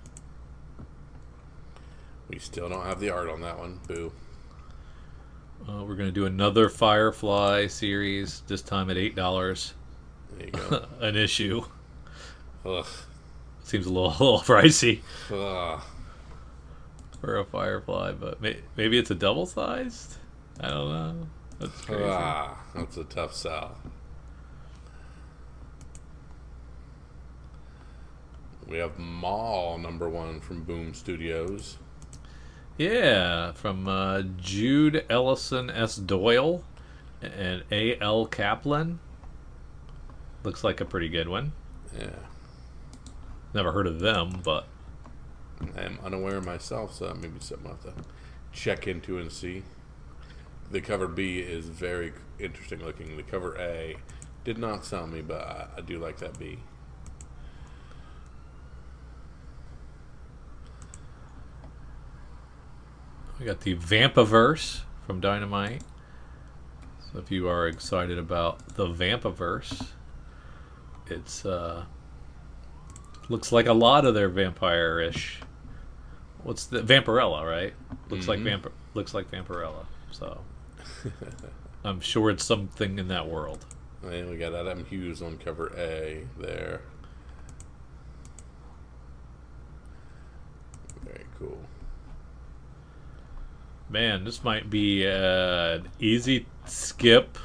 We 2.28 2.38
still 2.38 2.67
don't 2.67 2.84
have 2.84 3.00
the 3.00 3.10
art 3.12 3.30
on 3.30 3.39
that 3.43 3.58
one. 3.58 3.80
Boo. 3.88 4.12
Uh, 5.65 5.86
we're 5.86 5.95
going 5.95 6.10
to 6.10 6.12
do 6.12 6.26
another 6.26 6.67
Firefly 6.67 7.67
series, 7.67 8.41
this 8.48 8.62
time 8.62 8.89
at 8.89 8.98
eight 8.98 9.15
dollars 9.15 9.74
There 10.38 10.48
you 10.48 10.52
go. 10.52 10.86
an 11.00 11.15
issue. 11.15 11.63
Ugh. 12.65 12.86
Seems 13.63 13.86
a 13.86 13.89
little, 13.89 14.10
a 14.19 14.19
little 14.19 14.39
pricey 14.41 15.00
Ugh. 15.32 15.82
for 17.22 17.38
a 17.38 17.45
Firefly, 17.45 18.12
but 18.19 18.41
may, 18.41 18.58
maybe 18.76 18.98
it's 18.98 19.12
a 19.12 19.15
double 19.15 19.45
sized. 19.45 20.17
I 20.60 20.67
don't 20.67 20.89
know. 20.89 21.28
That's 21.60 21.82
crazy. 21.86 22.04
Ah, 22.04 22.62
that's 22.76 22.98
a 22.98 23.06
tough 23.06 23.34
sell. 23.34 23.78
We 28.69 28.77
have 28.77 28.99
Mall 28.99 29.79
number 29.79 30.08
one 30.08 30.39
from 30.39 30.63
Boom 30.63 30.93
Studios. 30.93 31.79
Yeah, 32.77 33.51
from 33.53 33.88
uh, 33.88 34.21
Jude 34.38 35.05
Ellison 35.10 35.71
S. 35.71 35.95
Doyle 35.95 36.63
and 37.19 37.63
A. 37.71 37.99
L. 37.99 38.27
Kaplan. 38.27 38.99
Looks 40.43 40.63
like 40.63 40.79
a 40.79 40.86
pretty 40.86 41.10
good 41.10 41.27
one. 41.27 41.51
Yeah. 41.97 42.12
Never 43.55 43.71
heard 43.71 43.88
of 43.88 43.99
them, 43.99 44.41
but 44.43 44.67
I 45.75 45.82
am 45.82 45.97
unaware 46.03 46.39
myself, 46.39 46.93
so 46.93 47.08
that 47.08 47.17
may 47.19 47.27
be 47.27 47.39
something 47.39 47.65
I'll 47.65 47.73
have 47.73 47.95
to 47.95 48.03
check 48.53 48.88
into 48.88 49.17
and 49.17 49.32
see. 49.32 49.63
The 50.69 50.79
cover 50.79 51.08
B 51.08 51.39
is 51.39 51.65
very 51.65 52.13
interesting 52.38 52.86
looking. 52.86 53.17
The 53.17 53.23
cover 53.23 53.58
A 53.58 53.95
did 54.43 54.60
not 54.60 54.86
sell 54.86 55.08
me, 55.08 55.21
but 55.21 55.41
I, 55.41 55.67
I 55.77 55.82
do 55.82 55.97
like 55.97 56.17
that 56.19 56.38
B. 56.38 56.60
we 63.39 63.45
got 63.45 63.62
the 63.62 63.75
Vampiverse 63.75 64.82
from 65.06 65.19
Dynamite. 65.19 65.82
So 67.12 67.19
if 67.19 67.32
you 67.32 67.47
are 67.47 67.67
excited 67.67 68.17
about 68.17 68.75
the 68.75 68.88
Vampiverse, 68.88 69.88
it's 71.08 71.45
uh 71.45 71.86
looks 73.30 73.52
like 73.52 73.67
a 73.67 73.73
lot 73.73 74.06
of 74.06 74.13
their 74.15 74.30
vampire-ish. 74.30 75.39
What's 76.43 76.65
the 76.65 76.82
Vampirella, 76.82 77.45
right? 77.45 77.73
Looks 78.10 78.28
like 78.28 78.39
Mhm. 78.39 78.43
vamp 78.43 78.71
looks 78.93 79.13
like 79.13 79.30
Vampirella. 79.32 79.86
So 80.12 80.41
I'm 81.84 81.99
sure 82.02 82.30
it's 82.30 82.43
something 82.43 82.97
in 82.99 83.08
that 83.10 83.28
world. 83.28 83.65
And 84.04 84.30
we 84.30 84.38
got 84.38 84.54
Adam 84.54 84.86
Hughes 84.86 85.21
on 85.21 85.38
cover 85.38 85.71
A 85.78 86.25
there. 86.39 86.82
Very 91.06 91.25
cool. 91.38 91.58
Man, 93.89 94.23
this 94.23 94.43
might 94.43 94.69
be 94.69 95.06
an 95.06 95.89
easy 95.99 96.45
skip 96.65 97.38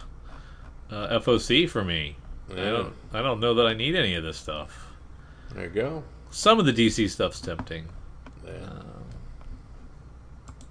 uh, 0.90 1.18
FOC 1.18 1.68
for 1.68 1.82
me. 1.82 2.16
I 2.52 2.56
don't 2.56 2.92
I 3.12 3.22
don't 3.22 3.40
know 3.40 3.54
that 3.54 3.66
I 3.66 3.72
need 3.72 3.96
any 3.96 4.14
of 4.14 4.22
this 4.22 4.36
stuff. 4.36 4.92
There 5.54 5.64
you 5.64 5.70
go. 5.70 6.04
Some 6.30 6.58
of 6.58 6.66
the 6.66 6.72
DC 6.72 7.08
stuff's 7.08 7.40
tempting. 7.40 7.86
Yeah. 8.44 8.82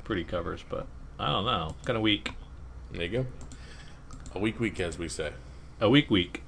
Pretty 0.03 0.23
covers, 0.23 0.63
but 0.69 0.85
I 1.19 1.31
don't 1.31 1.45
know. 1.45 1.75
Kind 1.85 1.97
of 1.97 2.03
weak. 2.03 2.33
There 2.91 3.01
you 3.01 3.09
go. 3.09 3.25
A 4.35 4.39
week 4.39 4.59
week, 4.59 4.79
as 4.79 4.99
we 4.99 5.07
say. 5.07 5.31
A 5.81 5.89
weak 5.89 6.11
week. 6.11 6.43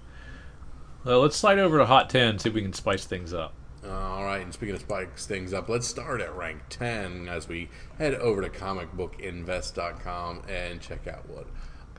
Well, 1.04 1.22
let's 1.22 1.36
slide 1.36 1.60
over 1.60 1.78
to 1.78 1.86
Hot 1.86 2.10
10, 2.10 2.40
see 2.40 2.50
if 2.50 2.56
we 2.56 2.62
can 2.62 2.74
spice 2.74 3.06
things 3.06 3.34
up. 3.34 3.54
All 3.88 4.24
right, 4.24 4.41
and 4.41 4.54
speaking 4.54 4.76
of 4.76 4.82
spikes 4.82 5.26
things 5.28 5.54
up, 5.54 5.69
let's 5.69 5.88
start 5.88 6.19
at 6.21 6.36
rank 6.36 6.62
10 6.69 7.28
as 7.30 7.48
we 7.48 7.69
head 7.98 8.15
over 8.15 8.41
to 8.41 8.50
comicbookinvest.com 8.50 10.41
and 10.50 10.82
check 10.82 11.08
out 11.08 11.30
what 11.30 11.48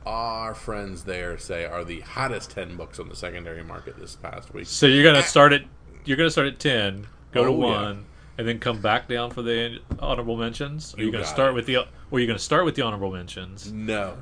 our 0.05 0.55
friends 0.55 1.05
there 1.05 1.37
say 1.38 1.64
are 1.64 1.85
the 1.85 2.01
hottest 2.01 2.51
10 2.53 2.77
books 2.77 2.99
on 3.01 3.09
the 3.09 3.16
secondary 3.16 3.62
market 3.64 3.99
this 3.99 4.14
past 4.16 4.55
week. 4.55 4.66
So 4.66 4.87
you're 4.87 5.05
gonna 5.05 5.22
start 5.22 5.53
at 5.53 5.62
you're 6.05 6.16
gonna 6.16 6.31
start 6.31 6.46
at 6.49 6.59
10, 6.61 7.07
go 7.33 7.44
to 7.44 7.51
Oh, 7.51 7.53
yeah. 7.53 7.59
one, 7.83 8.05
and 8.38 8.46
then 8.46 8.59
come 8.61 8.81
back 8.81 9.09
down 9.09 9.31
for 9.33 9.42
the 9.42 9.79
honorable 9.99 10.37
mentions. 10.37 10.94
Are 10.94 11.01
you, 11.01 11.07
You 11.07 11.12
gonna 11.12 11.25
start 11.27 11.51
it. 11.51 11.55
with 11.55 11.66
the? 11.66 11.77
Or 11.79 11.87
are 12.12 12.18
you 12.20 12.27
gonna 12.27 12.38
start 12.38 12.64
with 12.64 12.77
the 12.77 12.83
honorable 12.83 13.11
mentions? 13.12 13.72
No. 13.72 14.16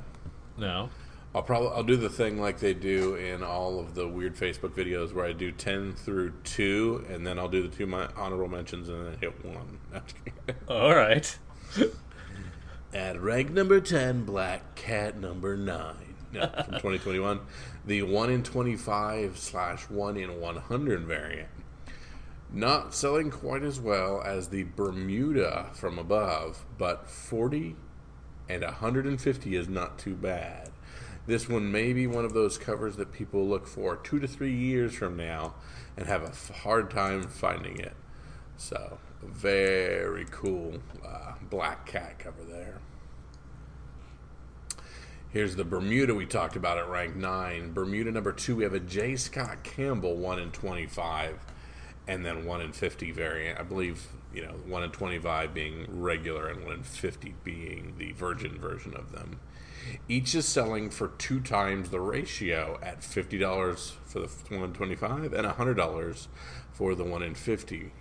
No. 0.57 0.89
I'll 1.35 1.43
probably 1.43 1.71
I'll 1.71 1.83
do 1.83 1.97
the 1.97 2.09
thing 2.09 2.41
like 2.41 2.61
they 2.61 2.75
do 2.75 3.17
in 3.17 3.43
all 3.43 3.81
of 3.81 3.97
the 3.97 4.07
weird 4.07 4.37
Facebook 4.37 4.71
videos 4.71 5.13
where 5.13 5.25
I 5.25 5.33
do 5.33 5.51
10 5.51 5.95
through 5.95 6.33
2 6.45 7.07
and 7.11 7.27
then 7.27 7.41
I'll 7.41 7.49
do 7.49 7.63
the 7.63 7.75
two 7.75 7.87
my 7.87 8.09
honorable 8.17 8.49
mentions 8.49 8.89
and 8.89 9.07
then 9.07 9.19
hit 9.19 9.45
1. 9.45 9.79
All 10.69 10.95
right. 10.95 11.37
At 12.95 13.21
rank 13.21 13.51
number 13.51 13.81
10, 13.81 14.25
Black 14.25 14.77
Cat 14.77 15.19
number 15.19 15.57
9. 15.57 15.97
No, 16.33 16.41
from 16.43 16.75
2021. 16.75 17.41
The 17.85 18.03
1 18.03 18.31
in 18.31 18.43
25 18.45 19.37
slash 19.37 19.91
1 19.91 20.17
in 20.17 20.41
100 20.41 21.01
variant. 21.01 21.49
Not 22.53 22.95
selling 22.95 23.33
quite 23.33 23.65
as 23.65 23.81
well 23.81 24.23
as 24.23 24.49
the 24.49 24.63
Bermuda 24.77 25.71
from 25.73 25.99
above, 25.99 26.65
but 26.79 27.11
40 27.11 27.75
and 28.49 28.63
150 28.63 29.57
is 29.57 29.69
not 29.69 29.99
too 29.99 30.15
bad. 30.15 30.71
This 31.27 31.49
one 31.49 31.73
may 31.73 31.93
be 31.93 32.07
one 32.07 32.25
of 32.25 32.35
those 32.35 32.59
covers 32.59 32.97
that 32.97 33.13
people 33.13 33.47
look 33.47 33.67
for 33.67 33.97
two 33.97 34.21
to 34.21 34.29
three 34.29 34.55
years 34.55 34.95
from 34.95 35.17
now 35.17 35.55
and 35.97 36.07
have 36.07 36.23
a 36.23 36.53
hard 36.53 36.91
time 36.91 37.23
finding 37.29 37.79
it. 37.79 37.95
So, 38.57 38.99
very 39.23 40.27
cool 40.31 40.81
uh, 41.05 41.33
black 41.49 41.87
cat 41.87 42.19
cover 42.19 42.45
there. 42.45 42.79
Here's 45.31 45.57
the 45.57 45.65
Bermuda 45.65 46.15
we 46.15 46.27
talked 46.27 46.57
about 46.57 46.79
at 46.79 46.89
rank 46.89 47.17
9. 47.17 47.73
Bermuda 47.73 48.13
number 48.13 48.31
2, 48.31 48.57
we 48.57 48.63
have 48.63 48.75
a 48.75 48.79
J. 48.79 49.17
Scott 49.17 49.65
Campbell 49.65 50.17
1 50.17 50.39
in 50.39 50.51
25 50.53 51.41
and 52.07 52.25
then 52.25 52.45
1 52.45 52.61
in 52.61 52.73
50 52.73 53.11
variant. 53.11 53.59
I 53.59 53.63
believe, 53.63 54.07
you 54.33 54.43
know, 54.43 54.53
1 54.67 54.83
in 54.85 54.91
25 54.91 55.55
being 55.55 55.87
regular 55.89 56.49
and 56.49 56.65
1 56.65 56.73
in 56.73 56.83
50 56.85 57.35
being 57.43 57.95
the 57.99 58.13
virgin 58.13 58.59
version 58.59 58.95
of 58.95 59.11
them. 59.11 59.41
Each 60.09 60.35
is 60.35 60.47
selling 60.47 60.91
for 60.91 61.09
two 61.09 61.41
times 61.41 61.91
the 61.91 62.01
ratio 62.01 62.79
at 62.83 63.01
$50 63.01 63.93
for 64.05 64.21
the 64.21 64.29
1 64.55 64.63
in 64.63 64.73
25 64.73 65.33
and 65.33 65.47
$100 65.47 66.27
for 66.73 66.95
the 66.95 67.05
1 67.05 67.23
in 67.23 67.35
50. 67.35 67.93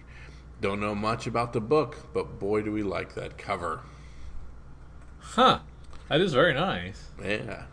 Don't 0.61 0.79
know 0.79 0.95
much 0.95 1.27
about 1.27 1.53
the 1.53 1.61
book, 1.61 1.97
but 2.13 2.39
boy, 2.39 2.61
do 2.61 2.71
we 2.71 2.83
like 2.83 3.15
that 3.15 3.37
cover. 3.37 3.81
Huh. 5.19 5.59
That 6.09 6.21
is 6.21 6.33
very 6.33 6.53
nice. 6.53 7.09
Yeah. 7.21 7.63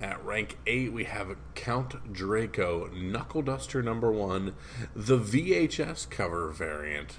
At 0.00 0.24
rank 0.24 0.58
8, 0.66 0.92
we 0.92 1.04
have 1.04 1.34
Count 1.54 2.12
Draco 2.12 2.88
Knuckle 2.94 3.42
Duster 3.42 3.82
number 3.82 4.12
1, 4.12 4.54
the 4.94 5.18
VHS 5.18 6.08
cover 6.08 6.50
variant. 6.50 7.16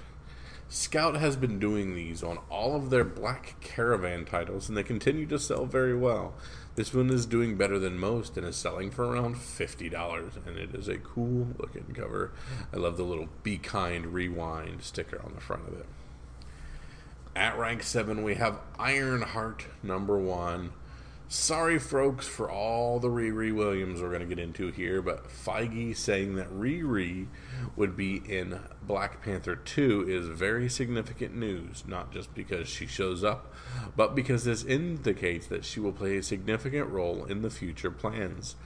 Scout 0.72 1.16
has 1.16 1.34
been 1.34 1.58
doing 1.58 1.96
these 1.96 2.22
on 2.22 2.38
all 2.48 2.76
of 2.76 2.90
their 2.90 3.02
Black 3.02 3.56
Caravan 3.60 4.24
titles, 4.24 4.68
and 4.68 4.78
they 4.78 4.84
continue 4.84 5.26
to 5.26 5.36
sell 5.36 5.66
very 5.66 5.96
well. 5.96 6.32
This 6.76 6.94
one 6.94 7.10
is 7.10 7.26
doing 7.26 7.56
better 7.56 7.76
than 7.76 7.98
most 7.98 8.36
and 8.36 8.46
is 8.46 8.54
selling 8.54 8.92
for 8.92 9.04
around 9.04 9.34
$50, 9.34 10.46
and 10.46 10.56
it 10.56 10.72
is 10.72 10.86
a 10.86 10.98
cool 10.98 11.48
looking 11.58 11.92
cover. 11.92 12.30
I 12.72 12.76
love 12.76 12.96
the 12.96 13.02
little 13.02 13.26
Be 13.42 13.58
Kind 13.58 14.14
Rewind 14.14 14.84
sticker 14.84 15.20
on 15.24 15.32
the 15.34 15.40
front 15.40 15.66
of 15.66 15.74
it. 15.74 15.86
At 17.34 17.58
rank 17.58 17.82
7, 17.82 18.22
we 18.22 18.36
have 18.36 18.60
Ironheart 18.78 19.66
number 19.82 20.18
1. 20.18 20.72
Sorry, 21.32 21.78
folks, 21.78 22.26
for 22.26 22.50
all 22.50 22.98
the 22.98 23.06
Riri 23.06 23.54
Williams 23.54 24.02
we're 24.02 24.08
going 24.08 24.18
to 24.18 24.26
get 24.26 24.40
into 24.40 24.72
here, 24.72 25.00
but 25.00 25.28
Feige 25.28 25.96
saying 25.96 26.34
that 26.34 26.52
Riri 26.52 27.28
would 27.76 27.96
be 27.96 28.16
in 28.16 28.58
Black 28.82 29.22
Panther 29.22 29.54
2 29.54 30.08
is 30.08 30.26
very 30.26 30.68
significant 30.68 31.36
news, 31.36 31.84
not 31.86 32.10
just 32.10 32.34
because 32.34 32.66
she 32.66 32.84
shows 32.84 33.22
up, 33.22 33.54
but 33.94 34.16
because 34.16 34.42
this 34.42 34.64
indicates 34.64 35.46
that 35.46 35.64
she 35.64 35.78
will 35.78 35.92
play 35.92 36.16
a 36.16 36.22
significant 36.24 36.88
role 36.88 37.24
in 37.24 37.42
the 37.42 37.50
future 37.50 37.92
plans. 37.92 38.56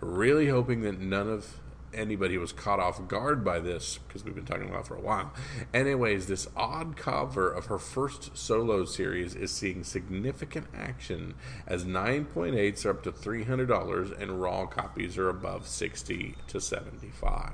Really 0.00 0.48
hoping 0.48 0.80
that 0.80 0.98
none 0.98 1.28
of 1.28 1.60
anybody 1.94 2.38
was 2.38 2.52
caught 2.52 2.80
off 2.80 3.06
guard 3.08 3.44
by 3.44 3.58
this 3.58 3.98
because 4.06 4.24
we've 4.24 4.34
been 4.34 4.44
talking 4.44 4.68
about 4.68 4.80
it 4.80 4.86
for 4.86 4.96
a 4.96 5.00
while. 5.00 5.32
Anyways, 5.72 6.26
this 6.26 6.48
odd 6.56 6.96
cover 6.96 7.50
of 7.50 7.66
her 7.66 7.78
first 7.78 8.36
solo 8.36 8.84
series 8.84 9.34
is 9.34 9.50
seeing 9.50 9.84
significant 9.84 10.66
action 10.74 11.34
as 11.66 11.84
9.8s 11.84 12.84
are 12.84 12.90
up 12.90 13.02
to 13.02 13.12
$300 13.12 14.20
and 14.20 14.40
raw 14.40 14.66
copies 14.66 15.18
are 15.18 15.28
above 15.28 15.66
60 15.66 16.36
to 16.46 16.60
75. 16.60 17.52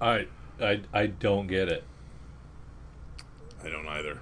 I 0.00 0.26
I 0.60 0.82
I 0.92 1.06
don't 1.06 1.46
get 1.46 1.68
it. 1.68 1.84
I 3.62 3.68
don't 3.70 3.86
either. 3.86 4.20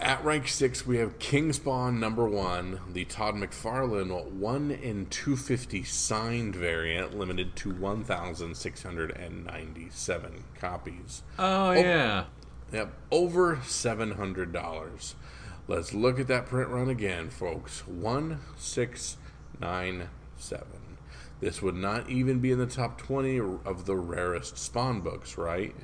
At 0.00 0.24
rank 0.24 0.48
six, 0.48 0.84
we 0.84 0.98
have 0.98 1.20
Kingspawn 1.20 1.98
number 1.98 2.28
one, 2.28 2.80
the 2.92 3.04
Todd 3.04 3.36
McFarlane 3.36 4.32
one 4.32 4.72
in 4.72 5.06
two 5.06 5.36
fifty 5.36 5.84
signed 5.84 6.56
variant, 6.56 7.16
limited 7.16 7.54
to 7.56 7.72
one 7.72 8.02
thousand 8.02 8.56
six 8.56 8.82
hundred 8.82 9.12
and 9.12 9.46
ninety 9.46 9.88
seven 9.90 10.44
copies. 10.58 11.22
Oh, 11.38 11.70
yeah. 11.70 12.24
Yep, 12.72 12.92
over 13.12 13.60
seven 13.64 14.12
hundred 14.12 14.52
dollars. 14.52 15.14
Let's 15.68 15.94
look 15.94 16.18
at 16.18 16.26
that 16.26 16.46
print 16.46 16.70
run 16.70 16.88
again, 16.88 17.30
folks. 17.30 17.86
One 17.86 18.40
six 18.56 19.16
nine 19.60 20.08
seven. 20.36 20.98
This 21.40 21.62
would 21.62 21.76
not 21.76 22.10
even 22.10 22.40
be 22.40 22.50
in 22.50 22.58
the 22.58 22.66
top 22.66 22.98
twenty 22.98 23.38
of 23.38 23.86
the 23.86 23.96
rarest 23.96 24.58
Spawn 24.58 25.02
books, 25.02 25.38
right? 25.38 25.74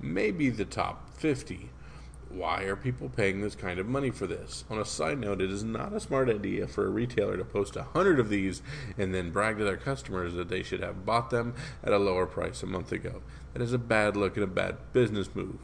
Maybe 0.00 0.50
the 0.50 0.64
top 0.64 1.16
fifty. 1.16 1.70
Why 2.32 2.62
are 2.62 2.76
people 2.76 3.08
paying 3.10 3.40
this 3.42 3.54
kind 3.54 3.78
of 3.78 3.86
money 3.86 4.10
for 4.10 4.26
this? 4.26 4.64
On 4.70 4.78
a 4.78 4.84
side 4.84 5.18
note, 5.18 5.42
it 5.42 5.50
is 5.50 5.62
not 5.62 5.92
a 5.92 6.00
smart 6.00 6.30
idea 6.30 6.66
for 6.66 6.86
a 6.86 6.90
retailer 6.90 7.36
to 7.36 7.44
post 7.44 7.76
a 7.76 7.82
hundred 7.82 8.18
of 8.18 8.28
these 8.30 8.62
and 8.96 9.14
then 9.14 9.30
brag 9.30 9.58
to 9.58 9.64
their 9.64 9.76
customers 9.76 10.34
that 10.34 10.48
they 10.48 10.62
should 10.62 10.80
have 10.80 11.04
bought 11.04 11.30
them 11.30 11.54
at 11.84 11.92
a 11.92 11.98
lower 11.98 12.24
price 12.26 12.62
a 12.62 12.66
month 12.66 12.90
ago. 12.90 13.22
That 13.52 13.62
is 13.62 13.72
a 13.74 13.78
bad 13.78 14.16
look 14.16 14.36
and 14.36 14.44
a 14.44 14.48
bad 14.48 14.76
business 14.94 15.34
move. 15.34 15.58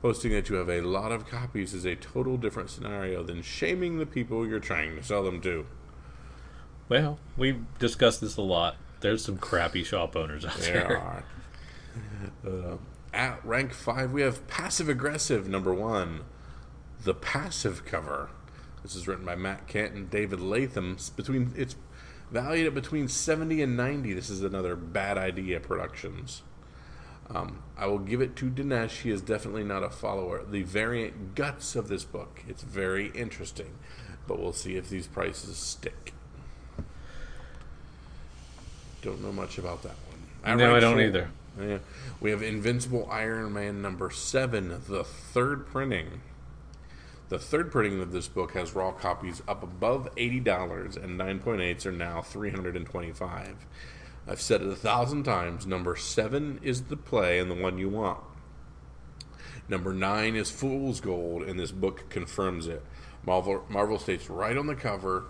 Posting 0.00 0.32
that 0.32 0.48
you 0.48 0.56
have 0.56 0.68
a 0.70 0.80
lot 0.80 1.12
of 1.12 1.28
copies 1.28 1.74
is 1.74 1.84
a 1.84 1.96
total 1.96 2.36
different 2.36 2.70
scenario 2.70 3.22
than 3.22 3.42
shaming 3.42 3.98
the 3.98 4.06
people 4.06 4.46
you're 4.46 4.58
trying 4.60 4.96
to 4.96 5.02
sell 5.02 5.22
them 5.24 5.40
to. 5.42 5.66
Well, 6.88 7.18
we've 7.36 7.64
discussed 7.78 8.20
this 8.20 8.36
a 8.36 8.42
lot. 8.42 8.76
There's 9.00 9.24
some 9.24 9.38
crappy 9.38 9.82
shop 9.82 10.14
owners 10.16 10.44
out 10.44 10.56
There 10.58 10.72
there. 10.74 10.98
are. 10.98 11.24
Uh, 12.46 12.76
at 13.12 13.44
rank 13.44 13.72
five, 13.72 14.12
we 14.12 14.22
have 14.22 14.46
passive 14.48 14.88
aggressive 14.88 15.48
number 15.48 15.72
one, 15.74 16.20
the 17.04 17.14
passive 17.14 17.84
cover. 17.84 18.30
This 18.82 18.94
is 18.96 19.06
written 19.06 19.24
by 19.24 19.36
Matt 19.36 19.68
Kindt 19.68 19.94
and 19.94 20.10
David 20.10 20.40
Lapham. 20.40 20.92
It's 20.92 21.10
between 21.10 21.52
it's 21.56 21.76
valued 22.30 22.66
at 22.66 22.74
between 22.74 23.08
seventy 23.08 23.62
and 23.62 23.76
ninety. 23.76 24.12
This 24.12 24.30
is 24.30 24.42
another 24.42 24.74
bad 24.76 25.18
idea 25.18 25.60
productions. 25.60 26.42
Um, 27.30 27.62
I 27.78 27.86
will 27.86 28.00
give 28.00 28.20
it 28.20 28.34
to 28.36 28.50
Dinesh. 28.50 29.02
He 29.02 29.10
is 29.10 29.22
definitely 29.22 29.64
not 29.64 29.82
a 29.84 29.88
follower. 29.90 30.44
The 30.44 30.62
variant 30.64 31.34
guts 31.34 31.76
of 31.76 31.88
this 31.88 32.04
book. 32.04 32.42
It's 32.48 32.62
very 32.62 33.08
interesting, 33.14 33.74
but 34.26 34.38
we'll 34.40 34.52
see 34.52 34.76
if 34.76 34.90
these 34.90 35.06
prices 35.06 35.56
stick. 35.56 36.12
Don't 39.02 39.22
know 39.22 39.32
much 39.32 39.58
about 39.58 39.82
that 39.82 39.96
one. 40.08 40.22
At 40.44 40.58
No, 40.58 40.74
I 40.76 40.80
don't 40.80 40.94
four- 40.94 41.02
either. 41.02 41.30
Yeah. 41.60 41.78
We 42.20 42.30
have 42.30 42.42
Invincible 42.42 43.08
Iron 43.10 43.52
Man 43.52 43.82
number 43.82 44.10
seven, 44.10 44.80
the 44.88 45.04
third 45.04 45.66
printing. 45.66 46.22
The 47.28 47.38
third 47.38 47.72
printing 47.72 48.00
of 48.00 48.12
this 48.12 48.28
book 48.28 48.52
has 48.52 48.74
raw 48.74 48.92
copies 48.92 49.42
up 49.48 49.62
above 49.62 50.08
eighty 50.16 50.40
dollars, 50.40 50.96
and 50.96 51.16
nine 51.16 51.38
point 51.38 51.62
eights 51.62 51.86
are 51.86 51.92
now 51.92 52.20
three 52.20 52.50
hundred 52.50 52.76
and 52.76 52.86
twenty-five. 52.86 53.66
I've 54.26 54.40
said 54.40 54.62
it 54.62 54.68
a 54.68 54.76
thousand 54.76 55.24
times. 55.24 55.66
Number 55.66 55.96
seven 55.96 56.60
is 56.62 56.82
the 56.84 56.96
play 56.96 57.38
and 57.38 57.50
the 57.50 57.60
one 57.60 57.78
you 57.78 57.88
want. 57.88 58.20
Number 59.68 59.92
nine 59.92 60.36
is 60.36 60.50
Fool's 60.50 61.00
Gold, 61.00 61.42
and 61.42 61.58
this 61.58 61.72
book 61.72 62.08
confirms 62.10 62.66
it. 62.66 62.84
Marvel, 63.24 63.64
Marvel 63.68 63.98
states 63.98 64.28
right 64.28 64.56
on 64.56 64.66
the 64.66 64.74
cover 64.74 65.24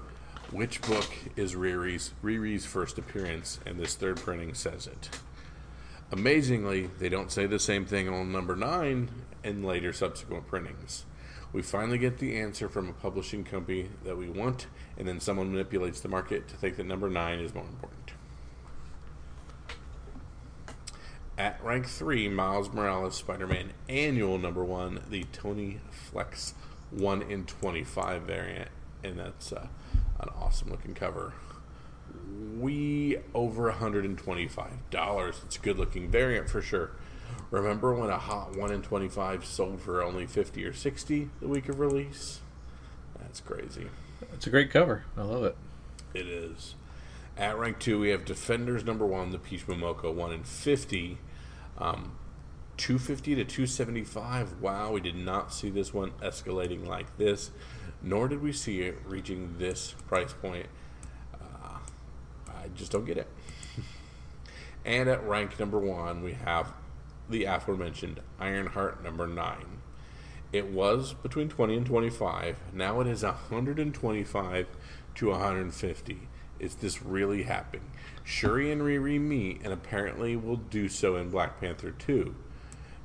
which 0.51 0.83
book 0.83 1.09
is 1.37 1.55
Riri's, 1.55 2.13
Riri's 2.23 2.67
first 2.67 2.99
appearance, 2.99 3.59
and 3.65 3.79
this 3.79 3.95
third 3.95 4.19
printing 4.19 4.53
says 4.53 4.87
it. 4.87 5.09
Amazingly, 6.13 6.91
they 6.99 7.09
don't 7.09 7.33
say 7.33 7.47
the 7.47 7.59
same 7.59 7.87
thing 7.87 8.07
on 8.07 8.31
number 8.31 8.55
nine 8.55 9.09
in 9.43 9.63
later 9.63 9.95
subsequent 9.95 10.47
printings. 10.47 11.07
We 11.55 11.63
finally 11.63 11.97
get 11.97 12.19
the 12.19 12.39
answer 12.39 12.69
from 12.69 12.91
a 12.91 12.93
publishing 12.93 13.45
company 13.45 13.89
that 14.05 14.19
we 14.19 14.29
want, 14.29 14.67
and 14.99 15.09
then 15.09 15.21
someone 15.21 15.51
manipulates 15.51 16.01
the 16.01 16.09
market 16.09 16.49
to 16.49 16.57
think 16.57 16.77
that 16.77 16.85
number 16.85 17.09
nine 17.09 17.39
is 17.39 17.55
more 17.55 17.65
important. 17.65 18.13
At 21.39 21.65
rank 21.65 21.87
three, 21.89 22.29
Miles 22.29 22.71
Morales 22.71 23.17
Spider 23.17 23.47
Man 23.47 23.73
Annual 23.89 24.37
number 24.37 24.63
one, 24.63 25.03
the 25.09 25.25
Tony 25.33 25.81
Fleecs 25.91 26.53
1 26.91 27.23
in 27.23 27.47
25 27.47 28.23
variant, 28.23 28.69
and 29.03 29.19
that's 29.19 29.51
uh, 29.51 29.67
an 30.21 30.29
awesome 30.39 30.71
looking 30.71 30.93
cover 30.93 31.33
we 32.59 33.19
over 33.35 33.73
$125. 33.73 35.45
It's 35.45 35.57
a 35.57 35.61
good 35.61 35.79
looking 35.79 36.11
variant 36.11 36.49
for 36.49 36.63
sure. 36.63 36.93
Remember 37.51 37.95
when 37.95 38.11
a 38.11 38.19
hot 38.19 38.57
1 38.57 38.73
in 38.73 38.83
25 38.83 39.45
sold 39.45 39.81
for 39.81 40.03
only 40.03 40.27
50 40.27 40.65
or 40.65 40.73
60 40.73 41.31
the 41.41 41.49
week 41.49 41.69
of 41.69 41.79
release? 41.79 42.41
That's 43.19 43.41
crazy. 43.41 43.89
It's 44.33 44.47
a 44.47 44.51
great 44.51 44.71
cover. 44.71 45.05
I 45.17 45.23
love 45.23 45.45
it. 45.45 45.57
It 46.15 46.27
is. 46.27 46.75
At 47.37 47.59
rank 47.59 47.79
2, 47.79 47.99
we 47.99 48.11
have 48.11 48.25
Defenders 48.25 48.85
number 48.85 49.07
1, 49.07 49.31
the 49.31 49.39
Peach 49.39 49.67
Momoko 49.67 50.13
1 50.13 50.33
in 50.33 50.45
50. 50.45 51.19
Um, 51.79 52.13
250 52.77 53.37
to 53.37 53.45
275. 53.45 54.61
Wow, 54.61 54.93
we 54.93 55.01
did 55.01 55.17
not 55.17 55.53
see 55.53 55.71
this 55.71 55.93
one 55.95 56.11
escalating 56.23 56.87
like 56.87 57.17
this, 57.17 57.51
nor 58.03 58.29
did 58.29 58.43
we 58.43 58.53
see 58.53 58.81
it 58.83 58.99
reaching 59.07 59.57
this 59.59 59.95
price 60.07 60.33
point. 60.33 60.67
I 62.63 62.69
just 62.69 62.93
don't 62.93 63.05
get 63.05 63.19
it. 63.19 63.29
and 64.85 65.09
at 65.09 65.27
rank 65.27 65.59
number 65.59 65.79
one, 65.79 66.23
we 66.23 66.33
have 66.33 66.73
the 67.29 67.45
aforementioned 67.45 68.21
Ironheart 68.39 69.03
number 69.03 69.27
nine. 69.27 69.81
It 70.53 70.69
was 70.69 71.15
between 71.15 71.49
20 71.49 71.77
and 71.77 71.87
25. 71.87 72.57
Now 72.75 73.01
it 73.01 73.07
is 73.07 73.23
125 73.23 74.67
to 75.15 75.29
150. 75.29 76.29
Is 76.59 76.75
this 76.77 77.03
really 77.03 77.45
happening? 77.45 77.91
Shuri 78.23 78.71
and 78.71 78.83
Riri 78.83 79.19
meet 79.19 79.63
and 79.65 79.73
apparently 79.73 80.37
will 80.37 80.57
do 80.57 80.89
so 80.89 81.17
in 81.17 81.31
Black 81.31 81.61
Panther 81.61 81.91
2. 81.91 82.35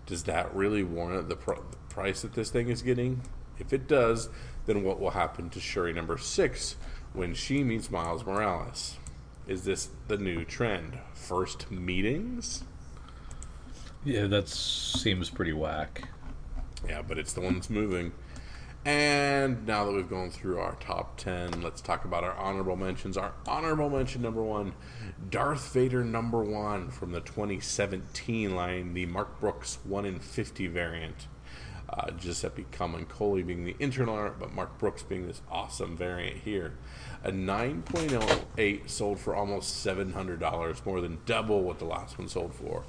Does 0.06 0.24
that 0.24 0.54
really 0.54 0.84
warrant 0.84 1.30
the, 1.30 1.36
the 1.36 1.58
price 1.90 2.22
that 2.22 2.34
this 2.34 2.50
thing 2.50 2.70
is 2.70 2.82
getting? 2.82 3.22
If 3.60 3.74
it 3.74 3.88
does, 3.88 4.30
then 4.66 4.84
what 4.84 5.00
will 5.00 5.12
happen 5.12 5.50
to 5.52 5.60
Shuri 5.60 5.94
number 5.94 6.18
6 6.18 6.76
when 7.14 7.34
she 7.34 7.64
meets 7.64 7.90
Miles 7.90 8.26
Morales? 8.26 8.98
Is 9.48 9.64
this 9.64 9.90
the 10.10 10.18
new 10.18 10.44
trend? 10.44 11.00
First 11.14 11.72
meetings? 11.72 12.66
Yeah, 14.04 14.28
that 14.28 14.50
seems 14.50 15.30
pretty 15.30 15.54
whack. 15.54 16.10
Yeah, 16.88 17.02
but 17.02 17.18
it's 17.18 17.32
the 17.32 17.42
one 17.42 17.54
that's 17.54 17.70
moving. 17.70 18.12
And 18.84 19.66
now 19.66 19.86
that 19.86 19.92
we've 19.94 20.10
gone 20.10 20.32
through 20.32 20.60
our 20.60 20.76
top 20.76 21.18
10, 21.18 21.62
let's 21.62 21.82
talk 21.82 22.06
about 22.06 22.24
our 22.24 22.36
honorable 22.36 22.76
mentions. 22.76 23.18
Our 23.18 23.34
honorable 23.48 23.90
mention 23.90 24.22
number 24.22 24.44
one 24.44 24.74
Darth 25.30 25.74
Vader 25.74 26.04
number 26.04 26.44
one 26.44 26.90
from 26.90 27.12
the 27.12 27.22
2017 27.22 28.56
line, 28.56 28.94
the 28.94 29.06
Mark 29.06 29.40
Brooks 29.40 29.80
1 29.86 30.06
in 30.06 30.20
50 30.20 30.68
variant. 30.68 31.28
Uh, 31.90 32.12
Giuseppe 32.12 32.66
Camuncoli 32.72 33.46
being 33.46 33.64
the 33.64 33.76
internal 33.80 34.16
art, 34.16 34.40
but 34.40 34.54
Mark 34.54 34.78
Brooks 34.78 35.04
being 35.04 35.26
this 35.26 35.42
awesome 35.50 35.96
variant 35.96 36.38
here. 36.40 36.74
A 37.24 37.32
9.08 37.32 38.90
sold 38.90 39.20
for 39.20 39.34
almost 39.34 39.86
$700, 39.86 40.86
more 40.86 41.00
than 41.00 41.20
double 41.26 41.64
what 41.64 41.80
the 41.80 41.86
last 41.86 42.18
one 42.20 42.28
sold 42.28 42.54
for. 42.54 42.84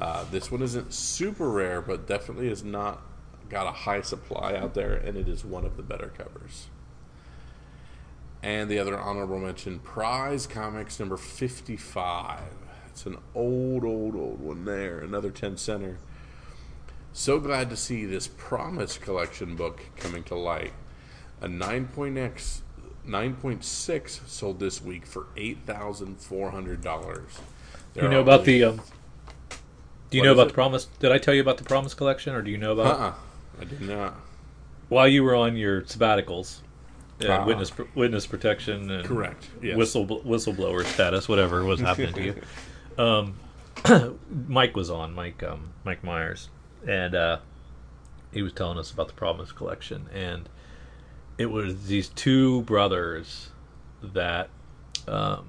Uh, 0.00 0.24
this 0.30 0.50
one 0.50 0.62
isn't 0.62 0.94
super 0.94 1.50
rare, 1.50 1.82
but 1.82 2.06
definitely 2.06 2.48
is 2.48 2.62
not 2.62 3.02
got 3.48 3.66
a 3.66 3.72
high 3.72 4.00
supply 4.00 4.54
out 4.54 4.74
there, 4.74 4.94
and 4.94 5.18
it 5.18 5.28
is 5.28 5.44
one 5.44 5.64
of 5.64 5.76
the 5.76 5.82
better 5.82 6.12
covers. 6.16 6.68
And 8.42 8.70
the 8.70 8.78
other 8.78 8.98
honorable 8.98 9.38
mention, 9.38 9.80
Prize 9.80 10.46
Comics 10.46 10.98
number 10.98 11.16
55. 11.16 12.40
It's 12.86 13.04
an 13.04 13.18
old, 13.34 13.84
old, 13.84 14.16
old 14.16 14.40
one 14.40 14.64
there. 14.64 15.00
Another 15.00 15.30
10 15.30 15.58
center. 15.58 15.98
So 17.12 17.38
glad 17.40 17.70
to 17.70 17.76
see 17.76 18.04
this 18.04 18.28
Promise 18.28 18.98
collection 18.98 19.56
book 19.56 19.80
coming 19.96 20.22
to 20.24 20.34
light. 20.36 20.72
A 21.40 21.48
9.x 21.48 22.62
9.6 23.06 24.28
sold 24.28 24.60
this 24.60 24.82
week 24.82 25.06
for 25.06 25.24
$8,400. 25.36 27.22
Do 27.94 28.02
you 28.02 28.08
know 28.08 28.20
about 28.20 28.44
the? 28.44 28.62
Um, 28.64 28.80
do 30.10 30.16
you 30.18 30.22
know 30.22 30.32
about 30.32 30.42
it? 30.46 30.48
the 30.48 30.54
promise? 30.54 30.84
Did 31.00 31.10
I 31.10 31.18
tell 31.18 31.34
you 31.34 31.40
about 31.40 31.56
the 31.56 31.64
promise 31.64 31.94
collection, 31.94 32.34
or 32.34 32.42
do 32.42 32.50
you 32.50 32.58
know 32.58 32.72
about? 32.72 33.00
Uh-uh. 33.00 33.14
I 33.60 33.64
did 33.64 33.80
not. 33.80 34.14
While 34.88 35.08
you 35.08 35.24
were 35.24 35.34
on 35.34 35.56
your 35.56 35.82
sabbaticals, 35.82 36.58
uh, 37.24 37.28
Ah. 37.28 37.44
witness 37.46 37.72
witness 37.94 38.26
protection 38.26 38.90
and 38.90 39.04
Correct. 39.04 39.48
Yes. 39.62 39.76
whistle 39.76 40.06
whistleblower 40.06 40.84
status, 40.84 41.28
whatever 41.28 41.64
was 41.64 41.80
happening 41.80 42.12
to 42.14 42.22
you. 42.22 42.34
Um, 42.98 43.34
Mike 44.48 44.76
was 44.76 44.90
on 44.90 45.14
Mike 45.14 45.42
um, 45.42 45.70
Mike 45.84 46.04
Myers, 46.04 46.50
and 46.86 47.14
uh, 47.14 47.38
he 48.32 48.42
was 48.42 48.52
telling 48.52 48.78
us 48.78 48.90
about 48.90 49.08
the 49.08 49.14
Promise 49.14 49.52
collection, 49.52 50.06
and 50.12 50.48
it 51.38 51.46
was 51.46 51.86
these 51.86 52.08
two 52.08 52.62
brothers 52.62 53.50
that 54.02 54.48
um, 55.08 55.46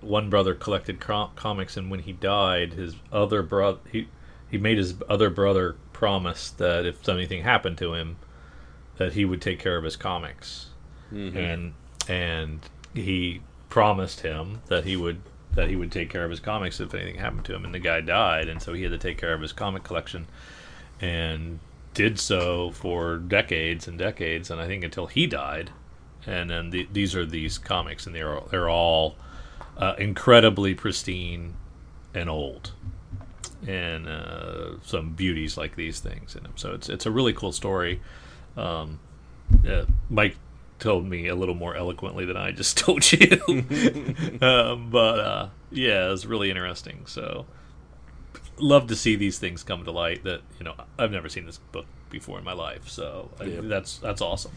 one 0.00 0.30
brother 0.30 0.54
collected 0.54 1.00
com- 1.00 1.30
comics, 1.36 1.76
and 1.76 1.90
when 1.90 2.00
he 2.00 2.12
died, 2.12 2.74
his 2.74 2.96
other 3.12 3.42
brother 3.42 3.78
he 3.90 4.08
he 4.50 4.58
made 4.58 4.78
his 4.78 4.94
other 5.08 5.30
brother 5.30 5.76
promise 5.92 6.50
that 6.50 6.86
if 6.86 7.08
anything 7.08 7.42
happened 7.42 7.78
to 7.78 7.94
him, 7.94 8.16
that 8.98 9.14
he 9.14 9.24
would 9.24 9.40
take 9.42 9.58
care 9.58 9.76
of 9.76 9.84
his 9.84 9.96
comics, 9.96 10.66
and 11.36 11.74
and 12.08 12.60
he 12.94 13.40
promised 13.68 14.20
him 14.20 14.60
that 14.66 14.84
he 14.84 14.96
would 14.96 15.20
that 15.54 15.68
he 15.68 15.76
would 15.76 15.92
take 15.92 16.10
care 16.10 16.24
of 16.24 16.30
his 16.30 16.40
comics 16.40 16.80
if 16.80 16.94
anything 16.94 17.16
happened 17.16 17.44
to 17.44 17.54
him, 17.54 17.64
and 17.64 17.74
the 17.74 17.78
guy 17.78 18.00
died, 18.00 18.48
and 18.48 18.60
so 18.60 18.72
he 18.72 18.82
had 18.82 18.92
to 18.92 18.98
take 18.98 19.18
care 19.18 19.32
of 19.32 19.40
his 19.40 19.52
comic 19.52 19.84
collection, 19.84 20.26
and 21.00 21.60
did 21.94 22.18
so 22.18 22.70
for 22.72 23.16
decades 23.16 23.86
and 23.86 23.98
decades, 23.98 24.50
and 24.50 24.60
I 24.60 24.66
think 24.66 24.84
until 24.84 25.06
he 25.06 25.26
died, 25.26 25.70
and 26.26 26.50
then 26.50 26.70
the, 26.70 26.88
these 26.92 27.14
are 27.14 27.24
these 27.24 27.58
comics, 27.58 28.06
and 28.06 28.14
they're 28.14 28.40
they're 28.50 28.68
all 28.68 29.16
uh, 29.76 29.94
incredibly 29.98 30.74
pristine 30.74 31.54
and 32.14 32.28
old, 32.28 32.72
and 33.66 34.08
uh, 34.08 34.80
some 34.82 35.10
beauties 35.10 35.56
like 35.56 35.76
these 35.76 36.00
things 36.00 36.34
in 36.34 36.42
them. 36.42 36.54
So 36.56 36.72
it's 36.72 36.88
it's 36.88 37.06
a 37.06 37.10
really 37.10 37.32
cool 37.32 37.52
story. 37.52 38.00
Um, 38.56 38.98
uh, 39.68 39.84
Mike 40.10 40.36
told 40.78 41.06
me 41.06 41.28
a 41.28 41.34
little 41.34 41.54
more 41.54 41.76
eloquently 41.76 42.24
than 42.24 42.36
I 42.36 42.50
just 42.52 42.76
told 42.78 43.10
you, 43.12 43.40
um, 44.42 44.90
but 44.90 45.20
uh, 45.20 45.48
yeah, 45.70 46.06
it 46.06 46.10
was 46.10 46.26
really 46.26 46.50
interesting. 46.50 47.06
So 47.06 47.46
love 48.58 48.86
to 48.88 48.96
see 48.96 49.16
these 49.16 49.38
things 49.38 49.62
come 49.62 49.84
to 49.84 49.90
light. 49.90 50.24
That 50.24 50.42
you 50.58 50.64
know 50.64 50.74
I've 50.98 51.10
never 51.10 51.28
seen 51.28 51.46
this 51.46 51.58
book 51.58 51.86
before 52.10 52.38
in 52.38 52.44
my 52.44 52.52
life, 52.52 52.88
so 52.88 53.30
I, 53.40 53.46
that's 53.46 53.98
that's 53.98 54.20
awesome. 54.20 54.52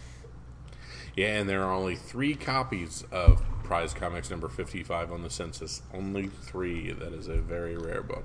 Yeah, 1.15 1.39
and 1.39 1.49
there 1.49 1.63
are 1.63 1.73
only 1.73 1.95
three 1.95 2.35
copies 2.35 3.03
of 3.11 3.41
Prize 3.63 3.91
Comics 3.91 4.29
number 4.29 4.47
55 4.47 5.11
on 5.11 5.23
the 5.23 5.31
census. 5.31 5.81
Only 5.91 6.27
three. 6.27 6.91
That 6.91 7.11
is 7.11 7.27
a 7.27 7.37
very 7.37 7.75
rare 7.75 8.03
book. 8.03 8.23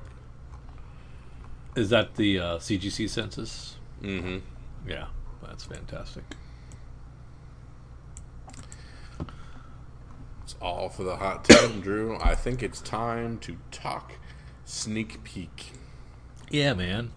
Is 1.75 1.89
that 1.89 2.17
the 2.17 2.39
uh, 2.39 2.59
CGC 2.59 3.09
census? 3.09 3.77
Mm-hmm. 4.03 4.39
Yeah, 4.87 5.07
that's 5.43 5.65
fantastic. 5.65 6.25
It's 10.53 10.61
all 10.61 10.91
for 10.91 11.03
the 11.03 11.17
hot 11.17 11.47
tub, 11.47 11.83
Drew. 11.83 12.19
I 12.21 12.35
think 12.35 12.63
it's 12.63 12.83
time 12.83 13.39
to 13.39 13.57
talk 13.71 14.13
sneak 14.67 15.25
peek. 15.25 15.73
Yeah, 16.51 16.75
man. 16.75 17.13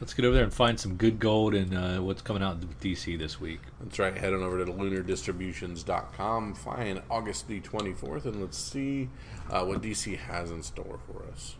Let's 0.00 0.14
get 0.14 0.24
over 0.24 0.34
there 0.34 0.44
and 0.44 0.54
find 0.54 0.80
some 0.80 0.96
good 0.96 1.18
gold 1.18 1.54
and 1.54 1.76
uh, 1.76 2.00
what's 2.00 2.22
coming 2.22 2.42
out 2.42 2.54
in 2.62 2.68
DC 2.68 3.18
this 3.18 3.38
week. 3.38 3.60
That's 3.82 3.98
right. 3.98 4.16
Head 4.16 4.32
on 4.32 4.42
over 4.42 4.64
to 4.64 4.72
lunardistributions.com. 4.72 6.54
Find 6.54 7.02
August 7.10 7.48
the 7.48 7.60
24th, 7.60 8.24
and 8.24 8.40
let's 8.40 8.56
see 8.56 9.10
uh, 9.50 9.62
what 9.66 9.82
DC 9.82 10.16
has 10.16 10.50
in 10.50 10.62
store 10.62 11.00
for 11.06 11.26
us. 11.30 11.56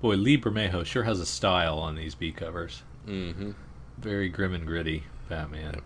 Boy, 0.00 0.14
Lee 0.14 0.38
Bermejo 0.38 0.86
sure 0.86 1.02
has 1.02 1.20
a 1.20 1.26
style 1.26 1.78
on 1.78 1.94
these 1.94 2.14
B 2.14 2.32
covers. 2.32 2.82
Mm-hmm. 3.06 3.50
Very 3.98 4.30
grim 4.30 4.54
and 4.54 4.66
gritty 4.66 5.04
Batman. 5.28 5.82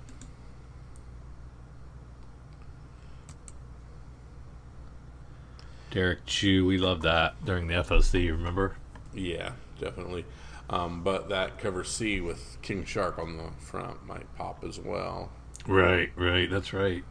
Derrick 5.90 6.26
Chew, 6.26 6.66
we 6.66 6.78
loved 6.78 7.02
that 7.02 7.42
during 7.44 7.68
the 7.68 7.74
FOC, 7.74 8.30
remember? 8.30 8.76
Yeah, 9.14 9.52
definitely. 9.80 10.24
Um, 10.68 11.02
but 11.02 11.28
that 11.28 11.58
cover 11.58 11.84
C 11.84 12.20
with 12.20 12.58
King 12.62 12.84
Shark 12.84 13.18
on 13.18 13.36
the 13.36 13.50
front 13.58 14.04
might 14.06 14.32
pop 14.36 14.64
as 14.64 14.80
well. 14.80 15.30
Right, 15.66 16.10
right, 16.16 16.50
that's 16.50 16.72
right. 16.72 17.04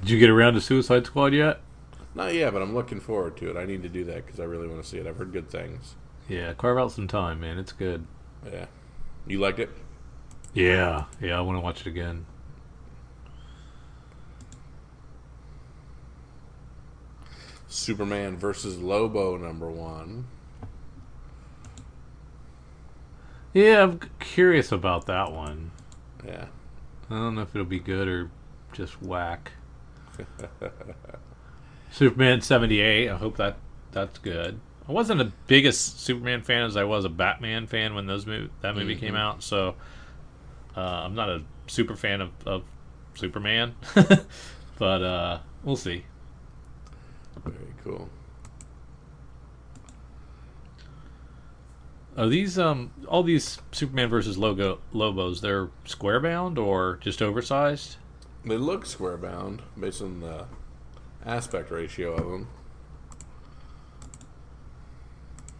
Did 0.00 0.10
you 0.10 0.18
get 0.18 0.30
around 0.30 0.54
to 0.54 0.60
Suicide 0.60 1.06
Squad 1.06 1.32
yet? 1.32 1.60
Not 2.14 2.34
yet, 2.34 2.52
but 2.52 2.62
I'm 2.62 2.74
looking 2.74 3.00
forward 3.00 3.36
to 3.38 3.50
it. 3.50 3.56
I 3.56 3.64
need 3.64 3.82
to 3.82 3.88
do 3.88 4.04
that 4.04 4.26
because 4.26 4.40
I 4.40 4.44
really 4.44 4.66
want 4.66 4.82
to 4.82 4.88
see 4.88 4.98
it. 4.98 5.06
I've 5.06 5.16
heard 5.16 5.32
good 5.32 5.48
things. 5.48 5.94
Yeah, 6.28 6.52
carve 6.54 6.78
out 6.78 6.92
some 6.92 7.08
time, 7.08 7.40
man. 7.40 7.58
It's 7.58 7.72
good. 7.72 8.06
Yeah. 8.44 8.66
You 9.26 9.38
liked 9.40 9.58
it? 9.58 9.70
Yeah, 10.54 11.04
yeah, 11.20 11.38
I 11.38 11.40
want 11.40 11.56
to 11.56 11.60
watch 11.60 11.82
it 11.82 11.86
again. 11.86 12.26
Superman 17.68 18.36
versus 18.36 18.78
Lobo 18.78 19.36
number 19.36 19.70
one. 19.70 20.26
Yeah, 23.52 23.82
I'm 23.82 24.00
curious 24.20 24.72
about 24.72 25.06
that 25.06 25.32
one. 25.32 25.70
Yeah. 26.24 26.46
I 27.10 27.14
don't 27.14 27.34
know 27.34 27.42
if 27.42 27.54
it'll 27.54 27.66
be 27.66 27.78
good 27.78 28.08
or 28.08 28.30
just 28.72 29.02
whack. 29.02 29.52
Superman 31.90 32.40
78, 32.40 33.08
I 33.08 33.16
hope 33.16 33.36
that 33.36 33.56
that's 33.92 34.18
good. 34.18 34.60
I 34.88 34.92
wasn't 34.92 35.18
the 35.18 35.32
biggest 35.46 36.00
Superman 36.00 36.42
fan 36.42 36.62
as 36.64 36.76
I 36.76 36.84
was 36.84 37.04
a 37.04 37.08
Batman 37.08 37.66
fan 37.66 37.94
when 37.94 38.06
those 38.06 38.24
mov- 38.24 38.50
that 38.62 38.74
movie 38.74 38.96
came 38.96 39.14
out, 39.14 39.42
so 39.42 39.74
uh, 40.76 40.80
I'm 40.80 41.14
not 41.14 41.28
a 41.28 41.42
super 41.66 41.96
fan 41.96 42.20
of, 42.20 42.30
of 42.46 42.64
Superman. 43.14 43.74
but 44.78 45.02
uh, 45.02 45.38
we'll 45.62 45.76
see. 45.76 46.04
Very 47.44 47.74
cool. 47.84 48.08
Are 52.16 52.28
these 52.28 52.58
um 52.58 52.90
all 53.06 53.22
these 53.22 53.60
Superman 53.70 54.08
versus 54.08 54.36
logo 54.36 54.80
Lobos? 54.92 55.40
They're 55.40 55.70
square 55.84 56.18
bound 56.20 56.58
or 56.58 56.98
just 57.00 57.22
oversized? 57.22 57.96
They 58.44 58.56
look 58.56 58.86
square 58.86 59.16
bound 59.16 59.62
based 59.78 60.02
on 60.02 60.20
the 60.20 60.46
aspect 61.24 61.70
ratio 61.70 62.14
of 62.14 62.28
them. 62.28 62.48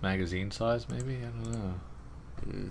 Magazine 0.02 0.50
size, 0.50 0.88
maybe? 0.88 1.18
I 1.18 1.28
don't 1.28 1.52
know. 1.52 2.70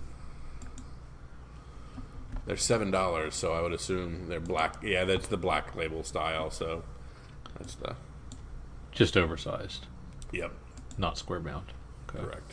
They're 2.45 2.55
seven 2.57 2.91
dollars, 2.91 3.35
so 3.35 3.53
I 3.53 3.61
would 3.61 3.73
assume 3.73 4.27
they're 4.27 4.39
black. 4.39 4.81
Yeah, 4.81 5.03
that's 5.03 5.27
the 5.27 5.37
black 5.37 5.75
label 5.75 6.03
style. 6.03 6.49
So 6.49 6.83
that's 7.57 7.75
the 7.75 7.95
Just 8.97 9.15
oversized, 9.15 9.85
yep, 10.31 10.51
not 10.97 11.19
square 11.19 11.39
bound. 11.39 11.71
Okay. 12.09 12.23
correct. 12.23 12.51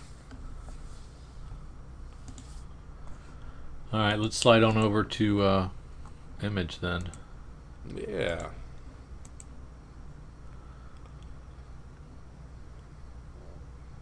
All 3.90 4.00
right, 4.00 4.18
let's 4.18 4.36
slide 4.36 4.62
on 4.62 4.76
over 4.76 5.02
to 5.04 5.42
uh, 5.42 5.68
Image 6.42 6.80
then. 6.80 7.10
Yeah. 7.96 8.48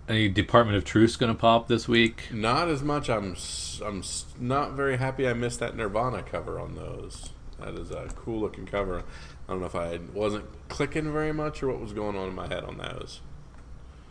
Any 0.08 0.28
Department 0.28 0.76
of 0.76 0.84
Truth's 0.84 1.14
going 1.14 1.32
to 1.32 1.38
pop 1.38 1.68
this 1.68 1.86
week? 1.86 2.24
Not 2.32 2.66
as 2.66 2.82
much. 2.82 3.08
I'm 3.08 3.36
I'm 3.84 4.02
not 4.40 4.72
very 4.72 4.96
happy. 4.96 5.28
I 5.28 5.32
missed 5.32 5.60
that 5.60 5.76
Nirvana 5.76 6.24
cover 6.24 6.58
on 6.58 6.74
those. 6.74 7.30
That 7.64 7.74
is 7.74 7.90
a 7.90 8.08
cool 8.16 8.40
looking 8.40 8.66
cover. 8.66 9.04
I 9.48 9.52
don't 9.52 9.60
know 9.60 9.66
if 9.66 9.74
I 9.74 9.98
wasn't 10.12 10.44
clicking 10.68 11.12
very 11.12 11.32
much 11.32 11.62
or 11.62 11.68
what 11.68 11.80
was 11.80 11.92
going 11.92 12.16
on 12.16 12.28
in 12.28 12.34
my 12.34 12.48
head 12.48 12.64
on 12.64 12.78
those. 12.78 13.20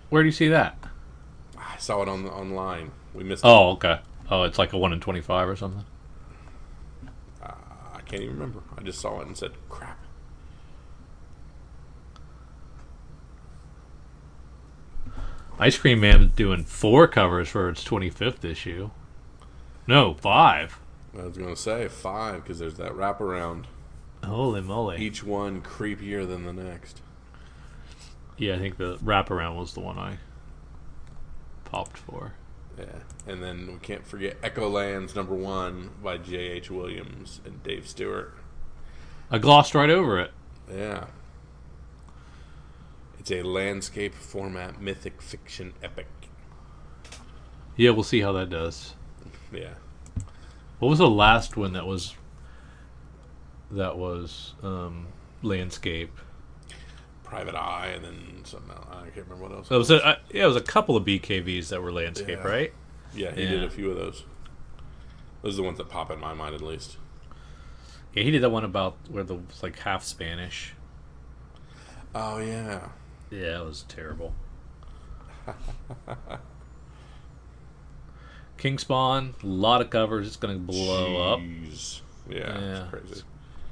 Where 0.09 0.23
do 0.23 0.27
you 0.27 0.33
see 0.33 0.49
that? 0.49 0.77
I 1.57 1.77
saw 1.77 2.01
it 2.01 2.09
on 2.09 2.23
the, 2.23 2.31
online. 2.31 2.91
We 3.13 3.23
missed. 3.23 3.45
Oh, 3.45 3.71
okay. 3.71 3.99
Oh, 4.29 4.43
it's 4.43 4.57
like 4.57 4.73
a 4.73 4.77
one 4.77 4.91
in 4.91 4.99
twenty-five 4.99 5.47
or 5.47 5.55
something. 5.55 5.85
Uh, 7.41 7.53
I 7.93 8.01
can't 8.01 8.23
even 8.23 8.35
remember. 8.35 8.61
I 8.77 8.81
just 8.81 8.99
saw 8.99 9.21
it 9.21 9.27
and 9.27 9.37
said, 9.37 9.51
"Crap." 9.69 9.97
Ice 15.59 15.77
Cream 15.77 15.99
Man 15.99 16.23
is 16.23 16.31
doing 16.31 16.63
four 16.63 17.07
covers 17.07 17.47
for 17.47 17.69
its 17.69 17.83
twenty-fifth 17.83 18.43
issue. 18.43 18.89
No, 19.87 20.15
five. 20.15 20.80
I 21.17 21.23
was 21.23 21.37
gonna 21.37 21.55
say 21.55 21.87
five 21.87 22.43
because 22.43 22.59
there's 22.59 22.77
that 22.77 22.93
wraparound. 22.93 23.65
Holy 24.23 24.61
moly! 24.61 24.97
Each 24.97 25.23
one 25.23 25.61
creepier 25.61 26.27
than 26.27 26.45
the 26.45 26.53
next. 26.53 27.01
Yeah, 28.37 28.55
I 28.55 28.59
think 28.59 28.77
the 28.77 28.97
wraparound 28.97 29.57
was 29.57 29.73
the 29.73 29.81
one 29.81 29.97
I 29.97 30.17
popped 31.65 31.97
for. 31.97 32.33
Yeah, 32.77 32.99
and 33.27 33.43
then 33.43 33.67
we 33.67 33.79
can't 33.79 34.05
forget 34.05 34.37
Echo 34.41 34.69
Lands 34.69 35.15
number 35.15 35.35
one 35.35 35.91
by 36.01 36.17
J.H. 36.17 36.71
Williams 36.71 37.41
and 37.45 37.61
Dave 37.63 37.87
Stewart. 37.87 38.33
I 39.29 39.37
glossed 39.37 39.75
right 39.75 39.89
over 39.89 40.19
it. 40.19 40.31
Yeah. 40.71 41.05
It's 43.19 43.31
a 43.31 43.43
landscape 43.43 44.15
format 44.15 44.81
mythic 44.81 45.21
fiction 45.21 45.73
epic. 45.83 46.07
Yeah, 47.75 47.91
we'll 47.91 48.03
see 48.03 48.21
how 48.21 48.31
that 48.33 48.49
does. 48.49 48.95
Yeah. 49.53 49.75
What 50.81 50.89
was 50.89 50.97
the 50.97 51.07
last 51.07 51.55
one 51.55 51.73
that 51.73 51.85
was 51.85 52.15
that 53.69 53.99
was 53.99 54.55
um, 54.63 55.05
landscape? 55.43 56.11
Private 57.23 57.53
Eye, 57.53 57.91
and 57.95 58.03
then 58.03 58.41
something 58.45 58.71
else. 58.71 58.87
I 58.89 59.03
can't 59.11 59.27
remember 59.27 59.43
what 59.43 59.51
else. 59.51 59.69
It 59.69 59.77
was 59.77 59.91
a, 59.91 60.03
uh, 60.03 60.15
yeah, 60.33 60.45
it 60.45 60.47
was 60.47 60.55
a 60.55 60.61
couple 60.61 60.97
of 60.97 61.05
BKVs 61.05 61.69
that 61.69 61.83
were 61.83 61.91
landscape, 61.91 62.39
Yeah. 62.43 62.47
right? 62.47 62.73
yeah, 63.13 63.29
he 63.31 63.45
did 63.45 63.63
a 63.63 63.69
few 63.69 63.91
of 63.91 63.95
those. 63.97 64.23
Those 65.43 65.53
are 65.53 65.57
the 65.57 65.63
ones 65.63 65.77
that 65.77 65.87
pop 65.87 66.09
in 66.09 66.19
my 66.19 66.33
mind, 66.33 66.55
at 66.55 66.61
least. 66.61 66.97
Yeah, 68.15 68.23
he 68.23 68.31
did 68.31 68.41
that 68.41 68.49
one 68.49 68.63
about 68.65 68.97
where 69.07 69.23
the 69.23 69.35
was 69.35 69.61
like 69.61 69.77
half 69.77 70.03
Spanish. 70.03 70.73
Oh 72.15 72.39
yeah. 72.39 72.87
Yeah, 73.29 73.61
it 73.61 73.65
was 73.65 73.83
terrible. 73.87 74.33
King 78.61 78.77
Spawn, 78.77 79.33
a 79.41 79.45
lot 79.47 79.81
of 79.81 79.89
covers. 79.89 80.27
It's 80.27 80.35
gonna 80.35 80.53
blow 80.59 81.33
up. 81.33 81.39
Yeah, 81.39 82.37
Yeah. 82.37 82.81
it's 82.83 82.89
crazy. 82.91 83.21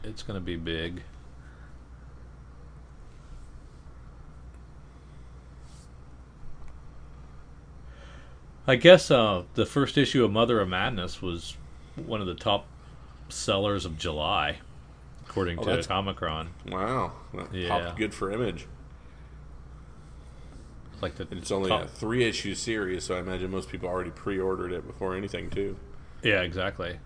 It's 0.04 0.24
gonna 0.24 0.40
be 0.40 0.56
big. 0.56 1.04
I 8.68 8.76
guess 8.76 9.10
uh, 9.10 9.44
the 9.56 9.66
first 9.66 9.98
issue 9.98 10.24
of 10.24 10.32
Mother 10.32 10.60
of 10.60 10.70
Madness 10.70 11.22
was 11.22 11.56
one 11.96 12.22
of 12.22 12.28
the 12.28 12.36
top 12.36 12.66
sellers 13.28 13.86
of 13.86 13.98
July, 13.98 14.60
according 15.28 15.60
Oh, 15.60 15.64
to 15.64 15.72
Comichron. 15.88 16.48
Wow, 16.68 17.14
that 17.34 17.54
Yeah. 17.54 17.70
popped 17.70 17.98
good 17.98 18.14
for 18.14 18.32
Image. 18.32 18.68
Like 21.02 21.16
the 21.16 21.28
it's 21.32 21.52
only 21.52 21.70
top- 21.70 21.84
a 21.86 21.88
three 21.88 22.24
issue 22.26 22.56
series, 22.56 23.04
so 23.06 23.16
I 23.16 23.20
imagine 23.20 23.50
most 23.52 23.70
people 23.70 23.88
already 23.88 24.12
pre 24.12 24.40
ordered 24.40 24.72
it 24.72 24.86
before 24.86 25.16
anything, 25.16 25.50
too. 25.50 25.78
yeah, 26.24 26.42
exactly. 26.42 27.00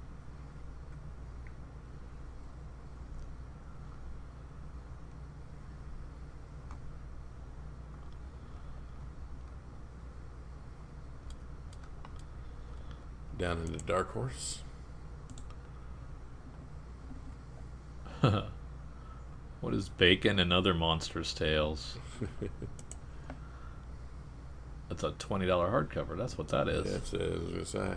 Down 13.38 13.60
into 13.60 13.80
Dark 13.86 14.12
Horse. 14.14 14.60
What 19.62 19.74
is 19.74 19.88
Bacon 19.88 20.40
and 20.40 20.52
Other 20.52 20.74
Monsters' 20.74 21.34
Tales? 21.34 21.98
That's 24.94 25.04
a 25.04 25.12
twenty 25.18 25.48
dollar 25.48 25.72
hardcover. 25.72 26.16
That's 26.16 26.38
what 26.38 26.50
that 26.50 26.68
is. 26.68 26.84
That's 26.92 27.14
it, 27.14 27.22
I 27.22 27.58
was 27.58 27.72
to 27.72 27.78
say. 27.78 27.94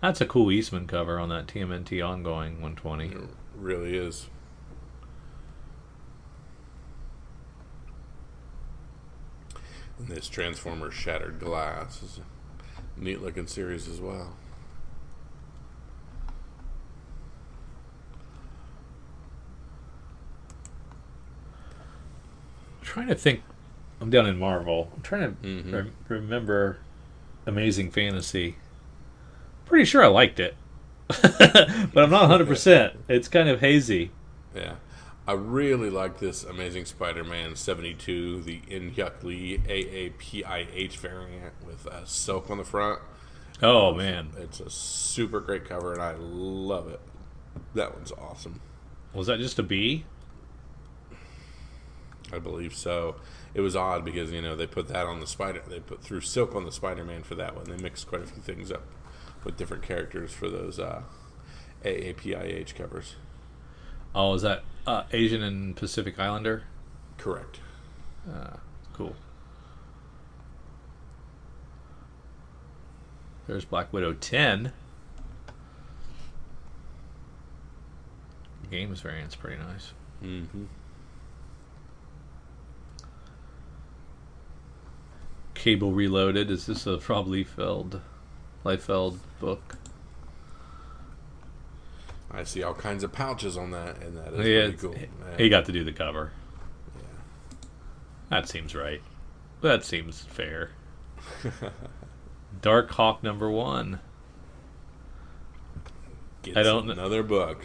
That's 0.00 0.20
a 0.20 0.26
cool 0.26 0.50
Eastman 0.50 0.88
cover 0.88 1.20
on 1.20 1.28
that 1.28 1.46
TMNT 1.46 2.04
ongoing 2.04 2.60
120. 2.60 3.06
It 3.06 3.28
really 3.56 3.96
is. 3.96 4.26
And 9.98 10.08
this 10.08 10.28
Transformers 10.28 10.94
Shattered 10.94 11.38
Glass 11.38 12.02
is 12.02 12.18
a 12.18 13.00
neat 13.00 13.22
looking 13.22 13.46
series 13.46 13.88
as 13.88 14.00
well. 14.00 14.36
Trying 22.96 23.08
to 23.08 23.14
think. 23.14 23.42
I'm 24.00 24.08
down 24.08 24.24
in 24.26 24.38
Marvel. 24.38 24.90
I'm 24.96 25.02
trying 25.02 25.36
to 25.36 25.46
Mhm. 25.46 25.72
rem- 25.72 25.92
remember 26.08 26.78
Amazing 27.44 27.90
Fantasy. 27.90 28.56
Pretty 29.66 29.84
sure 29.84 30.02
I 30.02 30.06
liked 30.06 30.40
it, 30.40 30.54
but 31.08 31.68
I'm 31.98 32.10
not 32.10 32.22
100. 32.22 32.46
percent 32.46 32.94
It's 33.06 33.28
kind 33.28 33.48
of 33.50 33.60
hazy. 33.60 34.12
Yeah. 34.54 34.76
I 35.28 35.32
really 35.32 35.90
like 35.90 36.20
this 36.20 36.42
Amazing 36.44 36.86
Spider 36.86 37.22
Man 37.24 37.54
72, 37.56 38.42
the 38.42 38.60
Inhyuk 38.70 39.22
Lee 39.24 39.58
AAPIH 39.66 40.96
variant 40.96 41.52
with 41.66 41.86
uh, 41.86 42.04
silk 42.06 42.48
on 42.48 42.56
the 42.58 42.64
front. 42.64 43.00
Oh 43.62 43.92
man, 43.92 44.28
It's 44.38 44.60
a 44.60 44.70
super 44.70 45.40
great 45.40 45.64
cover, 45.68 45.92
and 45.92 46.00
I 46.02 46.14
love 46.18 46.88
it. 46.88 47.00
That 47.74 47.94
one's 47.94 48.12
awesome. 48.12 48.60
was 49.12 49.26
that 49.26 49.38
just 49.38 49.58
a 49.58 49.62
B? 49.62 50.04
I 52.32 52.38
believe 52.38 52.74
so. 52.74 53.16
It 53.54 53.60
was 53.60 53.76
odd 53.76 54.04
because 54.04 54.32
you 54.32 54.42
know 54.42 54.56
they 54.56 54.66
put 54.66 54.88
that 54.88 55.06
on 55.06 55.20
the 55.20 55.26
spider. 55.26 55.62
They 55.66 55.80
put 55.80 56.02
threw 56.02 56.20
silk 56.20 56.54
on 56.54 56.64
the 56.64 56.72
Spider-Man 56.72 57.22
for 57.22 57.34
that 57.36 57.54
one. 57.54 57.64
They 57.64 57.76
mixed 57.76 58.06
quite 58.08 58.22
a 58.22 58.26
few 58.26 58.42
things 58.42 58.72
up 58.72 58.82
with 59.44 59.56
different 59.56 59.82
characters 59.82 60.32
for 60.32 60.48
those 60.48 60.78
uh, 60.78 61.02
AAPIH 61.84 62.74
covers. 62.74 63.14
Oh, 64.14 64.34
is 64.34 64.42
that 64.42 64.64
uh, 64.86 65.04
Asian 65.12 65.42
and 65.42 65.76
Pacific 65.76 66.18
Islander? 66.18 66.64
Correct. 67.18 67.60
Uh, 68.28 68.56
cool. 68.92 69.14
There's 73.46 73.64
Black 73.64 73.92
Widow 73.92 74.14
10. 74.14 74.72
Games 78.70 79.00
variant's 79.00 79.36
pretty 79.36 79.62
nice. 79.62 79.92
Mm-hmm. 80.24 80.64
Cable 85.66 85.90
Reloaded. 85.90 86.48
Is 86.48 86.66
this 86.66 86.86
a 86.86 86.96
Rob 87.08 87.26
Liefeld, 87.26 88.00
Liefeld 88.64 89.18
book? 89.40 89.74
I 92.30 92.44
see 92.44 92.62
all 92.62 92.72
kinds 92.72 93.02
of 93.02 93.10
pouches 93.10 93.56
on 93.56 93.72
that, 93.72 94.00
and 94.00 94.16
that 94.16 94.32
is 94.34 94.46
Yeah, 94.46 94.60
pretty 94.66 94.76
cool. 94.76 94.92
he- 95.36 95.42
he 95.42 95.48
got 95.48 95.64
to 95.64 95.72
do 95.72 95.82
the 95.82 95.90
cover. 95.90 96.30
Yeah. 96.94 97.02
That 98.28 98.48
seems 98.48 98.76
right. 98.76 99.02
That 99.60 99.84
seems 99.84 100.20
fair. 100.22 100.70
Dark 102.62 102.92
Hawk 102.92 103.24
number 103.24 103.50
one. 103.50 103.98
Gets 106.42 106.58
I 106.58 106.62
don't 106.62 106.88
another 106.88 107.24
book. 107.24 107.64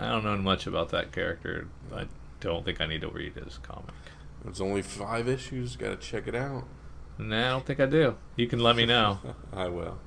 I 0.00 0.08
don't 0.08 0.24
know 0.24 0.36
much 0.38 0.66
about 0.66 0.88
that 0.88 1.12
character. 1.12 1.68
I 1.94 2.06
don't 2.40 2.64
think 2.64 2.80
I 2.80 2.86
need 2.86 3.02
to 3.02 3.08
read 3.08 3.34
his 3.34 3.58
comic. 3.58 3.94
It's 4.48 4.60
only 4.60 4.82
five 4.82 5.28
issues. 5.28 5.76
Got 5.76 5.90
to 5.90 5.96
check 5.96 6.26
it 6.26 6.34
out. 6.34 6.64
Nah, 7.28 7.46
I 7.46 7.48
don't 7.50 7.66
think 7.66 7.80
I 7.80 7.86
do. 7.86 8.16
You 8.36 8.46
can 8.46 8.60
let 8.60 8.76
me 8.76 8.86
know. 8.86 9.18
I 9.52 9.68
will. 9.68 9.98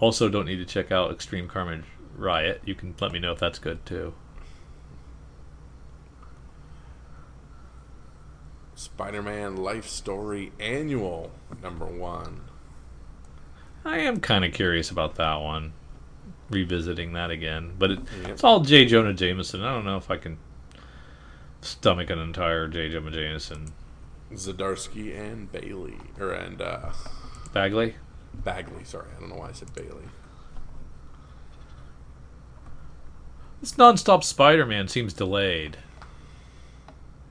also, 0.00 0.28
don't 0.28 0.46
need 0.46 0.56
to 0.56 0.64
check 0.64 0.90
out 0.92 1.10
Extreme 1.10 1.48
Carnage 1.48 1.84
Riot. 2.16 2.62
You 2.64 2.74
can 2.74 2.94
let 3.00 3.12
me 3.12 3.18
know 3.18 3.32
if 3.32 3.38
that's 3.38 3.58
good 3.58 3.84
too. 3.84 4.14
Spider-Man 8.74 9.56
Life 9.56 9.88
Story 9.88 10.52
Annual 10.60 11.30
number 11.62 11.86
one. 11.86 12.42
I 13.84 13.98
am 13.98 14.20
kind 14.20 14.44
of 14.44 14.52
curious 14.52 14.90
about 14.90 15.16
that 15.16 15.36
one. 15.36 15.72
Revisiting 16.50 17.12
that 17.12 17.30
again, 17.30 17.72
but 17.78 17.90
it, 17.90 17.98
Yep. 18.22 18.30
it's 18.30 18.44
all 18.44 18.60
J. 18.60 18.86
Jonah 18.86 19.12
Jameson. 19.12 19.62
I 19.62 19.72
don't 19.74 19.84
know 19.84 19.96
if 19.96 20.10
I 20.10 20.16
can 20.16 20.38
stomach 21.60 22.08
an 22.10 22.18
entire 22.18 22.68
J. 22.68 22.88
Jonah 22.88 23.10
Jameson. 23.10 23.72
Zdarsky 24.32 25.18
and 25.18 25.50
Bailey, 25.50 25.96
or 26.20 26.32
and 26.32 26.60
uh, 26.60 26.92
Bagley. 27.52 27.94
Bagley. 28.34 28.84
Sorry, 28.84 29.08
I 29.16 29.20
don't 29.20 29.30
know 29.30 29.36
why 29.36 29.48
I 29.48 29.52
said 29.52 29.74
Bailey. 29.74 30.04
This 33.60 33.72
nonstop 33.72 34.22
Spider-Man 34.22 34.86
seems 34.88 35.12
delayed. 35.12 35.78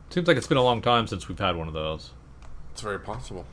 Seems 0.09 0.27
like 0.27 0.37
it's 0.37 0.47
been 0.47 0.57
a 0.57 0.63
long 0.63 0.81
time 0.81 1.07
since 1.07 1.27
we've 1.29 1.39
had 1.39 1.55
one 1.55 1.67
of 1.67 1.73
those. 1.73 2.11
It's 2.71 2.81
very 2.81 2.99
possible. 2.99 3.45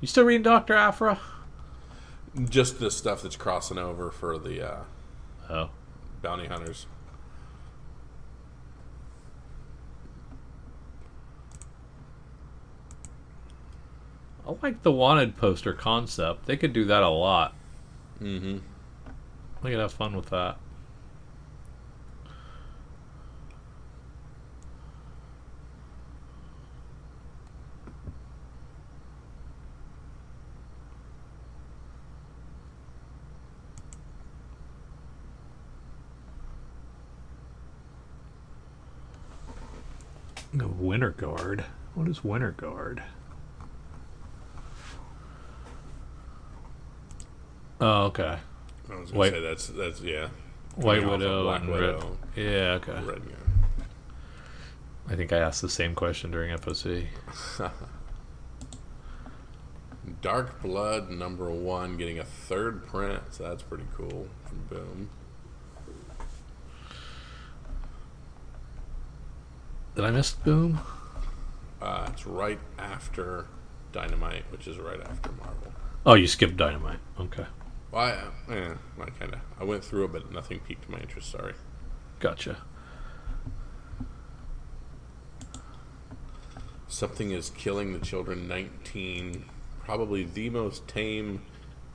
You 0.00 0.08
still 0.08 0.24
reading 0.24 0.42
Doctor 0.42 0.74
Aphra? 0.74 1.20
Just 2.48 2.80
the 2.80 2.90
stuff 2.90 3.22
that's 3.22 3.36
crossing 3.36 3.78
over 3.78 4.10
for 4.10 4.38
the 4.38 4.66
uh, 4.72 4.78
Oh, 5.48 5.70
bounty 6.22 6.46
hunters. 6.46 6.86
I 14.46 14.54
like 14.62 14.82
the 14.82 14.92
wanted 14.92 15.36
poster 15.36 15.72
concept. 15.72 16.46
They 16.46 16.56
could 16.56 16.72
do 16.72 16.84
that 16.84 17.02
a 17.02 17.08
lot. 17.08 17.54
Mm-hmm. 18.22 18.58
We 19.62 19.70
could 19.70 19.80
have 19.80 19.92
fun 19.92 20.14
with 20.14 20.30
that. 20.30 20.58
Winter 40.86 41.10
Guard. 41.10 41.64
What 41.94 42.06
is 42.06 42.22
Winter 42.22 42.52
Guard? 42.52 43.02
Oh, 47.80 48.04
okay. 48.04 48.38
I 48.90 48.94
was 48.94 49.10
gonna 49.10 49.20
Wait. 49.20 49.32
say 49.32 49.40
that's 49.40 49.66
that's 49.68 50.00
yeah. 50.00 50.28
White 50.76 51.00
Coming 51.00 51.08
off 51.08 51.14
of 51.14 51.20
Widow 51.20 51.42
Black 51.44 51.60
and 51.62 51.70
Widow. 51.70 52.18
Red. 52.36 52.44
Yeah, 52.44 52.78
okay. 52.82 53.04
Red. 53.04 53.22
I 55.08 55.14
think 55.14 55.32
I 55.32 55.38
asked 55.38 55.62
the 55.62 55.68
same 55.68 55.94
question 55.94 56.30
during 56.30 56.56
FOC. 56.58 57.06
Dark 60.22 60.62
Blood 60.62 61.10
number 61.10 61.50
one 61.50 61.96
getting 61.96 62.18
a 62.18 62.24
third 62.24 62.86
print, 62.86 63.22
so 63.30 63.44
that's 63.44 63.62
pretty 63.62 63.84
cool 63.96 64.28
Boom. 64.70 65.10
Did 69.94 70.04
I 70.04 70.10
miss 70.10 70.32
Boom? 70.32 70.80
Uh, 71.80 72.08
it's 72.12 72.26
right 72.26 72.58
after 72.78 73.46
Dynamite, 73.92 74.44
which 74.50 74.66
is 74.66 74.78
right 74.78 75.00
after 75.00 75.30
Marvel. 75.32 75.72
Oh, 76.04 76.14
you 76.14 76.26
skipped 76.26 76.56
Dynamite. 76.56 76.98
Okay, 77.20 77.46
Well, 77.96 78.04
I, 78.48 78.52
eh, 78.52 78.74
I 79.00 79.04
kind 79.18 79.32
of 79.32 79.40
I 79.58 79.64
went 79.64 79.82
through 79.82 80.04
it, 80.04 80.12
but 80.12 80.30
nothing 80.30 80.60
piqued 80.60 80.86
my 80.86 80.98
interest. 80.98 81.30
Sorry. 81.30 81.54
gotcha. 82.20 82.58
Something 86.88 87.30
is 87.30 87.48
killing 87.48 87.94
the 87.94 87.98
children. 87.98 88.46
Nineteen, 88.46 89.46
probably 89.82 90.24
the 90.24 90.50
most 90.50 90.86
tame 90.86 91.40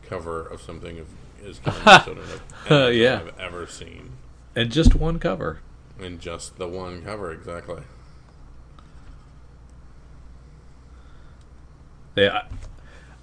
cover 0.02 0.42
of 0.42 0.60
something 0.60 0.98
of, 0.98 1.08
is 1.44 1.60
killing 1.60 1.84
the 1.86 1.98
children 2.04 2.26
of 2.32 2.42
anything 2.72 3.00
Yeah. 3.00 3.22
I've 3.28 3.40
ever 3.40 3.68
seen. 3.68 4.14
And 4.56 4.72
just 4.72 4.96
one 4.96 5.20
cover. 5.20 5.60
And 6.00 6.20
just 6.20 6.58
the 6.58 6.68
one 6.68 7.04
cover, 7.04 7.32
exactly. 7.32 7.84
They, 12.16 12.28
I- 12.28 12.48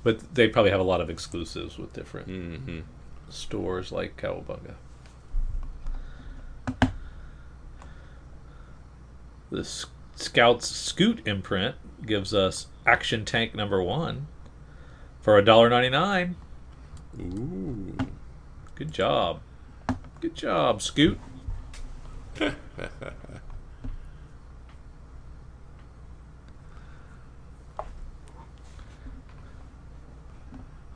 but 0.09 0.35
they 0.35 0.49
probably 0.49 0.71
have 0.71 0.81
a 0.81 0.85
lot 0.85 1.03
of 1.03 1.11
exclusives 1.11 1.77
with 1.77 1.93
different 1.93 2.29
Mm-hmm. 2.29 2.79
stores 3.29 3.93
like 3.93 4.17
Cowabunga. 4.17 4.75
The 9.51 9.65
Scouts 10.17 10.67
Scoot 10.67 11.27
imprint 11.27 11.75
gives 12.07 12.33
us 12.33 12.69
Action 12.87 13.27
Tank 13.27 13.55
number 13.55 13.83
one 13.83 14.29
for 15.21 15.41
$1.99. 15.43 16.35
Ooh. 17.21 17.95
Good 18.75 18.93
job. 18.93 19.41
Good 20.23 20.35
job, 20.35 20.81
Scoot. 20.81 21.19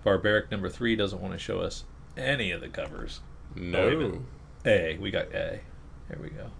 Barbaric 0.05 0.51
number 0.51 0.69
three 0.69 0.97
doesn't 0.97 1.21
want 1.21 1.33
to 1.33 1.39
show 1.39 1.61
us 1.61 1.85
any 2.17 2.51
of 2.51 2.61
the 2.61 2.69
covers. 2.69 3.21
No. 3.55 4.21
a. 4.65 4.95
A. 4.95 4.99
We 4.99 5.11
got 5.11 5.27
A. 5.33 5.61
There 6.09 6.19
we 6.21 6.31
go. 6.31 6.51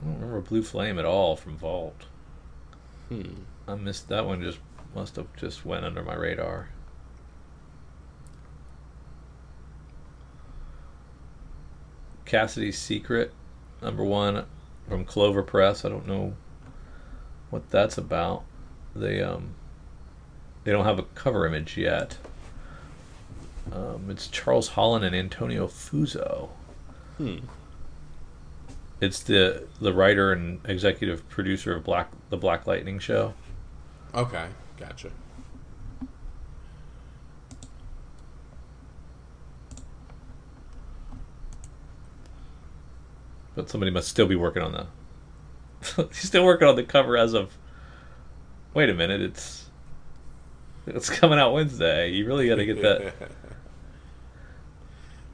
I 0.00 0.06
don't 0.06 0.14
remember 0.14 0.40
Blue 0.40 0.62
Flame 0.62 0.98
at 0.98 1.04
all 1.04 1.36
from 1.36 1.56
Vault. 1.56 2.06
Hmm. 3.08 3.42
I 3.66 3.74
missed 3.74 4.08
that 4.08 4.26
one. 4.26 4.42
Just 4.42 4.58
must 4.94 5.16
have 5.16 5.34
just 5.36 5.64
went 5.64 5.84
under 5.84 6.02
my 6.02 6.14
radar. 6.14 6.68
Cassidy's 12.24 12.78
Secret, 12.78 13.32
number 13.82 14.04
one 14.04 14.46
from 14.88 15.04
Clover 15.04 15.42
Press. 15.42 15.84
I 15.84 15.88
don't 15.88 16.06
know 16.06 16.34
what 17.50 17.70
that's 17.70 17.98
about. 17.98 18.44
They 18.94 19.20
um 19.20 19.54
they 20.64 20.72
don't 20.72 20.84
have 20.84 20.98
a 20.98 21.04
cover 21.14 21.46
image 21.46 21.76
yet. 21.76 22.18
Um, 23.72 24.06
it's 24.10 24.28
Charles 24.28 24.68
Holland 24.68 25.04
and 25.04 25.14
Antonio 25.14 25.66
Fuso. 25.66 26.50
Hmm. 27.18 27.38
It's 29.00 29.20
the 29.22 29.66
the 29.80 29.92
writer 29.92 30.32
and 30.32 30.60
executive 30.64 31.28
producer 31.28 31.74
of 31.74 31.84
Black 31.84 32.10
the 32.28 32.36
Black 32.36 32.66
Lightning 32.66 32.98
show. 32.98 33.34
Okay, 34.14 34.46
gotcha. 34.80 35.10
But 43.54 43.68
somebody 43.68 43.90
must 43.90 44.08
still 44.08 44.26
be 44.26 44.36
working 44.36 44.62
on 44.62 44.72
the. 44.72 44.86
He's 46.08 46.22
still 46.22 46.44
working 46.44 46.66
on 46.66 46.76
the 46.76 46.82
cover 46.82 47.16
as 47.16 47.34
of. 47.34 47.56
Wait 48.74 48.88
a 48.88 48.94
minute, 48.94 49.20
it's. 49.20 49.66
It's 50.86 51.10
coming 51.10 51.38
out 51.38 51.52
Wednesday. 51.52 52.10
You 52.10 52.26
really 52.26 52.48
got 52.48 52.56
to 52.56 52.64
get 52.64 52.80
that. 52.80 53.12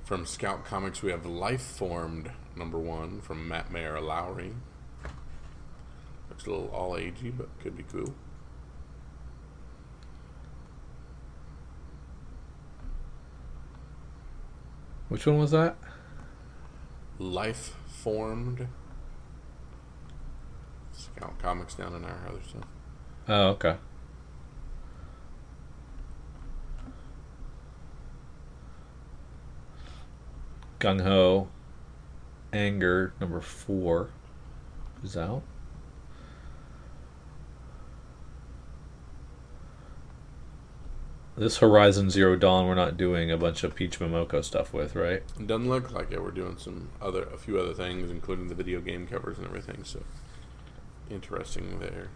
From 0.04 0.26
Scout 0.26 0.64
Comics, 0.64 1.02
we 1.02 1.12
have 1.12 1.24
Life 1.24 1.62
Formed 1.62 2.30
number 2.56 2.78
one 2.78 3.20
from 3.20 3.46
Matt 3.46 3.70
Mayer 3.70 4.00
Lowry. 4.00 4.52
Looks 6.28 6.46
a 6.46 6.50
little 6.50 6.68
all 6.68 6.92
agey, 6.92 7.36
but 7.36 7.48
could 7.60 7.76
be 7.76 7.84
cool. 7.84 8.14
Which 15.08 15.26
one 15.26 15.38
was 15.38 15.52
that? 15.52 15.76
Life 17.18 17.76
Formed. 17.86 18.66
Scout 20.92 21.38
Comics 21.38 21.74
down 21.74 21.94
in 21.94 22.04
our 22.04 22.26
other 22.28 22.40
stuff. 22.46 22.64
Oh, 23.28 23.48
okay. 23.50 23.76
Gung 30.78 31.02
Ho, 31.02 31.48
Anger, 32.52 33.12
number 33.20 33.40
four, 33.40 34.10
is 35.02 35.16
out. 35.16 35.42
This 41.38 41.58
Horizon 41.58 42.08
Zero 42.08 42.34
Dawn, 42.34 42.66
we're 42.66 42.74
not 42.74 42.96
doing 42.96 43.30
a 43.30 43.36
bunch 43.36 43.62
of 43.62 43.74
Peach 43.74 44.00
Momoko 44.00 44.42
stuff 44.42 44.72
with, 44.72 44.96
right? 44.96 45.22
It 45.38 45.46
doesn't 45.46 45.68
look 45.68 45.92
like 45.92 46.10
it. 46.10 46.22
We're 46.22 46.30
doing 46.30 46.56
some 46.56 46.88
other, 46.98 47.24
a 47.24 47.36
few 47.36 47.58
other 47.58 47.74
things, 47.74 48.10
including 48.10 48.48
the 48.48 48.54
video 48.54 48.80
game 48.80 49.06
covers 49.06 49.36
and 49.36 49.46
everything. 49.46 49.84
So 49.84 50.02
interesting 51.10 51.78
there. 51.78 52.08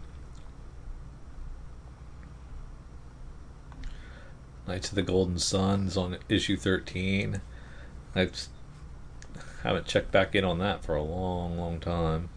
Knights 4.67 4.89
of 4.89 4.95
the 4.95 5.03
Golden 5.03 5.37
Sun 5.37 5.85
is 5.85 5.97
on 5.97 6.17
issue 6.27 6.57
13. 6.57 7.41
I 8.15 8.29
haven't 9.61 9.85
checked 9.85 10.11
back 10.11 10.33
in 10.33 10.43
on 10.43 10.57
that 10.57 10.83
for 10.83 10.95
a 10.95 11.03
long, 11.03 11.59
long 11.59 11.79
time. 11.79 12.29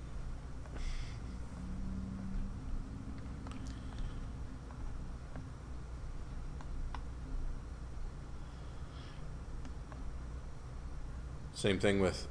Same 11.64 11.78
thing 11.78 11.98
with 11.98 12.28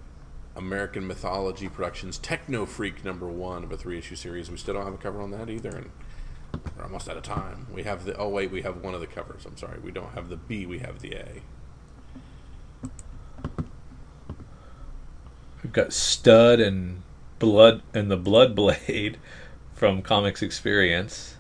American 0.56 1.08
Mythology 1.08 1.68
Productions 1.68 2.20
Techno 2.20 2.68
Freak 2.68 3.04
number 3.04 3.26
one 3.26 3.64
of 3.64 3.72
a 3.72 3.78
three 3.78 3.98
issue 3.98 4.16
series. 4.16 4.52
We 4.52 4.58
still 4.58 4.76
don't 4.76 4.86
have 4.86 4.94
a 4.94 4.98
cover 4.98 5.24
on 5.24 5.32
that 5.32 5.50
either, 5.50 5.72
and 5.72 5.90
we're 6.78 6.84
almost 6.84 7.10
out 7.10 7.18
of 7.18 7.24
time. 7.24 7.66
We 7.74 7.82
have 7.82 8.06
the 8.06 8.16
oh 8.16 8.30
wait, 8.30 8.52
we 8.52 8.62
have 8.62 8.84
one 8.84 8.94
of 8.94 9.02
the 9.02 9.08
covers. 9.08 9.48
I'm 9.48 9.58
sorry, 9.58 9.80
we 9.80 9.90
don't 9.90 10.14
have 10.14 10.30
the 10.30 10.36
B, 10.36 10.68
we 10.68 10.78
have 10.80 11.00
the 11.00 11.16
A. 11.16 11.42
We've 15.64 15.74
got 15.74 15.94
Stud 15.94 16.60
and 16.60 17.02
Blood 17.40 17.82
and 17.92 18.12
the 18.12 18.18
Blood 18.18 18.54
Blade 18.54 19.18
from 19.74 20.04
Comics 20.04 20.44
Experience. 20.44 21.38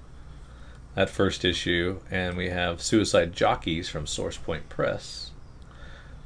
That 0.96 1.12
first 1.12 1.46
issue, 1.46 2.00
and 2.10 2.38
we 2.38 2.50
have 2.50 2.82
Suicide 2.82 3.34
Jockeys 3.34 3.88
from 3.88 4.08
Source 4.08 4.38
Point 4.38 4.68
Press. 4.68 5.30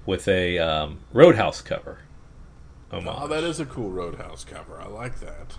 With 0.07 0.27
a 0.27 0.57
um, 0.57 0.99
Roadhouse 1.13 1.61
cover. 1.61 1.99
Homage. 2.91 3.13
Oh, 3.15 3.27
that 3.27 3.43
is 3.43 3.59
a 3.59 3.65
cool 3.65 3.91
Roadhouse 3.91 4.43
cover. 4.43 4.81
I 4.81 4.87
like 4.87 5.19
that. 5.19 5.57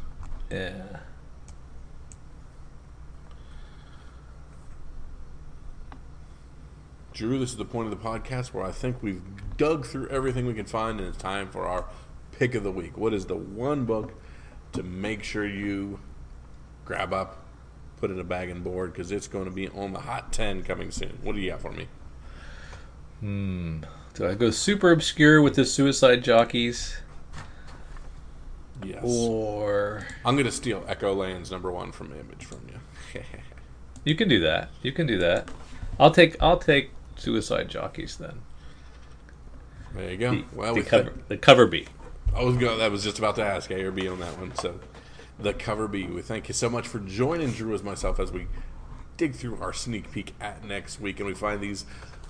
Yeah. 0.51 1.01
Drew, 7.13 7.39
this 7.39 7.51
is 7.51 7.57
the 7.57 7.65
point 7.65 7.93
of 7.93 8.03
the 8.03 8.09
podcast 8.09 8.55
where 8.55 8.65
I 8.65 8.73
think 8.73 9.03
we've 9.03 9.23
dug 9.57 9.85
through 9.85 10.09
everything 10.09 10.47
we 10.47 10.55
can 10.55 10.65
find, 10.65 10.99
and 10.99 11.09
it's 11.09 11.19
time 11.19 11.51
for 11.51 11.67
our 11.67 11.85
pick 12.33 12.55
of 12.55 12.63
the 12.63 12.73
week. 12.73 12.97
What 12.97 13.13
is 13.13 13.27
the 13.27 13.37
one 13.37 13.85
book 13.85 14.15
to 14.73 14.83
make 14.83 15.25
sure 15.25 15.47
you 15.47 16.01
grab 16.85 17.13
up, 17.13 17.45
put 17.99 18.11
in 18.11 18.19
a 18.19 18.25
bag 18.25 18.49
and 18.49 18.65
board, 18.65 18.93
because 18.93 19.13
it's 19.13 19.29
going 19.29 19.45
to 19.45 19.51
be 19.51 19.69
on 19.69 19.93
the 19.93 20.01
hot 20.01 20.33
10 20.33 20.63
coming 20.63 20.91
soon? 20.91 21.19
What 21.23 21.35
do 21.35 21.41
you 21.43 21.51
got 21.51 21.61
for 21.61 21.73
me? 21.73 21.89
Do 24.15 24.27
I 24.27 24.35
go 24.35 24.51
super 24.51 24.91
obscure 24.91 25.41
with 25.41 25.55
the 25.55 25.65
Suicide 25.65 26.25
Jockeys, 26.25 26.97
Yes. 28.85 29.03
or 29.05 30.07
I'm 30.25 30.35
going 30.35 30.47
to 30.47 30.53
steal 30.53 30.85
Echo 30.89 31.15
Lands 31.15 31.51
number 31.51 31.71
one 31.71 31.93
from 31.93 32.13
Image 32.13 32.45
from 32.45 32.61
you. 32.69 33.23
you 34.05 34.15
can 34.17 34.29
do 34.29 34.41
that? 34.41 34.71
You 34.83 34.93
can 34.93 35.07
do 35.07 35.19
that. 35.19 35.49
I'll 36.01 36.11
take 36.11 36.37
I'll 36.41 36.59
take 36.59 36.91
Suicide 37.17 37.69
Jockeys 37.69 38.17
then. 38.17 38.41
there 39.95 40.11
you 40.11 40.17
go. 40.17 40.31
The, 40.33 40.45
well, 40.53 40.75
the 40.75 40.81
we 40.81 40.87
cover 40.87 41.13
the 41.29 41.37
cover 41.37 41.67
B. 41.67 41.87
I 42.35 42.43
was 42.45 42.57
going. 42.57 42.79
That 42.79 42.91
was 42.93 43.03
just 43.05 43.19
about 43.19 43.37
to 43.37 43.45
ask 43.45 43.71
A 43.71 43.83
or 43.85 43.91
B 43.91 44.07
on 44.09 44.21
that 44.21 44.39
one. 44.39 44.55
So, 44.57 44.79
the 45.41 45.55
cover 45.55 45.89
B. 45.89 46.07
We 46.07 46.23
thank 46.23 46.47
you 46.49 46.55
so 46.55 46.69
much 46.69 46.87
for 46.87 46.99
joining 47.01 47.51
Drew 47.53 47.75
as 47.75 47.83
myself 47.83 48.21
as 48.21 48.31
we 48.31 48.47
dig 49.17 49.35
through 49.35 49.59
our 49.61 49.73
sneak 49.73 50.13
peek 50.13 50.35
at 50.41 50.63
next 50.65 51.01
week, 51.01 51.19
and 51.19 51.27
we 51.27 51.35
find 51.35 51.61
these. 51.61 51.85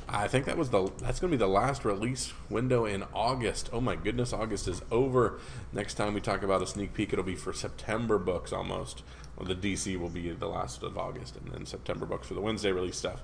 I 0.09 0.27
think 0.27 0.47
that 0.47 0.57
was 0.57 0.71
the. 0.71 0.91
That's 0.99 1.21
going 1.21 1.31
to 1.31 1.37
be 1.37 1.39
the 1.39 1.47
last 1.47 1.85
release 1.85 2.33
window 2.49 2.87
in 2.87 3.05
August. 3.15 3.69
Oh 3.73 3.81
my 3.81 3.95
goodness, 3.95 4.33
August 4.33 4.67
is 4.67 4.81
over. 4.91 5.39
Next 5.73 5.95
time 5.95 6.15
we 6.15 6.21
talk 6.21 6.43
about 6.43 6.63
a 6.63 6.67
sneak 6.67 6.95
peek, 6.95 7.13
it'll 7.13 7.25
be 7.25 7.35
for 7.35 7.53
September 7.53 8.19
books 8.19 8.53
almost. 8.53 9.03
Well, 9.37 9.47
the 9.47 9.55
DC 9.55 9.99
will 9.99 10.09
be 10.09 10.31
the 10.31 10.49
last 10.49 10.83
of 10.83 10.97
August, 10.97 11.37
and 11.37 11.53
then 11.53 11.67
September 11.67 12.07
books 12.07 12.27
for 12.27 12.35
the 12.35 12.41
Wednesday 12.41 12.73
release 12.73 12.97
stuff. 12.97 13.21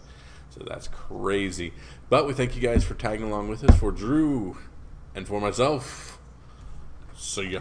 So 0.51 0.63
that's 0.69 0.89
crazy. 0.89 1.73
But 2.11 2.27
we 2.27 2.35
thank 2.35 2.55
you 2.55 2.63
guys 2.63 2.85
for 2.85 2.95
tagging 2.95 3.27
along 3.27 3.49
with 3.49 3.65
us. 3.65 3.77
For 3.79 3.91
Drew 3.91 4.59
and 5.15 5.27
for 5.27 5.41
myself, 5.41 6.19
see 7.17 7.51
ya. 7.51 7.61